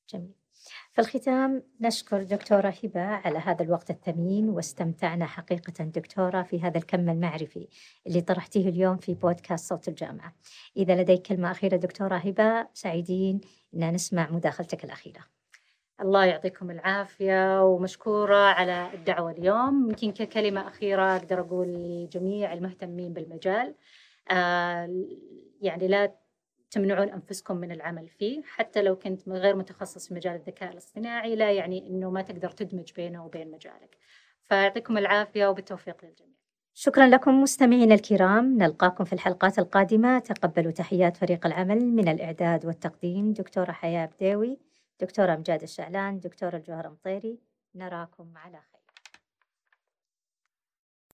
جميل 0.09 0.39
في 0.93 1.01
الختام 1.01 1.63
نشكر 1.81 2.23
دكتورة 2.23 2.75
هبة 2.85 3.01
على 3.01 3.39
هذا 3.39 3.63
الوقت 3.63 3.91
الثمين 3.91 4.49
واستمتعنا 4.49 5.27
حقيقة 5.27 5.85
دكتورة 5.85 6.43
في 6.43 6.61
هذا 6.61 6.79
الكم 6.79 7.09
المعرفي 7.09 7.69
اللي 8.07 8.21
طرحتيه 8.21 8.69
اليوم 8.69 8.97
في 8.97 9.15
بودكاست 9.15 9.69
صوت 9.69 9.89
الجامعة. 9.89 10.35
إذا 10.77 11.03
لديك 11.03 11.23
كلمة 11.23 11.51
أخيرة 11.51 11.77
دكتورة 11.77 12.17
هبة 12.17 12.67
سعيدين 12.75 13.41
أن 13.75 13.93
نسمع 13.93 14.31
مداخلتك 14.31 14.85
الأخيرة. 14.85 15.25
الله 16.01 16.25
يعطيكم 16.25 16.71
العافية 16.71 17.65
ومشكورة 17.65 18.37
على 18.37 18.91
الدعوة 18.95 19.31
اليوم. 19.31 19.89
يمكن 19.89 20.13
ككلمة 20.13 20.69
أخيرة 20.69 21.17
أقدر 21.17 21.41
أقول 21.41 21.67
لجميع 21.69 22.53
المهتمين 22.53 23.13
بالمجال. 23.13 23.75
آه 24.31 25.05
يعني 25.61 25.89
لا 25.89 26.20
تمنعون 26.71 27.09
أنفسكم 27.09 27.57
من 27.57 27.73
العمل 27.73 28.09
فيه 28.09 28.43
حتى 28.43 28.83
لو 28.83 28.97
كنت 28.97 29.29
غير 29.29 29.57
متخصص 29.57 30.09
في 30.09 30.14
مجال 30.14 30.35
الذكاء 30.35 30.73
الاصطناعي 30.73 31.37
لا 31.37 31.53
يعني 31.53 31.87
أنه 31.89 32.11
ما 32.11 32.23
تقدر 32.23 32.51
تدمج 32.51 32.93
بينه 32.93 33.25
وبين 33.25 33.51
مجالك. 33.51 33.97
فيعطيكم 34.49 34.99
العافية 34.99 35.47
وبالتوفيق 35.47 36.05
للجميع. 36.05 36.35
شكرا 36.75 37.07
لكم 37.07 37.43
مستمعينا 37.43 37.95
الكرام. 37.95 38.59
نلقاكم 38.59 39.05
في 39.05 39.12
الحلقات 39.12 39.59
القادمة. 39.59 40.18
تقبلوا 40.18 40.73
تحيات 40.73 41.16
فريق 41.16 41.47
العمل 41.47 41.85
من 41.85 42.09
الإعداد 42.09 42.66
والتقديم 42.66 43.33
دكتورة 43.33 43.73
حياة 43.73 44.07
بديوي 44.07 44.59
دكتورة 45.01 45.35
أمجاد 45.35 45.62
الشعلان 45.62 46.21
دكتورة 46.21 46.57
الجوهر 46.57 46.91
مطيري. 46.91 47.39
نراكم 47.75 48.33
على 48.37 48.61
خير. 48.61 48.70